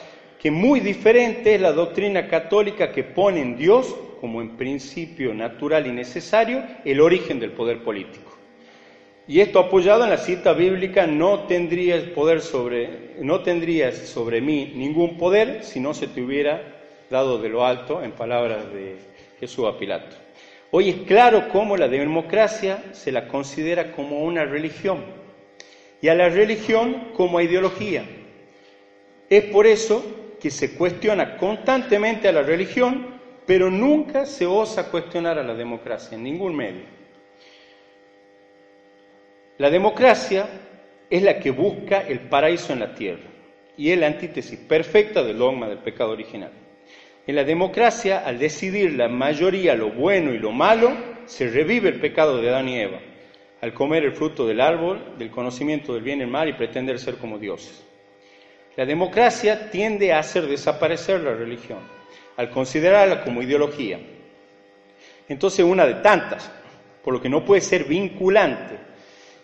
que 0.42 0.50
muy 0.50 0.80
diferente 0.80 1.54
es 1.54 1.60
la 1.60 1.70
doctrina 1.70 2.26
católica 2.26 2.90
que 2.90 3.04
pone 3.04 3.40
en 3.40 3.56
Dios 3.56 3.94
como 4.20 4.42
en 4.42 4.56
principio 4.56 5.32
natural 5.32 5.86
y 5.86 5.92
necesario 5.92 6.64
el 6.84 7.00
origen 7.00 7.38
del 7.38 7.52
poder 7.52 7.84
político. 7.84 8.32
Y 9.28 9.38
esto 9.38 9.60
apoyado 9.60 10.02
en 10.02 10.10
la 10.10 10.16
cita 10.16 10.52
bíblica, 10.52 11.06
no 11.06 11.44
tendrías 11.44 12.02
poder 12.08 12.40
sobre, 12.40 13.14
no 13.20 13.44
tendrías 13.44 13.96
sobre 13.96 14.40
mí 14.40 14.72
ningún 14.74 15.16
poder 15.16 15.62
si 15.62 15.78
no 15.78 15.94
se 15.94 16.08
te 16.08 16.20
hubiera 16.20 16.60
dado 17.08 17.38
de 17.38 17.48
lo 17.48 17.64
alto, 17.64 18.02
en 18.02 18.10
palabras 18.10 18.72
de 18.72 18.96
Jesús 19.38 19.66
a 19.68 19.78
Pilato. 19.78 20.16
Hoy 20.72 20.88
es 20.88 20.96
claro 21.06 21.50
cómo 21.52 21.76
la 21.76 21.86
democracia 21.86 22.82
se 22.90 23.12
la 23.12 23.28
considera 23.28 23.92
como 23.92 24.24
una 24.24 24.44
religión 24.44 25.04
y 26.00 26.08
a 26.08 26.16
la 26.16 26.28
religión 26.30 27.10
como 27.14 27.40
ideología. 27.40 28.04
Es 29.30 29.44
por 29.44 29.68
eso 29.68 30.18
que 30.42 30.50
se 30.50 30.74
cuestiona 30.74 31.36
constantemente 31.36 32.26
a 32.26 32.32
la 32.32 32.42
religión, 32.42 33.14
pero 33.46 33.70
nunca 33.70 34.26
se 34.26 34.44
osa 34.44 34.90
cuestionar 34.90 35.38
a 35.38 35.44
la 35.44 35.54
democracia 35.54 36.16
en 36.16 36.24
ningún 36.24 36.56
medio. 36.56 36.82
La 39.58 39.70
democracia 39.70 40.48
es 41.08 41.22
la 41.22 41.38
que 41.38 41.52
busca 41.52 42.00
el 42.00 42.28
paraíso 42.28 42.72
en 42.72 42.80
la 42.80 42.92
tierra 42.92 43.30
y 43.76 43.92
es 43.92 43.98
la 43.98 44.08
antítesis 44.08 44.58
perfecta 44.58 45.22
del 45.22 45.38
dogma 45.38 45.68
del 45.68 45.78
pecado 45.78 46.10
original. 46.10 46.50
En 47.24 47.36
la 47.36 47.44
democracia, 47.44 48.26
al 48.26 48.40
decidir 48.40 48.94
la 48.94 49.08
mayoría 49.08 49.76
lo 49.76 49.90
bueno 49.90 50.34
y 50.34 50.38
lo 50.38 50.50
malo, 50.50 50.90
se 51.24 51.48
revive 51.50 51.88
el 51.88 52.00
pecado 52.00 52.42
de 52.42 52.48
Adán 52.48 52.68
y 52.68 52.80
Eva, 52.80 52.98
al 53.60 53.72
comer 53.72 54.02
el 54.02 54.12
fruto 54.12 54.44
del 54.48 54.60
árbol, 54.60 55.14
del 55.18 55.30
conocimiento 55.30 55.94
del 55.94 56.02
bien 56.02 56.18
y 56.18 56.22
el 56.22 56.28
mal 56.28 56.48
y 56.48 56.54
pretender 56.54 56.98
ser 56.98 57.18
como 57.18 57.38
dioses. 57.38 57.91
La 58.76 58.86
democracia 58.86 59.70
tiende 59.70 60.12
a 60.12 60.20
hacer 60.20 60.46
desaparecer 60.46 61.20
la 61.20 61.34
religión, 61.34 61.80
al 62.36 62.50
considerarla 62.50 63.22
como 63.22 63.42
ideología. 63.42 64.00
Entonces, 65.28 65.64
una 65.64 65.86
de 65.86 65.94
tantas, 65.94 66.50
por 67.04 67.12
lo 67.12 67.20
que 67.20 67.28
no 67.28 67.44
puede 67.44 67.60
ser 67.60 67.84
vinculante 67.84 68.78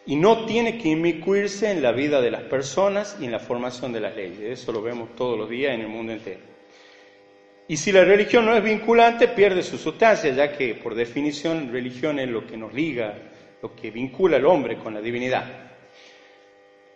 y 0.07 0.16
no 0.16 0.47
tiene 0.47 0.79
que 0.79 0.89
inmiscuirse 0.89 1.70
en 1.70 1.83
la 1.83 1.93
vida 1.93 2.22
de 2.22 2.31
las 2.31 2.43
personas 2.43 3.18
y 3.20 3.26
en 3.26 3.33
la 3.33 3.39
formación 3.39 3.93
de 3.93 4.01
las 4.01 4.16
leyes. 4.16 4.61
Eso 4.61 4.72
lo 4.72 4.81
vemos 4.81 5.14
todos 5.14 5.39
los 5.39 5.51
días 5.51 5.74
en 5.74 5.83
el 5.83 5.89
mundo 5.89 6.12
entero. 6.12 6.41
Y 7.70 7.76
si 7.76 7.93
la 7.93 8.03
religión 8.03 8.47
no 8.47 8.57
es 8.57 8.64
vinculante, 8.64 9.29
pierde 9.29 9.62
su 9.62 9.76
sustancia, 9.76 10.33
ya 10.33 10.51
que 10.57 10.74
por 10.76 10.95
definición 10.95 11.70
religión 11.70 12.18
es 12.18 12.29
lo 12.31 12.47
que 12.47 12.57
nos 12.57 12.72
liga, 12.72 13.14
lo 13.61 13.76
que 13.76 13.91
vincula 13.91 14.39
al 14.39 14.47
hombre 14.47 14.79
con 14.79 14.95
la 14.95 15.03
divinidad. 15.03 15.68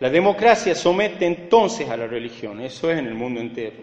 La 0.02 0.10
democracia 0.10 0.74
somete 0.74 1.26
entonces 1.26 1.88
a 1.88 1.96
la 1.96 2.08
religión, 2.08 2.60
eso 2.60 2.90
es 2.90 2.98
en 2.98 3.06
el 3.06 3.14
mundo 3.14 3.40
entero. 3.40 3.76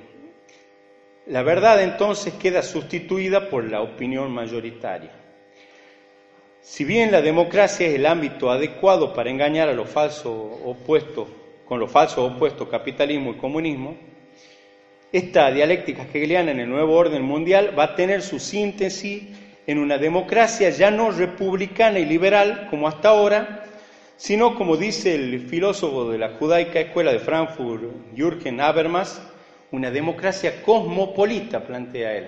La 1.28 1.44
verdad 1.44 1.82
entonces 1.82 2.34
queda 2.34 2.62
sustituida 2.62 3.50
por 3.50 3.64
la 3.64 3.80
opinión 3.80 4.30
mayoritaria. 4.30 5.14
Si 6.60 6.84
bien 6.84 7.14
la 7.14 7.22
democracia 7.22 7.88
es 7.88 7.96
el 7.96 8.06
ámbito 8.06 8.52
adecuado 8.52 9.14
para 9.14 9.30
engañar 9.30 9.70
a 9.70 9.74
los 9.74 9.90
falsos 9.90 10.60
opuestos, 10.66 11.30
con 11.66 11.80
los 11.80 11.90
falsos 11.90 12.30
opuestos 12.30 12.68
capitalismo 12.68 13.32
y 13.32 13.38
comunismo, 13.38 13.96
esta 15.14 15.50
dialéctica 15.50 16.04
hegeliana 16.04 16.52
en 16.52 16.60
el 16.60 16.70
nuevo 16.70 16.98
orden 16.98 17.22
mundial 17.22 17.80
va 17.80 17.84
a 17.86 17.96
tener 17.96 18.24
su 18.24 18.40
síntesis 18.40 19.24
en 19.66 19.80
una 19.80 19.98
democracia 19.98 20.70
ya 20.70 20.92
no 20.92 21.12
republicana 21.12 21.98
y 21.98 22.04
liberal 22.04 22.68
como 22.70 22.90
hasta 22.90 23.08
ahora, 23.08 23.69
sino 24.20 24.54
como 24.56 24.76
dice 24.76 25.16
el 25.16 25.48
filósofo 25.48 26.12
de 26.12 26.18
la 26.18 26.36
judaica 26.36 26.82
escuela 26.82 27.14
de 27.14 27.20
Frankfurt, 27.20 27.84
Jürgen 28.14 28.60
Habermas, 28.60 29.22
una 29.72 29.90
democracia 29.92 30.62
cosmopolita, 30.62 31.66
plantea 31.66 32.18
él. 32.18 32.28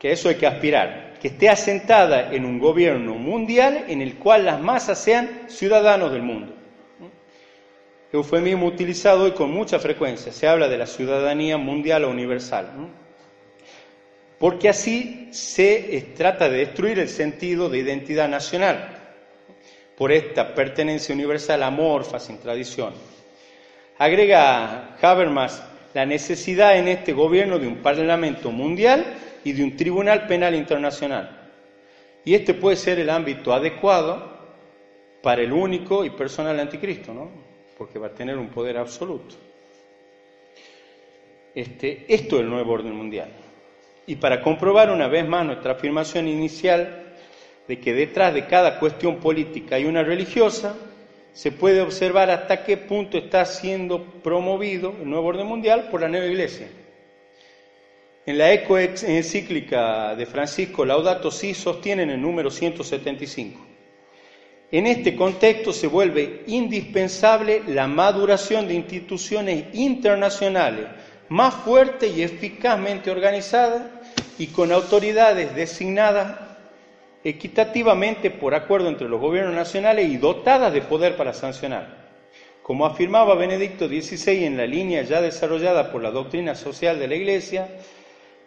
Que 0.00 0.10
eso 0.10 0.28
hay 0.28 0.34
que 0.34 0.48
aspirar, 0.48 1.14
que 1.22 1.28
esté 1.28 1.48
asentada 1.48 2.34
en 2.34 2.44
un 2.44 2.58
gobierno 2.58 3.14
mundial 3.14 3.84
en 3.86 4.02
el 4.02 4.16
cual 4.16 4.46
las 4.46 4.60
masas 4.60 4.98
sean 4.98 5.44
ciudadanos 5.46 6.10
del 6.10 6.22
mundo 6.22 6.54
eufemismo 8.10 8.66
utilizado 8.66 9.24
hoy 9.24 9.32
con 9.32 9.50
mucha 9.50 9.78
frecuencia. 9.78 10.32
Se 10.32 10.48
habla 10.48 10.66
de 10.66 10.78
la 10.78 10.86
ciudadanía 10.86 11.58
mundial 11.58 12.04
o 12.04 12.10
universal. 12.10 12.90
Porque 14.38 14.70
así 14.70 15.28
se 15.30 15.94
eh, 15.94 16.00
trata 16.16 16.48
de 16.48 16.56
destruir 16.56 16.98
el 16.98 17.10
sentido 17.10 17.68
de 17.68 17.78
identidad 17.78 18.26
nacional 18.26 18.97
por 19.98 20.12
esta 20.12 20.54
pertenencia 20.54 21.12
universal 21.12 21.60
amorfa, 21.64 22.20
sin 22.20 22.38
tradición. 22.38 22.94
Agrega 23.98 24.96
Habermas 25.02 25.60
la 25.92 26.06
necesidad 26.06 26.78
en 26.78 26.86
este 26.86 27.12
gobierno 27.12 27.58
de 27.58 27.66
un 27.66 27.78
Parlamento 27.78 28.52
mundial 28.52 29.04
y 29.42 29.52
de 29.52 29.64
un 29.64 29.76
Tribunal 29.76 30.28
Penal 30.28 30.54
Internacional. 30.54 31.50
Y 32.24 32.34
este 32.34 32.54
puede 32.54 32.76
ser 32.76 33.00
el 33.00 33.10
ámbito 33.10 33.52
adecuado 33.52 34.38
para 35.20 35.42
el 35.42 35.52
único 35.52 36.04
y 36.04 36.10
personal 36.10 36.60
anticristo, 36.60 37.12
¿no? 37.12 37.28
porque 37.76 37.98
va 37.98 38.06
a 38.06 38.14
tener 38.14 38.38
un 38.38 38.50
poder 38.50 38.78
absoluto. 38.78 39.34
Este, 41.56 42.04
esto 42.06 42.36
es 42.36 42.42
el 42.42 42.48
nuevo 42.50 42.72
orden 42.72 42.94
mundial. 42.94 43.30
Y 44.06 44.14
para 44.14 44.40
comprobar 44.42 44.90
una 44.92 45.08
vez 45.08 45.26
más 45.26 45.44
nuestra 45.44 45.72
afirmación 45.72 46.28
inicial 46.28 47.07
de 47.68 47.78
que 47.78 47.92
detrás 47.92 48.32
de 48.32 48.46
cada 48.46 48.78
cuestión 48.80 49.16
política 49.16 49.76
hay 49.76 49.84
una 49.84 50.02
religiosa, 50.02 50.74
se 51.34 51.52
puede 51.52 51.82
observar 51.82 52.30
hasta 52.30 52.64
qué 52.64 52.78
punto 52.78 53.18
está 53.18 53.44
siendo 53.44 54.02
promovido 54.02 54.94
el 55.00 55.08
nuevo 55.08 55.28
orden 55.28 55.46
mundial 55.46 55.88
por 55.90 56.00
la 56.00 56.08
nueva 56.08 56.26
iglesia. 56.26 56.66
En 58.26 58.38
la 58.38 58.52
eco 58.52 58.78
encíclica 58.78 60.16
de 60.16 60.26
Francisco 60.26 60.84
Laudato 60.84 61.30
Si 61.30 61.54
sostienen 61.54 62.10
el 62.10 62.20
número 62.20 62.50
175. 62.50 63.66
En 64.70 64.86
este 64.86 65.14
contexto 65.14 65.72
se 65.72 65.86
vuelve 65.86 66.42
indispensable 66.46 67.62
la 67.68 67.86
maduración 67.86 68.66
de 68.68 68.74
instituciones 68.74 69.64
internacionales 69.74 70.86
más 71.28 71.54
fuertes 71.54 72.14
y 72.16 72.22
eficazmente 72.22 73.10
organizadas 73.10 73.82
y 74.38 74.48
con 74.48 74.72
autoridades 74.72 75.54
designadas 75.54 76.47
equitativamente 77.28 78.30
por 78.30 78.54
acuerdo 78.54 78.88
entre 78.88 79.08
los 79.08 79.20
gobiernos 79.20 79.54
nacionales 79.54 80.08
y 80.08 80.16
dotadas 80.16 80.72
de 80.72 80.82
poder 80.82 81.16
para 81.16 81.32
sancionar. 81.32 82.08
Como 82.62 82.86
afirmaba 82.86 83.34
Benedicto 83.34 83.88
XVI 83.88 84.44
en 84.44 84.56
la 84.56 84.66
línea 84.66 85.02
ya 85.02 85.20
desarrollada 85.20 85.90
por 85.90 86.02
la 86.02 86.10
doctrina 86.10 86.54
social 86.54 86.98
de 86.98 87.08
la 87.08 87.14
Iglesia, 87.14 87.68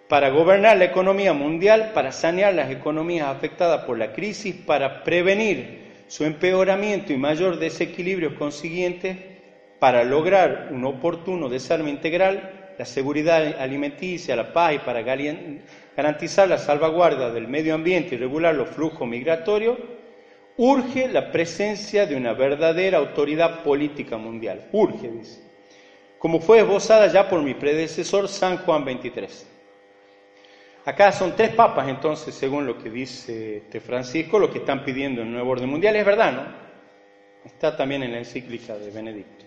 para 0.07 0.29
gobernar 0.29 0.77
la 0.77 0.85
economía 0.85 1.33
mundial, 1.33 1.91
para 1.93 2.11
sanear 2.11 2.53
las 2.53 2.69
economías 2.69 3.27
afectadas 3.27 3.85
por 3.85 3.97
la 3.97 4.11
crisis, 4.11 4.55
para 4.55 5.03
prevenir 5.03 6.03
su 6.07 6.25
empeoramiento 6.25 7.13
y 7.13 7.17
mayor 7.17 7.57
desequilibrio 7.57 8.35
consiguiente 8.35 9.31
para 9.79 10.03
lograr 10.03 10.69
un 10.71 10.85
oportuno 10.85 11.49
desarme 11.49 11.89
integral, 11.89 12.60
la 12.81 12.85
seguridad 12.85 13.61
alimenticia, 13.61 14.35
la 14.35 14.51
paz 14.51 14.73
y 14.73 14.79
para 14.79 15.03
garantizar 15.03 16.47
la 16.47 16.57
salvaguarda 16.57 17.31
del 17.31 17.47
medio 17.47 17.75
ambiente 17.75 18.15
y 18.15 18.17
regular 18.17 18.55
los 18.55 18.69
flujos 18.69 19.07
migratorios, 19.07 19.77
urge 20.57 21.07
la 21.07 21.31
presencia 21.31 22.07
de 22.07 22.15
una 22.15 22.33
verdadera 22.33 22.97
autoridad 22.97 23.61
política 23.61 24.17
mundial. 24.17 24.67
Urge, 24.71 25.09
dice. 25.09 25.43
Como 26.17 26.41
fue 26.41 26.61
esbozada 26.61 27.05
ya 27.05 27.29
por 27.29 27.43
mi 27.43 27.53
predecesor 27.53 28.27
San 28.27 28.57
Juan 28.57 28.83
23. 28.83 29.47
Acá 30.83 31.11
son 31.11 31.35
tres 31.35 31.51
papas, 31.53 31.87
entonces, 31.87 32.33
según 32.33 32.65
lo 32.65 32.79
que 32.79 32.89
dice 32.89 33.57
este 33.57 33.79
Francisco, 33.79 34.39
lo 34.39 34.49
que 34.49 34.57
están 34.57 34.83
pidiendo 34.83 35.21
el 35.21 35.31
nuevo 35.31 35.51
orden 35.51 35.69
mundial. 35.69 35.95
Es 35.97 36.05
verdad, 36.05 36.31
¿no? 36.31 36.45
Está 37.45 37.77
también 37.77 38.01
en 38.01 38.13
la 38.13 38.17
encíclica 38.17 38.75
de 38.75 38.89
Benedicto. 38.89 39.40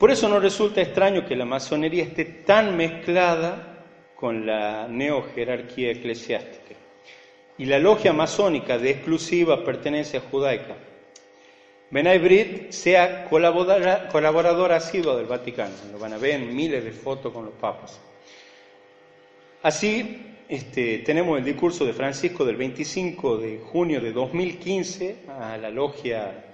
Por 0.00 0.10
eso 0.10 0.30
no 0.30 0.40
resulta 0.40 0.80
extraño 0.80 1.26
que 1.26 1.36
la 1.36 1.44
masonería 1.44 2.04
esté 2.04 2.24
tan 2.24 2.74
mezclada 2.74 3.84
con 4.16 4.46
la 4.46 4.88
neojerarquía 4.88 5.90
eclesiástica 5.90 6.74
y 7.58 7.66
la 7.66 7.78
logia 7.78 8.14
masónica 8.14 8.78
de 8.78 8.92
exclusiva 8.92 9.62
pertenencia 9.62 10.22
judaica. 10.22 10.74
Benay 11.90 12.18
Brit 12.18 12.70
sea 12.70 13.26
colaboradora, 13.26 14.08
colaborador 14.08 14.72
asiduo 14.72 15.18
del 15.18 15.26
Vaticano. 15.26 15.74
Lo 15.92 15.98
van 15.98 16.14
a 16.14 16.18
ver 16.18 16.40
en 16.40 16.56
miles 16.56 16.82
de 16.82 16.92
fotos 16.92 17.30
con 17.30 17.44
los 17.44 17.54
papas. 17.56 18.00
Así, 19.62 20.38
este, 20.48 21.00
tenemos 21.00 21.38
el 21.38 21.44
discurso 21.44 21.84
de 21.84 21.92
Francisco 21.92 22.46
del 22.46 22.56
25 22.56 23.36
de 23.36 23.58
junio 23.58 24.00
de 24.00 24.12
2015 24.12 25.16
a 25.28 25.58
la 25.58 25.68
logia 25.68 26.46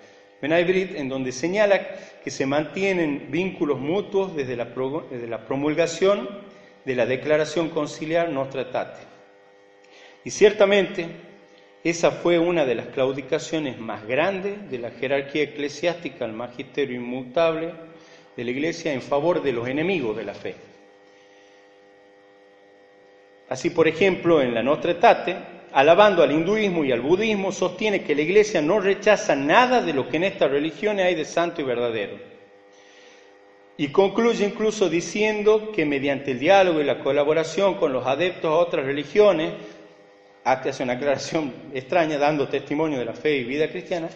En 0.43 1.09
donde 1.09 1.33
señala 1.33 1.81
que 2.23 2.31
se 2.31 2.45
mantienen 2.45 3.29
vínculos 3.31 3.79
mutuos 3.79 4.37
desde 4.37 4.55
la, 4.57 5.47
promulgación 5.47 6.29
de 6.85 6.95
la 6.95 7.07
Declaración 7.07 7.71
Conciliar 7.71 8.29
Nostra 8.29 8.63
Aetate. 8.63 9.01
Y 10.25 10.31
ciertamente, 10.31 11.07
esa 11.83 12.11
fue 12.11 12.39
una 12.39 12.67
de 12.67 12.75
las 12.75 12.89
claudicaciones 12.89 13.79
más 13.79 14.07
grandes 14.07 14.71
de 14.71 14.79
la 14.79 14.91
jerarquía 14.91 15.45
eclesiástica 15.45 16.25
al 16.27 16.33
magisterio 16.33 16.97
inmutable 16.97 17.73
de 18.37 18.45
la 18.45 18.51
Iglesia 18.51 18.93
en 18.93 19.01
favor 19.01 19.43
de 19.43 19.53
los 19.53 19.67
enemigos 19.67 20.17
de 20.17 20.25
la 20.25 20.35
fe. 20.35 20.55
Así, 23.49 23.71
por 23.71 23.89
ejemplo, 23.89 24.43
en 24.43 24.53
la 24.53 24.63
Nostra 24.63 24.93
Aetate 24.93 25.56
alabando 25.77 26.23
al 26.23 26.33
hinduismo 26.33 26.87
y 26.87 26.93
al 26.93 27.03
budismo, 27.03 27.53
sostiene 27.53 28.03
que 28.03 28.15
la 28.15 28.23
Iglesia 28.23 28.63
no 28.63 28.81
rechaza 28.81 29.37
nada 29.37 29.83
de 29.83 29.93
lo 29.93 30.09
que 30.09 30.17
en 30.17 30.25
estas 30.25 30.51
religiones 30.51 31.05
hay 31.05 31.15
de 31.15 31.27
santo 31.27 31.61
y 31.61 31.65
verdadero. 31.65 32.17
Y 33.77 33.89
concluye 33.89 34.47
incluso 34.47 34.89
diciendo 34.89 35.71
que 35.73 35.85
mediante 35.85 36.31
el 36.31 36.39
diálogo 36.39 36.81
y 36.81 36.85
la 36.85 37.01
colaboración 37.01 37.75
con 37.75 37.93
los 37.93 38.07
adeptos 38.07 38.51
a 38.51 38.57
otras 38.57 38.87
religiones, 38.87 39.53
hace 40.45 40.83
una 40.83 40.95
aclaración 40.95 41.53
extraña, 41.75 42.17
dando 42.17 42.49
testimonio 42.49 42.99
de 42.99 43.05
la 43.05 43.13
fe 43.13 43.37
y 43.37 43.45
vida 43.45 43.69
cristiana, 43.69 44.09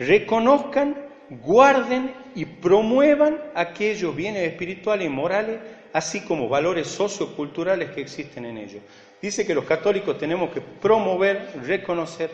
reconozcan, 0.00 0.96
guarden 1.30 2.12
y 2.34 2.44
promuevan 2.44 3.38
aquellos 3.54 4.16
bienes 4.16 4.48
espirituales 4.48 5.06
y 5.06 5.10
morales, 5.10 5.60
así 5.92 6.22
como 6.22 6.48
valores 6.48 6.88
socioculturales 6.88 7.90
que 7.90 8.00
existen 8.00 8.46
en 8.46 8.58
ellos. 8.58 8.82
Dice 9.20 9.46
que 9.46 9.54
los 9.54 9.64
católicos 9.64 10.18
tenemos 10.18 10.50
que 10.50 10.60
promover, 10.60 11.50
reconocer 11.64 12.30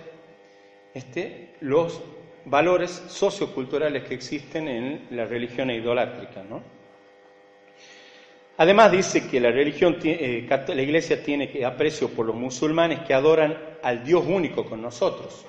este, 0.95 1.55
los 1.61 2.01
valores 2.45 2.91
socioculturales 3.09 4.05
que 4.05 4.14
existen 4.14 4.68
en 4.68 5.07
la 5.11 5.24
religión 5.24 5.70
idolátrica. 5.70 6.43
Además 8.57 8.93
dice 8.93 9.28
que 9.28 9.41
la 9.41 9.51
eh, 9.51 10.83
iglesia 10.83 11.22
tiene 11.22 11.64
aprecio 11.64 12.09
por 12.11 12.26
los 12.26 12.37
musulmanes 12.37 13.01
que 13.01 13.14
adoran 13.14 13.57
al 13.83 14.05
Dios 14.05 14.24
único 14.26 14.64
con 14.64 14.83
nosotros. 14.83 15.47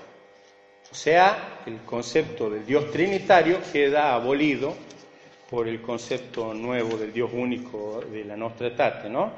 O 0.91 0.95
sea, 0.95 1.61
el 1.65 1.81
concepto 1.81 2.49
del 2.49 2.65
Dios 2.65 2.91
trinitario 2.91 3.59
queda 3.71 4.13
abolido 4.13 4.75
por 5.49 5.67
el 5.67 5.81
concepto 5.81 6.53
nuevo 6.53 6.97
del 6.97 7.11
Dios 7.11 7.29
único 7.33 8.01
de 8.11 8.23
la 8.25 8.37
Nostra 8.37 8.67
Aetate, 8.67 9.09
¿no? 9.09 9.31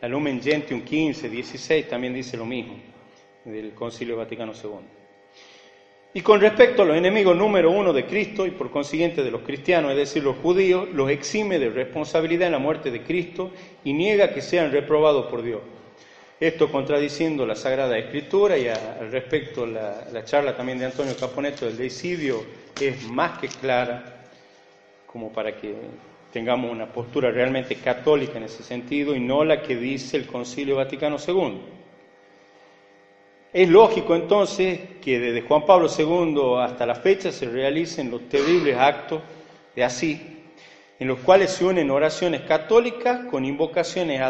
La 0.00 0.08
Lumen 0.08 0.40
Gentium 0.42 0.82
15, 0.82 1.28
16 1.28 1.88
también 1.88 2.14
dice 2.14 2.36
lo 2.36 2.46
mismo, 2.46 2.78
del 3.44 3.74
Concilio 3.74 4.16
Vaticano 4.16 4.52
II. 4.52 4.80
Y 6.14 6.22
con 6.22 6.40
respecto 6.40 6.82
a 6.82 6.84
los 6.86 6.96
enemigos 6.96 7.36
número 7.36 7.70
uno 7.70 7.92
de 7.92 8.06
Cristo 8.06 8.46
y 8.46 8.50
por 8.50 8.70
consiguiente 8.70 9.22
de 9.22 9.30
los 9.30 9.42
cristianos, 9.42 9.92
es 9.92 9.98
decir, 9.98 10.24
los 10.24 10.38
judíos, 10.38 10.88
los 10.92 11.10
exime 11.10 11.58
de 11.58 11.68
responsabilidad 11.68 12.46
en 12.46 12.52
la 12.52 12.58
muerte 12.58 12.90
de 12.90 13.02
Cristo 13.02 13.52
y 13.84 13.92
niega 13.92 14.32
que 14.32 14.40
sean 14.40 14.72
reprobados 14.72 15.26
por 15.26 15.42
Dios. 15.42 15.60
Esto 16.40 16.72
contradiciendo 16.72 17.44
la 17.44 17.54
Sagrada 17.54 17.98
Escritura 17.98 18.56
y 18.56 18.66
al 18.66 19.10
respecto 19.12 19.66
la, 19.66 20.08
la 20.10 20.24
charla 20.24 20.56
también 20.56 20.78
de 20.78 20.86
Antonio 20.86 21.14
Caponeto 21.14 21.66
del 21.66 21.76
deicidio 21.76 22.42
es 22.80 23.04
más 23.04 23.38
que 23.38 23.48
clara 23.48 24.26
como 25.06 25.30
para 25.30 25.54
que 25.54 25.74
tengamos 26.32 26.70
una 26.70 26.86
postura 26.86 27.30
realmente 27.30 27.76
católica 27.76 28.38
en 28.38 28.44
ese 28.44 28.62
sentido 28.62 29.14
y 29.14 29.20
no 29.20 29.44
la 29.44 29.62
que 29.62 29.76
dice 29.76 30.16
el 30.16 30.26
Concilio 30.26 30.76
Vaticano 30.76 31.16
II. 31.16 31.60
Es 33.52 33.68
lógico 33.68 34.14
entonces 34.14 34.78
que 35.02 35.18
desde 35.18 35.42
Juan 35.42 35.66
Pablo 35.66 35.88
II 35.88 36.60
hasta 36.60 36.86
la 36.86 36.94
fecha 36.94 37.32
se 37.32 37.46
realicen 37.46 38.10
los 38.10 38.28
terribles 38.28 38.76
actos 38.76 39.22
de 39.74 39.82
así, 39.82 40.44
en 41.00 41.08
los 41.08 41.18
cuales 41.18 41.50
se 41.50 41.64
unen 41.64 41.90
oraciones 41.90 42.42
católicas 42.42 43.24
con 43.28 43.44
invocaciones 43.44 44.20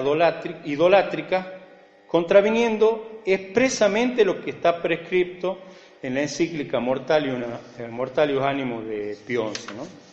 idolátricas, 0.64 1.46
contraviniendo 2.07 3.20
expresamente 3.26 4.24
lo 4.24 4.40
que 4.40 4.51
está 4.51 4.80
prescripto 4.80 5.59
en 6.03 6.14
la 6.14 6.22
encíclica 6.22 6.80
Mortalius, 6.80 7.44
Mortalius 7.90 8.42
Animus 8.42 8.86
de 8.86 9.18
Pío 9.26 9.53
XI. 9.55 9.74
¿no? 9.76 10.10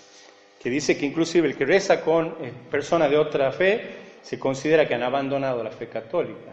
Que 0.61 0.69
dice 0.69 0.97
que 0.97 1.05
inclusive 1.05 1.47
el 1.47 1.55
que 1.55 1.65
reza 1.65 2.01
con 2.01 2.35
eh, 2.41 2.51
personas 2.69 3.09
de 3.09 3.17
otra 3.17 3.51
fe 3.51 4.07
se 4.21 4.39
considera 4.39 4.87
que 4.87 4.95
han 4.95 5.03
abandonado 5.03 5.63
la 5.63 5.71
fe 5.71 5.87
católica. 5.87 6.51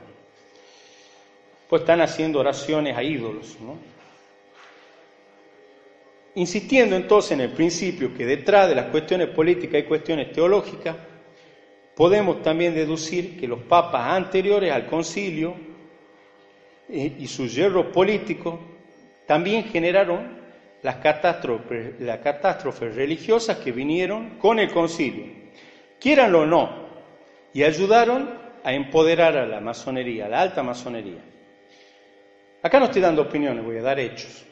Pues 1.69 1.83
están 1.83 2.01
haciendo 2.03 2.41
oraciones 2.41 2.97
a 2.97 3.03
ídolos. 3.03 3.57
Insistiendo 6.37 6.97
entonces 6.97 7.33
en 7.33 7.41
el 7.41 7.51
principio 7.51 8.15
que 8.15 8.27
detrás 8.27 8.69
de 8.69 8.75
las 8.75 8.87
cuestiones 8.87 9.29
políticas 9.29 9.77
hay 9.77 9.85
cuestiones 9.85 10.33
teológicas, 10.33 10.97
podemos 11.97 12.43
también 12.43 12.75
deducir 12.75 13.39
que 13.39 13.49
los 13.49 13.61
papas 13.61 14.13
anteriores 14.13 14.73
al 14.73 14.87
concilio 14.87 15.55
eh, 16.89 17.17
y 17.19 17.27
sus 17.27 17.55
hierros 17.55 17.87
políticos 17.87 18.59
también 19.27 19.65
generaron 19.65 20.44
las 20.85 20.97
catástrofes, 20.97 22.95
religiosas 22.95 23.57
que 23.57 23.73
vinieron 23.73 24.39
con 24.39 24.59
el 24.59 24.71
concilio, 24.71 25.25
quieranlo 25.99 26.43
o 26.43 26.47
no, 26.47 26.85
y 27.55 27.63
ayudaron 27.65 28.39
a 28.63 28.75
empoderar 28.75 29.35
a 29.39 29.47
la 29.47 29.61
masonería, 29.61 30.27
a 30.27 30.29
la 30.29 30.43
alta 30.43 30.63
masonería. 30.63 31.25
Acá 32.63 32.79
no 32.79 32.85
estoy 32.85 33.01
dando 33.01 33.23
opiniones, 33.23 33.65
voy 33.65 33.79
a 33.79 33.83
dar 33.83 33.99
hechos. 33.99 34.45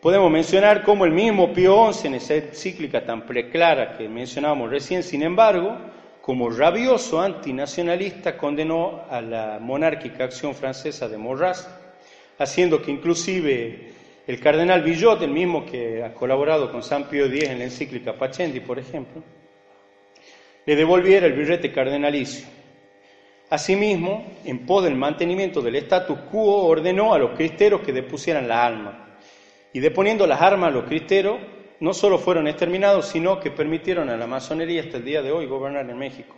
Podemos 0.00 0.30
mencionar 0.30 0.82
cómo 0.84 1.04
el 1.04 1.12
mismo 1.12 1.52
Pío 1.52 1.92
XI, 1.92 2.08
en 2.08 2.14
esa 2.14 2.34
encíclica 2.36 3.04
tan 3.04 3.26
preclara 3.26 3.98
que 3.98 4.08
mencionábamos 4.08 4.70
recién, 4.70 5.02
sin 5.02 5.22
embargo, 5.22 5.76
como 6.22 6.48
rabioso 6.48 7.20
antinacionalista, 7.20 8.38
condenó 8.38 9.04
a 9.10 9.20
la 9.20 9.58
monárquica 9.60 10.24
acción 10.24 10.54
francesa 10.54 11.08
de 11.08 11.18
Morras, 11.18 11.68
haciendo 12.38 12.80
que 12.80 12.90
inclusive 12.90 13.95
el 14.26 14.40
cardenal 14.40 14.82
Villot, 14.82 15.22
el 15.22 15.30
mismo 15.30 15.64
que 15.64 16.02
ha 16.02 16.12
colaborado 16.12 16.70
con 16.72 16.82
San 16.82 17.08
Pío 17.08 17.26
X 17.26 17.44
en 17.44 17.58
la 17.58 17.64
encíclica 17.64 18.14
Pacendi, 18.14 18.60
por 18.60 18.78
ejemplo, 18.78 19.22
le 20.64 20.74
devolviera 20.74 21.26
el 21.26 21.32
birrete 21.34 21.70
cardenalicio. 21.72 22.46
Asimismo, 23.48 24.24
en 24.44 24.66
pos 24.66 24.82
del 24.82 24.96
mantenimiento 24.96 25.62
del 25.62 25.76
status 25.76 26.18
quo, 26.30 26.66
ordenó 26.66 27.14
a 27.14 27.18
los 27.20 27.36
cristeros 27.36 27.82
que 27.82 27.92
depusieran 27.92 28.48
la 28.48 28.66
alma. 28.66 29.18
Y 29.72 29.78
deponiendo 29.78 30.26
las 30.26 30.42
armas 30.42 30.70
a 30.70 30.74
los 30.74 30.84
cristeros, 30.84 31.38
no 31.78 31.94
solo 31.94 32.18
fueron 32.18 32.48
exterminados, 32.48 33.06
sino 33.06 33.38
que 33.38 33.52
permitieron 33.52 34.08
a 34.10 34.16
la 34.16 34.26
masonería 34.26 34.82
hasta 34.82 34.96
el 34.96 35.04
día 35.04 35.22
de 35.22 35.30
hoy 35.30 35.46
gobernar 35.46 35.88
en 35.88 35.96
México. 35.96 36.34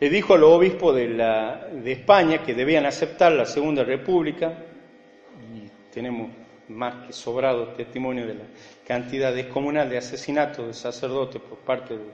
Le 0.00 0.08
dijo 0.08 0.32
a 0.32 0.38
los 0.38 0.50
obispos 0.50 0.94
de, 0.94 1.08
de 1.08 1.92
España 1.92 2.42
que 2.42 2.54
debían 2.54 2.86
aceptar 2.86 3.32
la 3.32 3.44
Segunda 3.44 3.84
República, 3.84 4.56
y 5.54 5.68
tenemos 5.92 6.30
más 6.68 7.06
que 7.06 7.12
sobrado 7.12 7.68
testimonio 7.68 8.26
de 8.26 8.34
la 8.34 8.44
cantidad 8.86 9.32
descomunal 9.32 9.88
de 9.88 9.98
asesinatos 9.98 10.66
de 10.66 10.74
sacerdotes 10.74 11.40
por 11.40 11.58
parte 11.58 11.96
de 11.96 12.04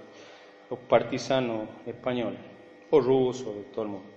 los 0.70 0.78
partisanos 0.80 1.68
españoles, 1.86 2.40
o 2.90 3.00
rusos, 3.00 3.54
de 3.54 3.62
todo 3.64 3.82
el 3.82 3.90
mundo. 3.90 4.08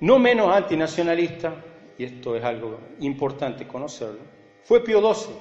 No 0.00 0.18
menos 0.18 0.54
antinacionalista, 0.54 1.54
y 1.98 2.04
esto 2.04 2.36
es 2.36 2.44
algo 2.44 2.78
importante 3.00 3.66
conocerlo, 3.66 4.20
fue 4.64 4.82
Pío 4.82 5.00
XII, 5.14 5.34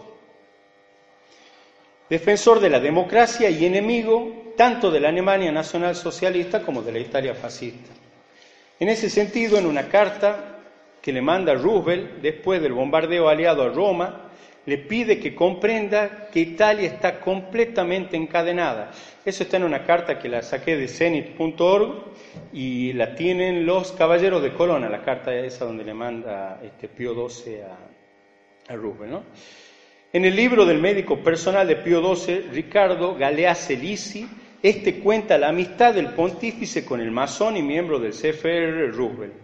defensor 2.10 2.60
de 2.60 2.70
la 2.70 2.80
democracia 2.80 3.50
y 3.50 3.66
enemigo 3.66 4.54
tanto 4.58 4.92
de 4.92 5.00
la 5.00 5.10
Alemania 5.10 5.52
nacional 5.52 5.96
socialista 5.96 6.62
como 6.62 6.82
de 6.82 6.92
la 6.92 7.00
Italia 7.00 7.34
fascista. 7.34 7.90
En 8.80 8.90
ese 8.90 9.10
sentido, 9.10 9.58
en 9.58 9.66
una 9.66 9.88
carta 9.88 10.61
que 11.02 11.12
le 11.12 11.22
manda 11.22 11.56
Roosevelt 11.56 12.22
después 12.22 12.62
del 12.62 12.74
bombardeo 12.74 13.28
aliado 13.28 13.64
a 13.64 13.70
Roma, 13.70 14.32
le 14.66 14.78
pide 14.78 15.20
que 15.20 15.34
comprenda 15.34 16.28
que 16.32 16.40
Italia 16.40 16.88
está 16.88 17.20
completamente 17.20 18.16
encadenada. 18.16 18.92
Eso 19.26 19.44
está 19.44 19.58
en 19.58 19.64
una 19.64 19.84
carta 19.84 20.20
que 20.20 20.30
la 20.30 20.44
saqué 20.44 20.78
de 20.78 20.88
zenit.org 20.88 22.14
y 22.54 22.94
la 22.94 23.16
tienen 23.16 23.66
los 23.66 23.92
caballeros 23.94 24.44
de 24.44 24.54
Colonna, 24.54 24.88
la 24.88 25.02
carta 25.02 25.34
esa 25.34 25.66
donde 25.66 25.84
le 25.84 25.94
manda 25.96 26.60
este 26.64 26.88
Pío 26.88 27.28
XII 27.28 27.62
a, 27.62 28.72
a 28.72 28.76
Roosevelt. 28.76 29.24
En 30.14 30.26
el 30.26 30.36
libro 30.36 30.66
del 30.66 30.80
médico 30.80 31.24
personal 31.24 31.68
de 31.68 31.78
Pío 31.78 32.16
XII, 32.16 32.50
Ricardo 32.52 33.16
Galeazzi 33.16 33.78
Lisi, 33.78 34.28
este 34.62 35.00
cuenta 35.00 35.40
la 35.40 35.50
amistad 35.50 35.96
del 35.96 36.10
pontífice 36.10 36.86
con 36.86 37.02
el 37.02 37.10
masón 37.10 37.58
y 37.58 37.64
miembro 37.64 37.98
del 37.98 38.12
CFR 38.12 38.92
Roosevelt 38.96 39.41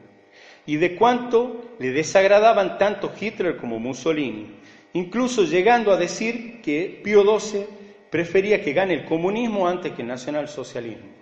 y 0.67 0.75
de 0.75 0.95
cuánto 0.95 1.73
le 1.79 1.91
desagradaban 1.91 2.77
tanto 2.77 3.11
Hitler 3.19 3.57
como 3.57 3.79
Mussolini, 3.79 4.47
incluso 4.93 5.43
llegando 5.43 5.91
a 5.91 5.97
decir 5.97 6.61
que 6.61 7.01
Pío 7.03 7.23
XII 7.39 7.65
prefería 8.11 8.61
que 8.61 8.73
gane 8.73 8.93
el 8.93 9.05
comunismo 9.05 9.67
antes 9.67 9.93
que 9.93 10.01
el 10.01 10.09
nacionalsocialismo. 10.09 11.17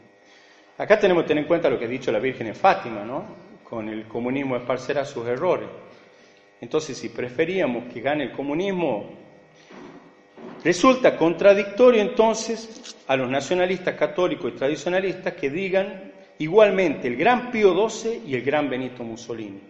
Acá 0.77 0.99
tenemos 0.99 1.23
que 1.23 1.29
tener 1.29 1.43
en 1.43 1.47
cuenta 1.47 1.69
lo 1.69 1.79
que 1.79 1.85
ha 1.85 1.87
dicho 1.87 2.11
la 2.11 2.19
Virgen 2.19 2.47
en 2.47 2.55
Fátima, 2.55 3.05
¿no? 3.05 3.23
Con 3.63 3.87
el 3.87 4.05
comunismo 4.07 4.57
esparcerá 4.57 5.05
sus 5.05 5.25
errores. 5.27 5.69
Entonces, 6.59 6.97
si 6.97 7.09
preferíamos 7.09 7.93
que 7.93 8.01
gane 8.01 8.25
el 8.25 8.31
comunismo, 8.31 9.11
resulta 10.63 11.15
contradictorio 11.15 12.01
entonces 12.01 12.95
a 13.07 13.15
los 13.15 13.29
nacionalistas 13.29 13.95
católicos 13.95 14.51
y 14.51 14.57
tradicionalistas 14.57 15.33
que 15.33 15.49
digan 15.49 16.04
igualmente 16.39 17.07
el 17.07 17.15
gran 17.15 17.51
Pío 17.51 17.89
XII 17.89 18.21
y 18.27 18.35
el 18.35 18.41
gran 18.41 18.69
Benito 18.69 19.03
Mussolini. 19.03 19.61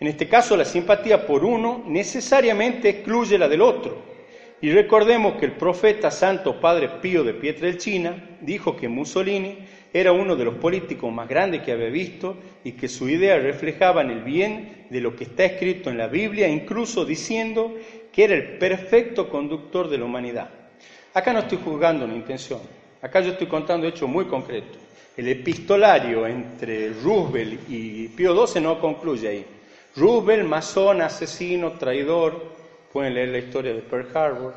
En 0.00 0.08
este 0.08 0.28
caso, 0.28 0.56
la 0.56 0.64
simpatía 0.64 1.26
por 1.26 1.44
uno 1.44 1.84
necesariamente 1.86 2.88
excluye 2.88 3.38
la 3.38 3.48
del 3.48 3.62
otro, 3.62 4.14
Y 4.60 4.70
recordemos 4.70 5.34
que 5.34 5.44
el 5.44 5.52
profeta 5.52 6.10
Santo 6.10 6.58
Padre 6.58 6.88
Pío 7.02 7.22
de 7.22 7.34
Pietrelcina 7.34 8.38
dijo 8.40 8.74
que 8.76 8.88
Mussolini 8.88 9.58
era 9.92 10.12
uno 10.12 10.36
de 10.36 10.44
los 10.44 10.54
políticos 10.54 11.12
más 11.12 11.28
grandes 11.28 11.60
que 11.62 11.72
había 11.72 11.88
visto 11.88 12.38
y 12.64 12.72
que 12.72 12.88
su 12.88 13.08
idea 13.08 13.38
reflejaba 13.38 14.00
en 14.00 14.10
el 14.10 14.22
bien 14.22 14.86
de 14.88 15.00
lo 15.02 15.14
que 15.14 15.24
está 15.24 15.44
escrito 15.44 15.90
en 15.90 15.98
la 15.98 16.06
Biblia, 16.06 16.48
incluso 16.48 17.04
diciendo 17.04 17.74
que 18.10 18.24
era 18.24 18.34
el 18.34 18.56
perfecto 18.58 19.28
conductor 19.28 19.88
de 19.88 19.98
la 19.98 20.06
humanidad. 20.06 20.48
Acá 21.12 21.32
no 21.32 21.40
estoy 21.40 21.58
juzgando 21.62 22.06
una 22.06 22.14
intención, 22.14 22.60
acá 23.02 23.20
yo 23.20 23.32
estoy 23.32 23.46
contando 23.46 23.86
hechos 23.86 24.08
muy 24.08 24.24
concretos. 24.24 24.83
El 25.16 25.28
epistolario 25.28 26.26
entre 26.26 26.90
Roosevelt 26.90 27.68
y 27.68 28.08
Pío 28.08 28.46
XII 28.46 28.60
no 28.60 28.80
concluye 28.80 29.28
ahí. 29.28 29.46
Roosevelt, 29.96 30.48
masón, 30.48 31.02
asesino, 31.02 31.72
traidor, 31.72 32.54
pueden 32.92 33.14
leer 33.14 33.28
la 33.28 33.38
historia 33.38 33.72
de 33.72 33.80
Pearl 33.80 34.08
Harbor, 34.12 34.54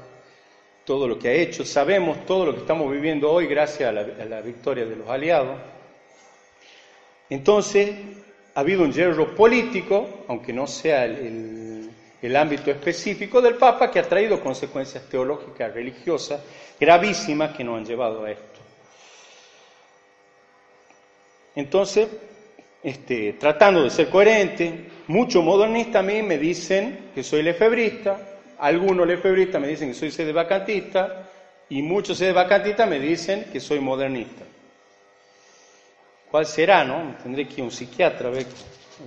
todo 0.83 1.07
lo 1.07 1.19
que 1.19 1.27
ha 1.27 1.33
hecho, 1.33 1.65
sabemos 1.65 2.25
todo 2.25 2.45
lo 2.45 2.53
que 2.53 2.61
estamos 2.61 2.91
viviendo 2.91 3.29
hoy 3.29 3.45
gracias 3.45 3.89
a 3.89 3.91
la, 3.91 4.41
victoria 4.41 4.85
de 4.85 4.95
los 4.95 5.09
aliados. 5.09 5.57
Entonces, 7.29 7.93
ha 8.55 8.59
habido 8.61 8.83
un 8.83 8.93
yerro 8.93 9.35
político, 9.35 10.23
aunque 10.27 10.53
no 10.53 10.65
sea 10.65 11.05
el, 11.05 11.91
el, 12.21 12.35
ámbito 12.35 12.71
específico 12.71 13.41
del 13.41 13.55
Papa, 13.55 13.91
que 13.91 13.99
ha 13.99 14.07
traído 14.07 14.39
consecuencias 14.39 15.09
teológicas, 15.09 15.73
religiosas, 15.73 16.41
gravísimas 16.79 17.55
que 17.55 17.63
nos 17.63 17.77
han 17.77 17.85
llevado 17.85 18.23
a 18.23 18.31
esto. 18.31 18.56
Entonces, 21.57 22.07
este, 22.83 23.33
tratando 23.33 23.83
de 23.83 23.89
ser 23.89 24.09
coherente, 24.11 24.91
muchos 25.07 25.43
modernistas 25.43 25.95
a 25.95 26.03
mí 26.03 26.21
me 26.21 26.37
dicen 26.37 27.09
que 27.15 27.23
soy 27.23 27.41
lefebrista, 27.41 28.37
algunos 28.59 29.07
lefebristas 29.07 29.59
me 29.59 29.67
dicen 29.67 29.87
que 29.87 29.95
soy 29.95 30.11
sedevacantista 30.11 31.27
y 31.67 31.81
muchos 31.81 32.19
sedevacantistas 32.19 32.87
me 32.87 32.99
dicen 32.99 33.45
que 33.51 33.59
soy 33.59 33.79
modernista. 33.79 34.45
¿Cuál 36.29 36.45
será, 36.45 36.83
no? 36.83 37.15
Tendré 37.23 37.47
que 37.47 37.55
ir 37.55 37.61
a 37.61 37.63
un 37.63 37.71
psiquiatra 37.71 38.27
a 38.27 38.33
ver, 38.33 38.45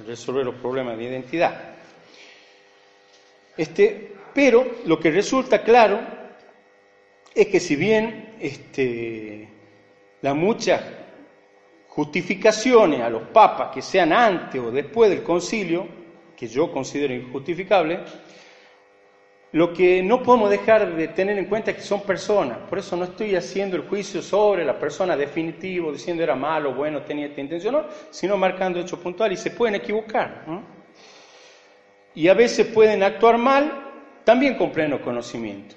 resolver 0.05 0.45
los 0.45 0.57
problemas 0.57 0.99
de 0.99 1.05
identidad. 1.05 1.75
Este, 3.57 4.15
pero 4.35 4.67
lo 4.87 4.99
que 4.99 5.13
resulta 5.13 5.63
claro 5.63 6.01
es 7.33 7.47
que 7.47 7.61
si 7.61 7.77
bien 7.77 8.35
este, 8.41 9.49
las 10.21 10.35
muchas 10.35 11.00
justificaciones 11.91 13.01
a 13.01 13.11
los 13.11 13.23
papas 13.25 13.71
que 13.75 13.83
sean 13.83 14.13
antes 14.13 14.61
o 14.61 14.71
después 14.71 15.11
del 15.11 15.23
concilio, 15.23 15.87
que 16.37 16.47
yo 16.47 16.73
considero 16.73 17.13
injustificable, 17.13 18.01
lo 19.53 19.73
que 19.73 20.01
no 20.01 20.23
podemos 20.23 20.49
dejar 20.49 20.95
de 20.95 21.09
tener 21.09 21.37
en 21.37 21.47
cuenta 21.47 21.73
es 21.73 21.79
que 21.79 21.83
son 21.83 22.03
personas, 22.03 22.59
por 22.69 22.79
eso 22.79 22.97
no 22.97 23.05
estoy 23.05 23.35
haciendo 23.35 23.77
el 23.77 23.83
juicio 23.83 24.23
sobre 24.23 24.65
la 24.65 24.79
persona 24.79 25.17
definitivo, 25.17 25.91
diciendo 25.91 26.23
era 26.23 26.37
malo, 26.37 26.73
bueno, 26.73 27.03
tenía 27.03 27.27
esta 27.27 27.41
intención, 27.41 27.75
no, 27.75 27.85
sino 28.11 28.37
marcando 28.37 28.79
hechos 28.79 29.01
puntuales 29.01 29.41
y 29.41 29.43
se 29.43 29.51
pueden 29.51 29.75
equivocar. 29.75 30.45
Y 32.15 32.29
a 32.29 32.35
veces 32.35 32.69
pueden 32.69 33.03
actuar 33.03 33.37
mal 33.37 34.23
también 34.23 34.57
con 34.57 34.71
pleno 34.71 35.01
conocimiento. 35.01 35.75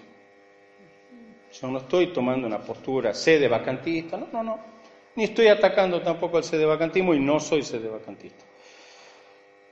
Yo 1.60 1.68
no 1.68 1.80
estoy 1.80 2.14
tomando 2.14 2.46
una 2.46 2.60
postura 2.60 3.16
sede 3.16 3.48
vacantista, 3.48 4.18
no, 4.18 4.28
no, 4.32 4.44
no. 4.44 4.73
Ni 5.16 5.26
estoy 5.26 5.48
atacando 5.48 6.02
tampoco 6.02 6.38
al 6.38 6.44
sede 6.44 6.66
vacantismo 6.66 7.14
y 7.14 7.20
no 7.20 7.40
soy 7.40 7.64
sede 7.64 7.88
vacantista. 7.88 8.46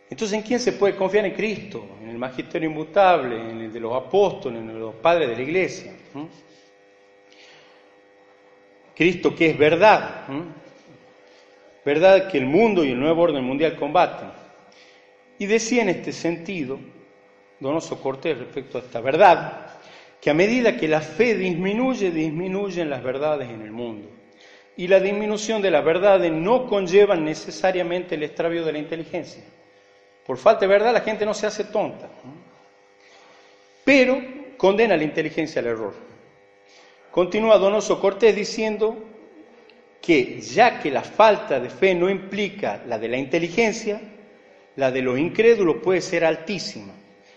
Entonces, 0.10 0.38
¿en 0.38 0.44
quién 0.44 0.60
se 0.60 0.74
puede 0.74 0.96
confiar? 0.96 1.26
En 1.26 1.34
Cristo, 1.34 1.98
en 2.02 2.10
el 2.10 2.18
magisterio 2.18 2.70
inmutable, 2.70 3.38
en 3.38 3.62
el 3.62 3.72
de 3.72 3.80
los 3.80 3.94
apóstoles, 3.94 4.60
en 4.60 4.78
los 4.78 4.96
padres 4.96 5.30
de 5.30 5.36
la 5.36 5.42
iglesia. 5.42 5.94
Cristo 8.94 9.34
que 9.34 9.52
es 9.52 9.58
verdad, 9.58 10.28
verdad 11.86 12.30
que 12.30 12.38
el 12.38 12.46
mundo 12.46 12.84
y 12.84 12.92
el 12.92 13.00
nuevo 13.00 13.22
orden 13.22 13.44
mundial 13.44 13.78
combaten. 13.78 14.30
Y 15.40 15.46
decía 15.46 15.82
en 15.82 15.90
este 15.90 16.12
sentido, 16.12 16.78
Donoso 17.60 18.00
Cortés 18.02 18.38
respecto 18.38 18.78
a 18.78 18.82
esta 18.82 19.00
verdad, 19.00 19.80
que 20.20 20.30
a 20.30 20.34
medida 20.34 20.78
que 20.78 20.88
la 20.88 21.02
fe 21.02 21.36
disminuye, 21.36 22.12
disminuyen 22.12 22.90
las 22.90 23.02
verdades 23.02 23.50
en 23.50 23.62
el 23.62 23.72
mundo. 23.72 24.21
Y 24.82 24.88
la 24.88 25.00
disminución 25.00 25.62
de 25.62 25.70
las 25.70 25.86
verdades 25.86 26.32
no 26.32 26.66
conlleva 26.66 27.16
necesariamente 27.16 28.16
el 28.16 28.24
extravío 28.24 28.66
de 28.66 28.72
la 28.72 28.80
inteligencia. 28.80 29.44
Por 30.26 30.38
falta 30.38 30.62
de 30.62 30.70
verdad 30.70 30.92
la 30.92 31.02
gente 31.02 31.24
no 31.24 31.36
se 31.36 31.46
hace 31.46 31.66
tonta, 31.66 32.10
pero 33.86 34.20
condena 34.58 34.98
la 34.98 35.04
inteligencia 35.04 35.62
al 35.62 35.68
error. 35.68 35.94
Continúa 37.12 37.60
Donoso 37.60 38.02
Cortés 38.02 38.36
diciendo 38.36 38.98
que 40.02 40.42
ya 40.42 40.80
que 40.80 40.90
la 40.90 41.04
falta 41.04 41.60
de 41.60 41.70
fe 41.70 41.94
no 41.94 42.10
implica 42.10 42.82
la 42.88 42.98
de 42.98 43.08
la 43.08 43.18
inteligencia, 43.18 44.02
la 44.78 44.90
de 44.90 45.04
los 45.04 45.20
incrédulos 45.20 45.76
puede 45.84 46.02
ser 46.02 46.26
altísima 46.26 46.96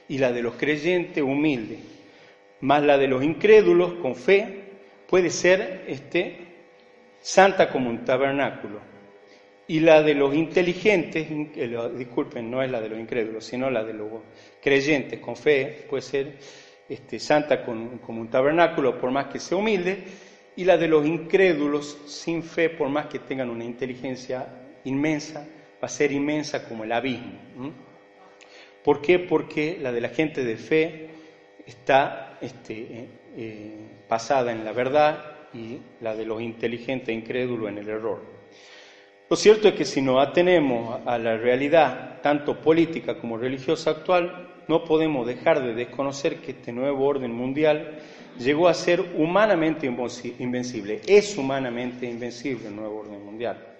y 0.09 0.17
la 0.17 0.33
de 0.33 0.41
los 0.41 0.55
creyentes 0.55 1.23
humilde, 1.23 1.79
más 2.63 2.83
la 2.83 2.97
de 2.97 3.07
los 3.07 3.23
incrédulos 3.23 3.93
con 4.01 4.17
fe 4.17 4.63
puede 5.07 5.29
ser 5.29 5.85
este, 5.89 6.54
santa 7.25 7.71
como 7.71 7.89
un 7.89 8.05
tabernáculo. 8.05 8.81
Y 9.67 9.81
la 9.81 10.03
de 10.03 10.13
los 10.15 10.35
inteligentes, 10.35 11.27
disculpen, 11.97 12.51
no 12.51 12.63
es 12.63 12.71
la 12.71 12.83
de 12.83 12.91
los 12.91 12.99
incrédulos, 12.99 13.47
sino 13.47 13.71
la 13.71 13.83
de 13.83 13.95
los 13.95 14.09
creyentes 14.61 15.21
con 15.21 15.35
fe, 15.35 15.87
puede 15.89 16.03
ser 16.03 16.39
este, 16.87 17.19
santa 17.19 17.65
como 17.65 18.21
un 18.21 18.29
tabernáculo, 18.29 19.01
por 19.01 19.11
más 19.11 19.29
que 19.29 19.41
sea 19.41 19.57
humilde, 19.57 20.05
y 20.55 20.65
la 20.65 20.77
de 20.77 20.87
los 20.87 21.07
incrédulos 21.07 21.97
sin 22.05 22.43
fe, 22.43 22.69
por 22.69 22.91
más 22.91 23.07
que 23.07 23.21
tengan 23.21 23.49
una 23.49 23.65
inteligencia 23.65 24.47
inmensa, 24.85 25.49
va 25.83 25.87
a 25.87 25.89
ser 25.89 26.13
inmensa 26.13 26.69
como 26.69 26.85
el 26.85 26.93
abismo. 26.93 27.73
¿Por 28.85 29.01
qué? 29.01 29.19
Porque 29.19 29.79
la 29.81 29.93
de 29.93 30.01
la 30.03 30.11
gente 30.11 30.45
de 30.45 30.59
fe 30.59 31.09
está 31.65 32.37
este, 32.43 32.75
eh, 32.75 33.09
eh, 33.35 34.05
basada 34.11 34.53
en 34.53 34.63
la 34.63 34.73
verdad 34.73 35.34
y 35.55 35.79
la 36.01 36.15
de 36.15 36.27
los 36.27 36.43
inteligentes 36.43 37.09
e 37.09 37.13
incrédulos 37.13 37.69
en 37.69 37.79
el 37.79 37.89
error. 37.89 38.21
Lo 39.31 39.37
cierto 39.37 39.69
es 39.69 39.75
que 39.75 39.85
si 39.85 40.03
nos 40.03 40.27
atenemos 40.27 41.01
a 41.07 41.17
la 41.17 41.37
realidad, 41.37 42.21
tanto 42.23 42.61
política 42.61 43.19
como 43.19 43.39
religiosa 43.39 43.91
actual, 43.91 44.51
no 44.69 44.85
podemos 44.85 45.27
dejar 45.27 45.63
de 45.63 45.75
desconocer 45.75 46.37
que 46.37 46.53
este 46.53 46.73
nuevo 46.73 47.07
orden 47.07 47.33
mundial 47.33 47.99
llegó 48.39 48.69
a 48.69 48.75
ser 48.75 49.01
humanamente 49.17 49.87
invencible. 50.39 51.01
Es 51.07 51.39
humanamente 51.39 52.07
invencible 52.07 52.69
el 52.69 52.77
nuevo 52.77 53.01
orden 53.01 53.25
mundial. 53.25 53.77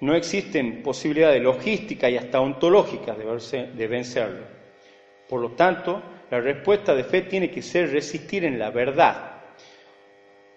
No 0.00 0.14
existen 0.14 0.82
posibilidades 0.82 1.42
logísticas 1.42 2.10
y 2.10 2.16
hasta 2.16 2.40
ontológicas 2.40 3.16
de 3.18 3.86
vencerlo. 3.86 4.46
Por 5.28 5.40
lo 5.40 5.50
tanto, 5.52 6.02
la 6.30 6.40
respuesta 6.40 6.94
de 6.94 7.04
fe 7.04 7.22
tiene 7.22 7.50
que 7.50 7.62
ser 7.62 7.90
resistir 7.90 8.44
en 8.44 8.58
la 8.58 8.70
verdad, 8.70 9.29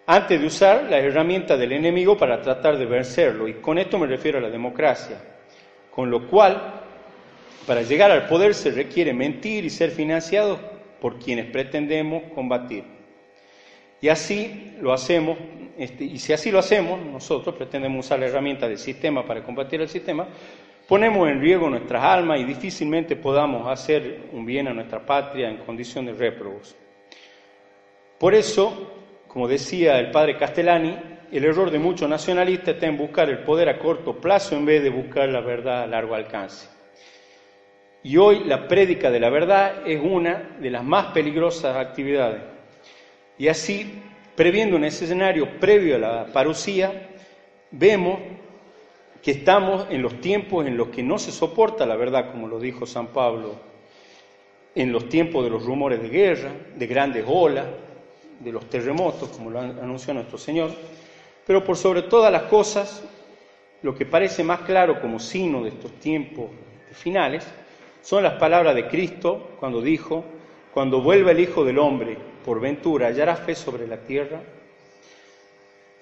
antes 0.05 0.39
de 0.39 0.47
usar 0.47 0.83
la 0.89 0.99
herramienta 0.99 1.55
del 1.55 1.71
enemigo 1.71 2.17
para 2.17 2.41
tratar 2.41 2.77
de 2.77 2.85
vencerlo. 2.85 3.47
Y 3.47 3.55
con 3.55 3.77
esto 3.77 3.97
me 3.97 4.07
refiero 4.07 4.37
a 4.37 4.41
la 4.41 4.49
democracia. 4.49 5.21
Con 5.89 6.09
lo 6.09 6.27
cual, 6.27 6.81
para 7.65 7.81
llegar 7.83 8.11
al 8.11 8.27
poder 8.27 8.53
se 8.53 8.71
requiere 8.71 9.13
mentir 9.13 9.63
y 9.63 9.69
ser 9.69 9.91
financiados 9.91 10.59
por 10.99 11.19
quienes 11.19 11.45
pretendemos 11.47 12.23
combatir. 12.33 12.83
Y 14.01 14.09
así 14.09 14.75
lo 14.81 14.91
hacemos, 14.91 15.37
este, 15.77 16.03
y 16.03 16.17
si 16.17 16.33
así 16.33 16.51
lo 16.51 16.59
hacemos, 16.59 16.99
nosotros 17.05 17.55
pretendemos 17.55 18.05
usar 18.05 18.19
la 18.19 18.25
herramienta 18.25 18.67
del 18.67 18.77
sistema 18.77 19.25
para 19.25 19.43
combatir 19.43 19.79
el 19.79 19.87
sistema, 19.87 20.27
ponemos 20.87 21.29
en 21.29 21.39
riesgo 21.39 21.69
nuestras 21.69 22.03
almas 22.03 22.39
y 22.39 22.43
difícilmente 22.43 23.15
podamos 23.15 23.65
hacer 23.67 24.29
un 24.33 24.45
bien 24.45 24.67
a 24.67 24.73
nuestra 24.73 25.05
patria 25.05 25.49
en 25.49 25.57
condición 25.57 26.05
de 26.05 26.13
réprobos. 26.13 26.75
Por 28.19 28.33
eso, 28.33 29.02
como 29.33 29.47
decía 29.47 29.97
el 29.97 30.11
padre 30.11 30.37
Castellani, 30.37 30.95
el 31.31 31.43
error 31.43 31.71
de 31.71 31.79
muchos 31.79 32.07
nacionalistas 32.07 32.75
está 32.75 32.85
en 32.85 32.99
buscar 32.99 33.31
el 33.31 33.39
poder 33.39 33.67
a 33.67 33.79
corto 33.79 34.21
plazo 34.21 34.55
en 34.55 34.63
vez 34.63 34.83
de 34.83 34.91
buscar 34.91 35.27
la 35.27 35.41
verdad 35.41 35.81
a 35.81 35.87
largo 35.87 36.13
alcance. 36.13 36.69
Y 38.03 38.17
hoy 38.17 38.43
la 38.43 38.67
prédica 38.67 39.09
de 39.09 39.19
la 39.19 39.31
verdad 39.31 39.87
es 39.87 39.99
una 39.99 40.55
de 40.59 40.69
las 40.69 40.83
más 40.83 41.07
peligrosas 41.07 41.75
actividades. 41.75 42.43
Y 43.39 43.47
así, 43.47 44.03
previendo 44.35 44.75
un 44.75 44.83
escenario 44.83 45.59
previo 45.59 45.95
a 45.95 45.99
la 45.99 46.25
parucía, 46.27 47.09
vemos 47.71 48.19
que 49.23 49.31
estamos 49.31 49.87
en 49.89 50.03
los 50.03 50.21
tiempos 50.21 50.67
en 50.67 50.77
los 50.77 50.89
que 50.89 51.01
no 51.01 51.17
se 51.17 51.31
soporta 51.31 51.87
la 51.87 51.95
verdad, 51.95 52.29
como 52.29 52.47
lo 52.47 52.59
dijo 52.59 52.85
San 52.85 53.07
Pablo, 53.07 53.55
en 54.75 54.91
los 54.91 55.09
tiempos 55.09 55.43
de 55.43 55.49
los 55.49 55.65
rumores 55.65 56.03
de 56.03 56.09
guerra, 56.09 56.51
de 56.75 56.85
grandes 56.85 57.25
olas, 57.27 57.65
de 58.39 58.51
los 58.51 58.69
terremotos, 58.69 59.29
como 59.29 59.49
lo 59.49 59.59
anunció 59.59 60.13
nuestro 60.13 60.37
Señor, 60.37 60.71
pero 61.45 61.63
por 61.63 61.77
sobre 61.77 62.03
todas 62.03 62.31
las 62.31 62.43
cosas, 62.43 63.03
lo 63.81 63.93
que 63.93 64.05
parece 64.05 64.43
más 64.43 64.61
claro 64.61 65.01
como 65.01 65.19
signo 65.19 65.63
de 65.63 65.69
estos 65.69 65.91
tiempos 65.99 66.47
finales 66.91 67.45
son 68.01 68.23
las 68.23 68.33
palabras 68.33 68.75
de 68.75 68.87
Cristo 68.87 69.51
cuando 69.59 69.81
dijo, 69.81 70.23
cuando 70.73 71.01
vuelva 71.01 71.31
el 71.31 71.39
Hijo 71.39 71.63
del 71.63 71.79
Hombre, 71.79 72.17
por 72.43 72.59
ventura, 72.59 73.07
hallará 73.07 73.35
fe 73.35 73.55
sobre 73.55 73.87
la 73.87 73.97
tierra. 73.97 74.41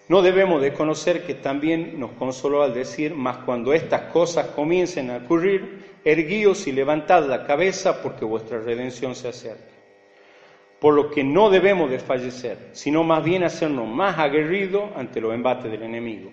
No 0.07 0.21
debemos 0.21 0.61
desconocer 0.61 1.25
que 1.25 1.35
también 1.35 1.99
nos 1.99 2.11
consoló 2.11 2.63
al 2.63 2.73
decir, 2.73 3.13
mas 3.15 3.37
cuando 3.37 3.73
estas 3.73 4.11
cosas 4.11 4.47
comiencen 4.47 5.09
a 5.09 5.17
ocurrir, 5.17 5.85
erguíos 6.03 6.67
y 6.67 6.71
levantad 6.71 7.27
la 7.27 7.45
cabeza 7.45 8.01
porque 8.01 8.25
vuestra 8.25 8.59
redención 8.59 9.15
se 9.15 9.29
acerca. 9.29 9.70
Por 10.81 10.95
lo 10.95 11.11
que 11.11 11.23
no 11.23 11.51
debemos 11.51 11.91
desfallecer, 11.91 12.57
sino 12.71 13.03
más 13.03 13.23
bien 13.23 13.43
hacernos 13.43 13.87
más 13.87 14.17
aguerridos 14.17 14.89
ante 14.95 15.21
los 15.21 15.31
embates 15.31 15.71
del 15.71 15.83
enemigo. 15.83 16.31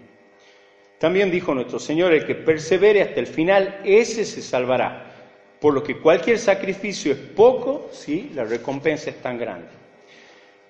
También 0.98 1.30
dijo 1.30 1.54
nuestro 1.54 1.78
Señor, 1.78 2.14
el 2.14 2.24
que 2.24 2.34
persevere 2.34 3.02
hasta 3.02 3.20
el 3.20 3.26
final, 3.26 3.82
ese 3.84 4.24
se 4.24 4.40
salvará. 4.40 5.12
Por 5.60 5.74
lo 5.74 5.82
que 5.82 5.98
cualquier 5.98 6.38
sacrificio 6.38 7.12
es 7.12 7.18
poco 7.18 7.90
si 7.92 8.30
la 8.34 8.44
recompensa 8.44 9.10
es 9.10 9.20
tan 9.20 9.36
grande. 9.36 9.68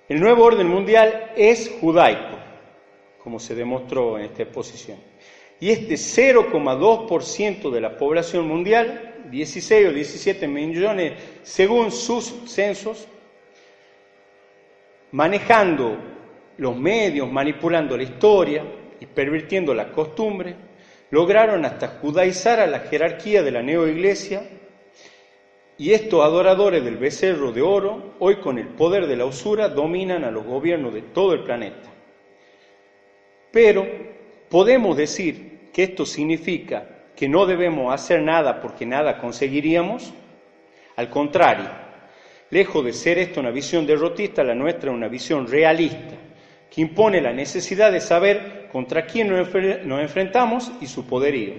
El 0.09 0.19
nuevo 0.19 0.43
orden 0.43 0.67
mundial 0.67 1.31
es 1.37 1.71
judaico, 1.81 2.37
como 3.23 3.39
se 3.39 3.55
demostró 3.55 4.19
en 4.19 4.25
esta 4.25 4.43
exposición. 4.43 4.99
Y 5.61 5.71
este 5.71 5.95
0,2% 5.95 7.71
de 7.71 7.81
la 7.81 7.97
población 7.97 8.49
mundial, 8.49 9.19
16 9.31 9.87
o 9.87 9.93
17 9.93 10.49
millones 10.49 11.13
según 11.45 11.93
sus 11.93 12.35
censos, 12.47 13.07
manejando 15.13 15.97
los 16.57 16.77
medios, 16.77 17.31
manipulando 17.31 17.97
la 17.97 18.03
historia, 18.03 18.65
y 19.01 19.07
pervirtiendo 19.07 19.75
la 19.75 19.93
costumbre, 19.93 20.57
lograron 21.11 21.65
hasta 21.65 21.89
judaizar 22.01 22.61
a 22.61 22.67
la 22.67 22.81
jerarquía 22.81 23.43
de 23.43 23.51
la 23.51 23.63
neoiglesia 23.63 24.43
y 25.77 25.93
estos 25.93 26.25
adoradores 26.25 26.85
del 26.85 26.97
becerro 26.97 27.53
de 27.53 27.63
oro, 27.63 28.15
hoy 28.19 28.37
con 28.41 28.59
el 28.59 28.69
poder 28.69 29.07
de 29.07 29.17
la 29.17 29.27
usura, 29.27 29.69
dominan 29.69 30.25
a 30.25 30.31
los 30.31 30.45
gobiernos 30.45 30.93
de 30.93 31.03
todo 31.03 31.35
el 31.35 31.45
planeta. 31.45 31.89
Pero 33.53 33.87
podemos 34.49 34.97
decir 34.97 35.71
que 35.73 35.85
esto 35.85 36.05
significa 36.05 36.85
que 37.15 37.29
no 37.29 37.47
debemos 37.47 37.95
hacer 37.95 38.23
nada 38.23 38.61
porque 38.61 38.85
nada 38.87 39.19
conseguiríamos. 39.19 40.13
Al 40.97 41.09
contrario, 41.09 41.67
lejos 42.51 42.85
de 42.85 42.93
ser 42.93 43.19
esto 43.19 43.41
una 43.41 43.51
visión 43.51 43.87
derrotista, 43.87 44.43
la 44.43 44.55
nuestra 44.55 44.91
es 44.91 44.97
una 44.97 45.09
visión 45.09 45.47
realista 45.47 46.15
que 46.71 46.81
impone 46.81 47.21
la 47.21 47.33
necesidad 47.33 47.93
de 47.93 48.01
saber 48.01 48.69
contra 48.71 49.07
quién 49.07 49.29
nos 49.29 50.01
enfrentamos 50.01 50.73
y 50.81 50.87
su 50.87 51.07
poderío. 51.07 51.55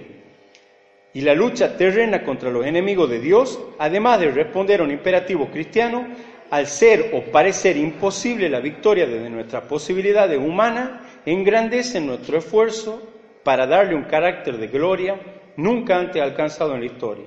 Y 1.12 1.22
la 1.22 1.34
lucha 1.34 1.76
terrena 1.76 2.22
contra 2.22 2.50
los 2.50 2.64
enemigos 2.64 3.10
de 3.10 3.18
Dios, 3.18 3.58
además 3.78 4.20
de 4.20 4.30
responder 4.30 4.80
a 4.80 4.84
un 4.84 4.92
imperativo 4.92 5.50
cristiano, 5.50 6.06
al 6.50 6.66
ser 6.66 7.10
o 7.14 7.30
parecer 7.30 7.76
imposible 7.76 8.48
la 8.48 8.60
victoria 8.60 9.06
desde 9.06 9.30
nuestras 9.30 9.64
posibilidades 9.64 10.38
humanas, 10.38 11.00
engrandece 11.26 12.00
nuestro 12.00 12.38
esfuerzo 12.38 13.02
para 13.42 13.66
darle 13.66 13.94
un 13.94 14.04
carácter 14.04 14.58
de 14.58 14.68
gloria 14.68 15.16
nunca 15.56 15.98
antes 15.98 16.22
alcanzado 16.22 16.74
en 16.74 16.80
la 16.80 16.86
historia, 16.86 17.26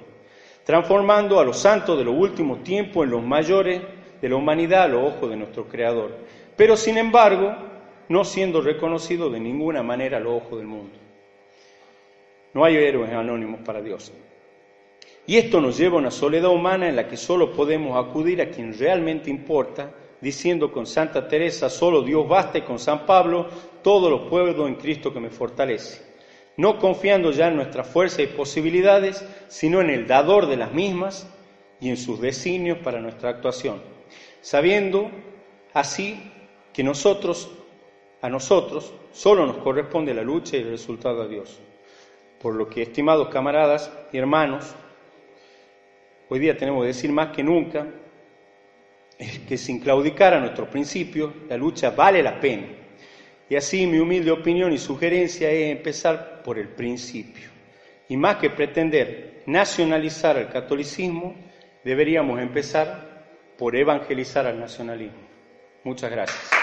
transformando 0.64 1.40
a 1.40 1.46
los 1.46 1.58
santos 1.58 1.98
de 1.98 2.06
los 2.06 2.16
últimos 2.16 2.64
tiempos 2.64 3.06
en 3.06 3.12
los 3.12 3.24
mayores 3.24 3.82
de 4.22 4.30
la 4.30 4.36
humanidad 4.36 4.84
a 4.84 4.88
los 4.88 5.14
ojos 5.14 5.30
de 5.30 5.36
nuestro 5.36 5.68
Creador. 5.68 6.16
Pero 6.56 6.78
sin 6.78 6.98
embargo, 6.98 7.54
no 8.10 8.24
siendo 8.24 8.62
reconocido 8.62 9.30
de 9.30 9.40
ninguna 9.40 9.84
manera 9.84 10.18
al 10.18 10.28
ojo 10.28 10.58
del 10.58 10.68
mundo. 10.68 10.98
No 12.54 12.64
hay 12.64 12.76
héroes 12.76 13.12
anónimos 13.12 13.62
para 13.66 13.82
Dios. 13.82 14.14
Y 15.26 15.38
esto 15.38 15.62
nos 15.62 15.78
lleva 15.78 15.96
a 15.96 16.00
una 16.00 16.12
soledad 16.12 16.52
humana 16.52 16.88
en 16.88 16.96
la 16.96 17.08
que 17.08 17.18
solo 17.18 17.52
podemos 17.54 17.98
acudir 17.98 18.42
a 18.42 18.50
quien 18.50 18.78
realmente 18.78 19.30
importa, 19.30 19.92
diciendo 20.22 20.72
con 20.72 20.86
Santa 20.86 21.28
Teresa, 21.28 21.70
solo 21.70 22.02
Dios 22.02 22.28
basta, 22.28 22.58
y 22.58 22.62
con 22.62 22.78
San 22.78 23.06
Pablo, 23.06 23.48
todos 23.82 24.12
los 24.12 24.30
pueblos 24.30 24.68
en 24.68 24.76
Cristo 24.76 25.14
que 25.14 25.20
me 25.20 25.30
fortalece. 25.30 26.13
No 26.58 26.80
confiando 26.80 27.32
ya 27.32 27.48
en 27.48 27.56
nuestra 27.56 27.84
fuerza 27.84 28.22
y 28.22 28.28
posibilidades, 28.28 29.26
sino 29.48 29.82
en 29.82 29.90
el 29.90 30.08
dador 30.08 30.48
de 30.48 30.58
las 30.58 30.72
mismas 30.74 31.28
y 31.80 31.90
en 31.90 31.98
sus 31.98 32.22
designios 32.22 32.78
para 32.80 33.02
nuestra 33.02 33.30
actuación, 33.30 33.82
sabiendo 34.42 35.10
así 35.74 36.32
que 36.72 36.84
nosotros 36.84 37.52
a 38.22 38.30
nosotros 38.30 38.94
solo 39.12 39.46
nos 39.46 39.58
corresponde 39.58 40.14
la 40.14 40.24
lucha 40.24 40.56
y 40.56 40.62
el 40.62 40.70
resultado 40.70 41.24
a 41.24 41.28
Dios. 41.28 41.60
Por 42.40 42.56
lo 42.56 42.70
que, 42.70 42.82
estimados 42.82 43.28
camaradas 43.30 43.92
y 44.12 44.18
hermanos, 44.18 44.76
hoy 46.30 46.40
día 46.40 46.56
tenemos 46.56 46.84
que 46.84 46.88
decir 46.88 47.12
más 47.12 47.36
que 47.36 47.44
nunca 47.44 47.88
que 49.48 49.58
sin 49.58 49.80
claudicar 49.80 50.34
a 50.34 50.40
nuestros 50.40 50.70
principios, 50.70 51.34
la 51.50 51.58
lucha 51.58 51.92
vale 51.92 52.24
la 52.24 52.40
pena. 52.40 52.68
Y 53.54 53.56
así 53.56 53.86
mi 53.86 54.00
humilde 54.00 54.32
opinión 54.32 54.74
y 54.74 54.80
sugerencia 54.80 55.52
es 55.52 55.78
empezar 55.78 56.42
por 56.42 56.58
el 56.58 56.70
principio. 56.70 57.52
Y 58.10 58.18
más 58.18 58.38
que 58.38 58.50
pretender 58.50 59.44
nacionalizar 59.46 60.40
el 60.40 60.50
catolicismo, 60.50 61.36
deberíamos 61.84 62.42
empezar 62.42 63.54
por 63.56 63.76
evangelizar 63.76 64.48
al 64.48 64.60
nacionalismo. 64.60 65.22
Muchas 65.84 66.10
gracias. 66.10 66.63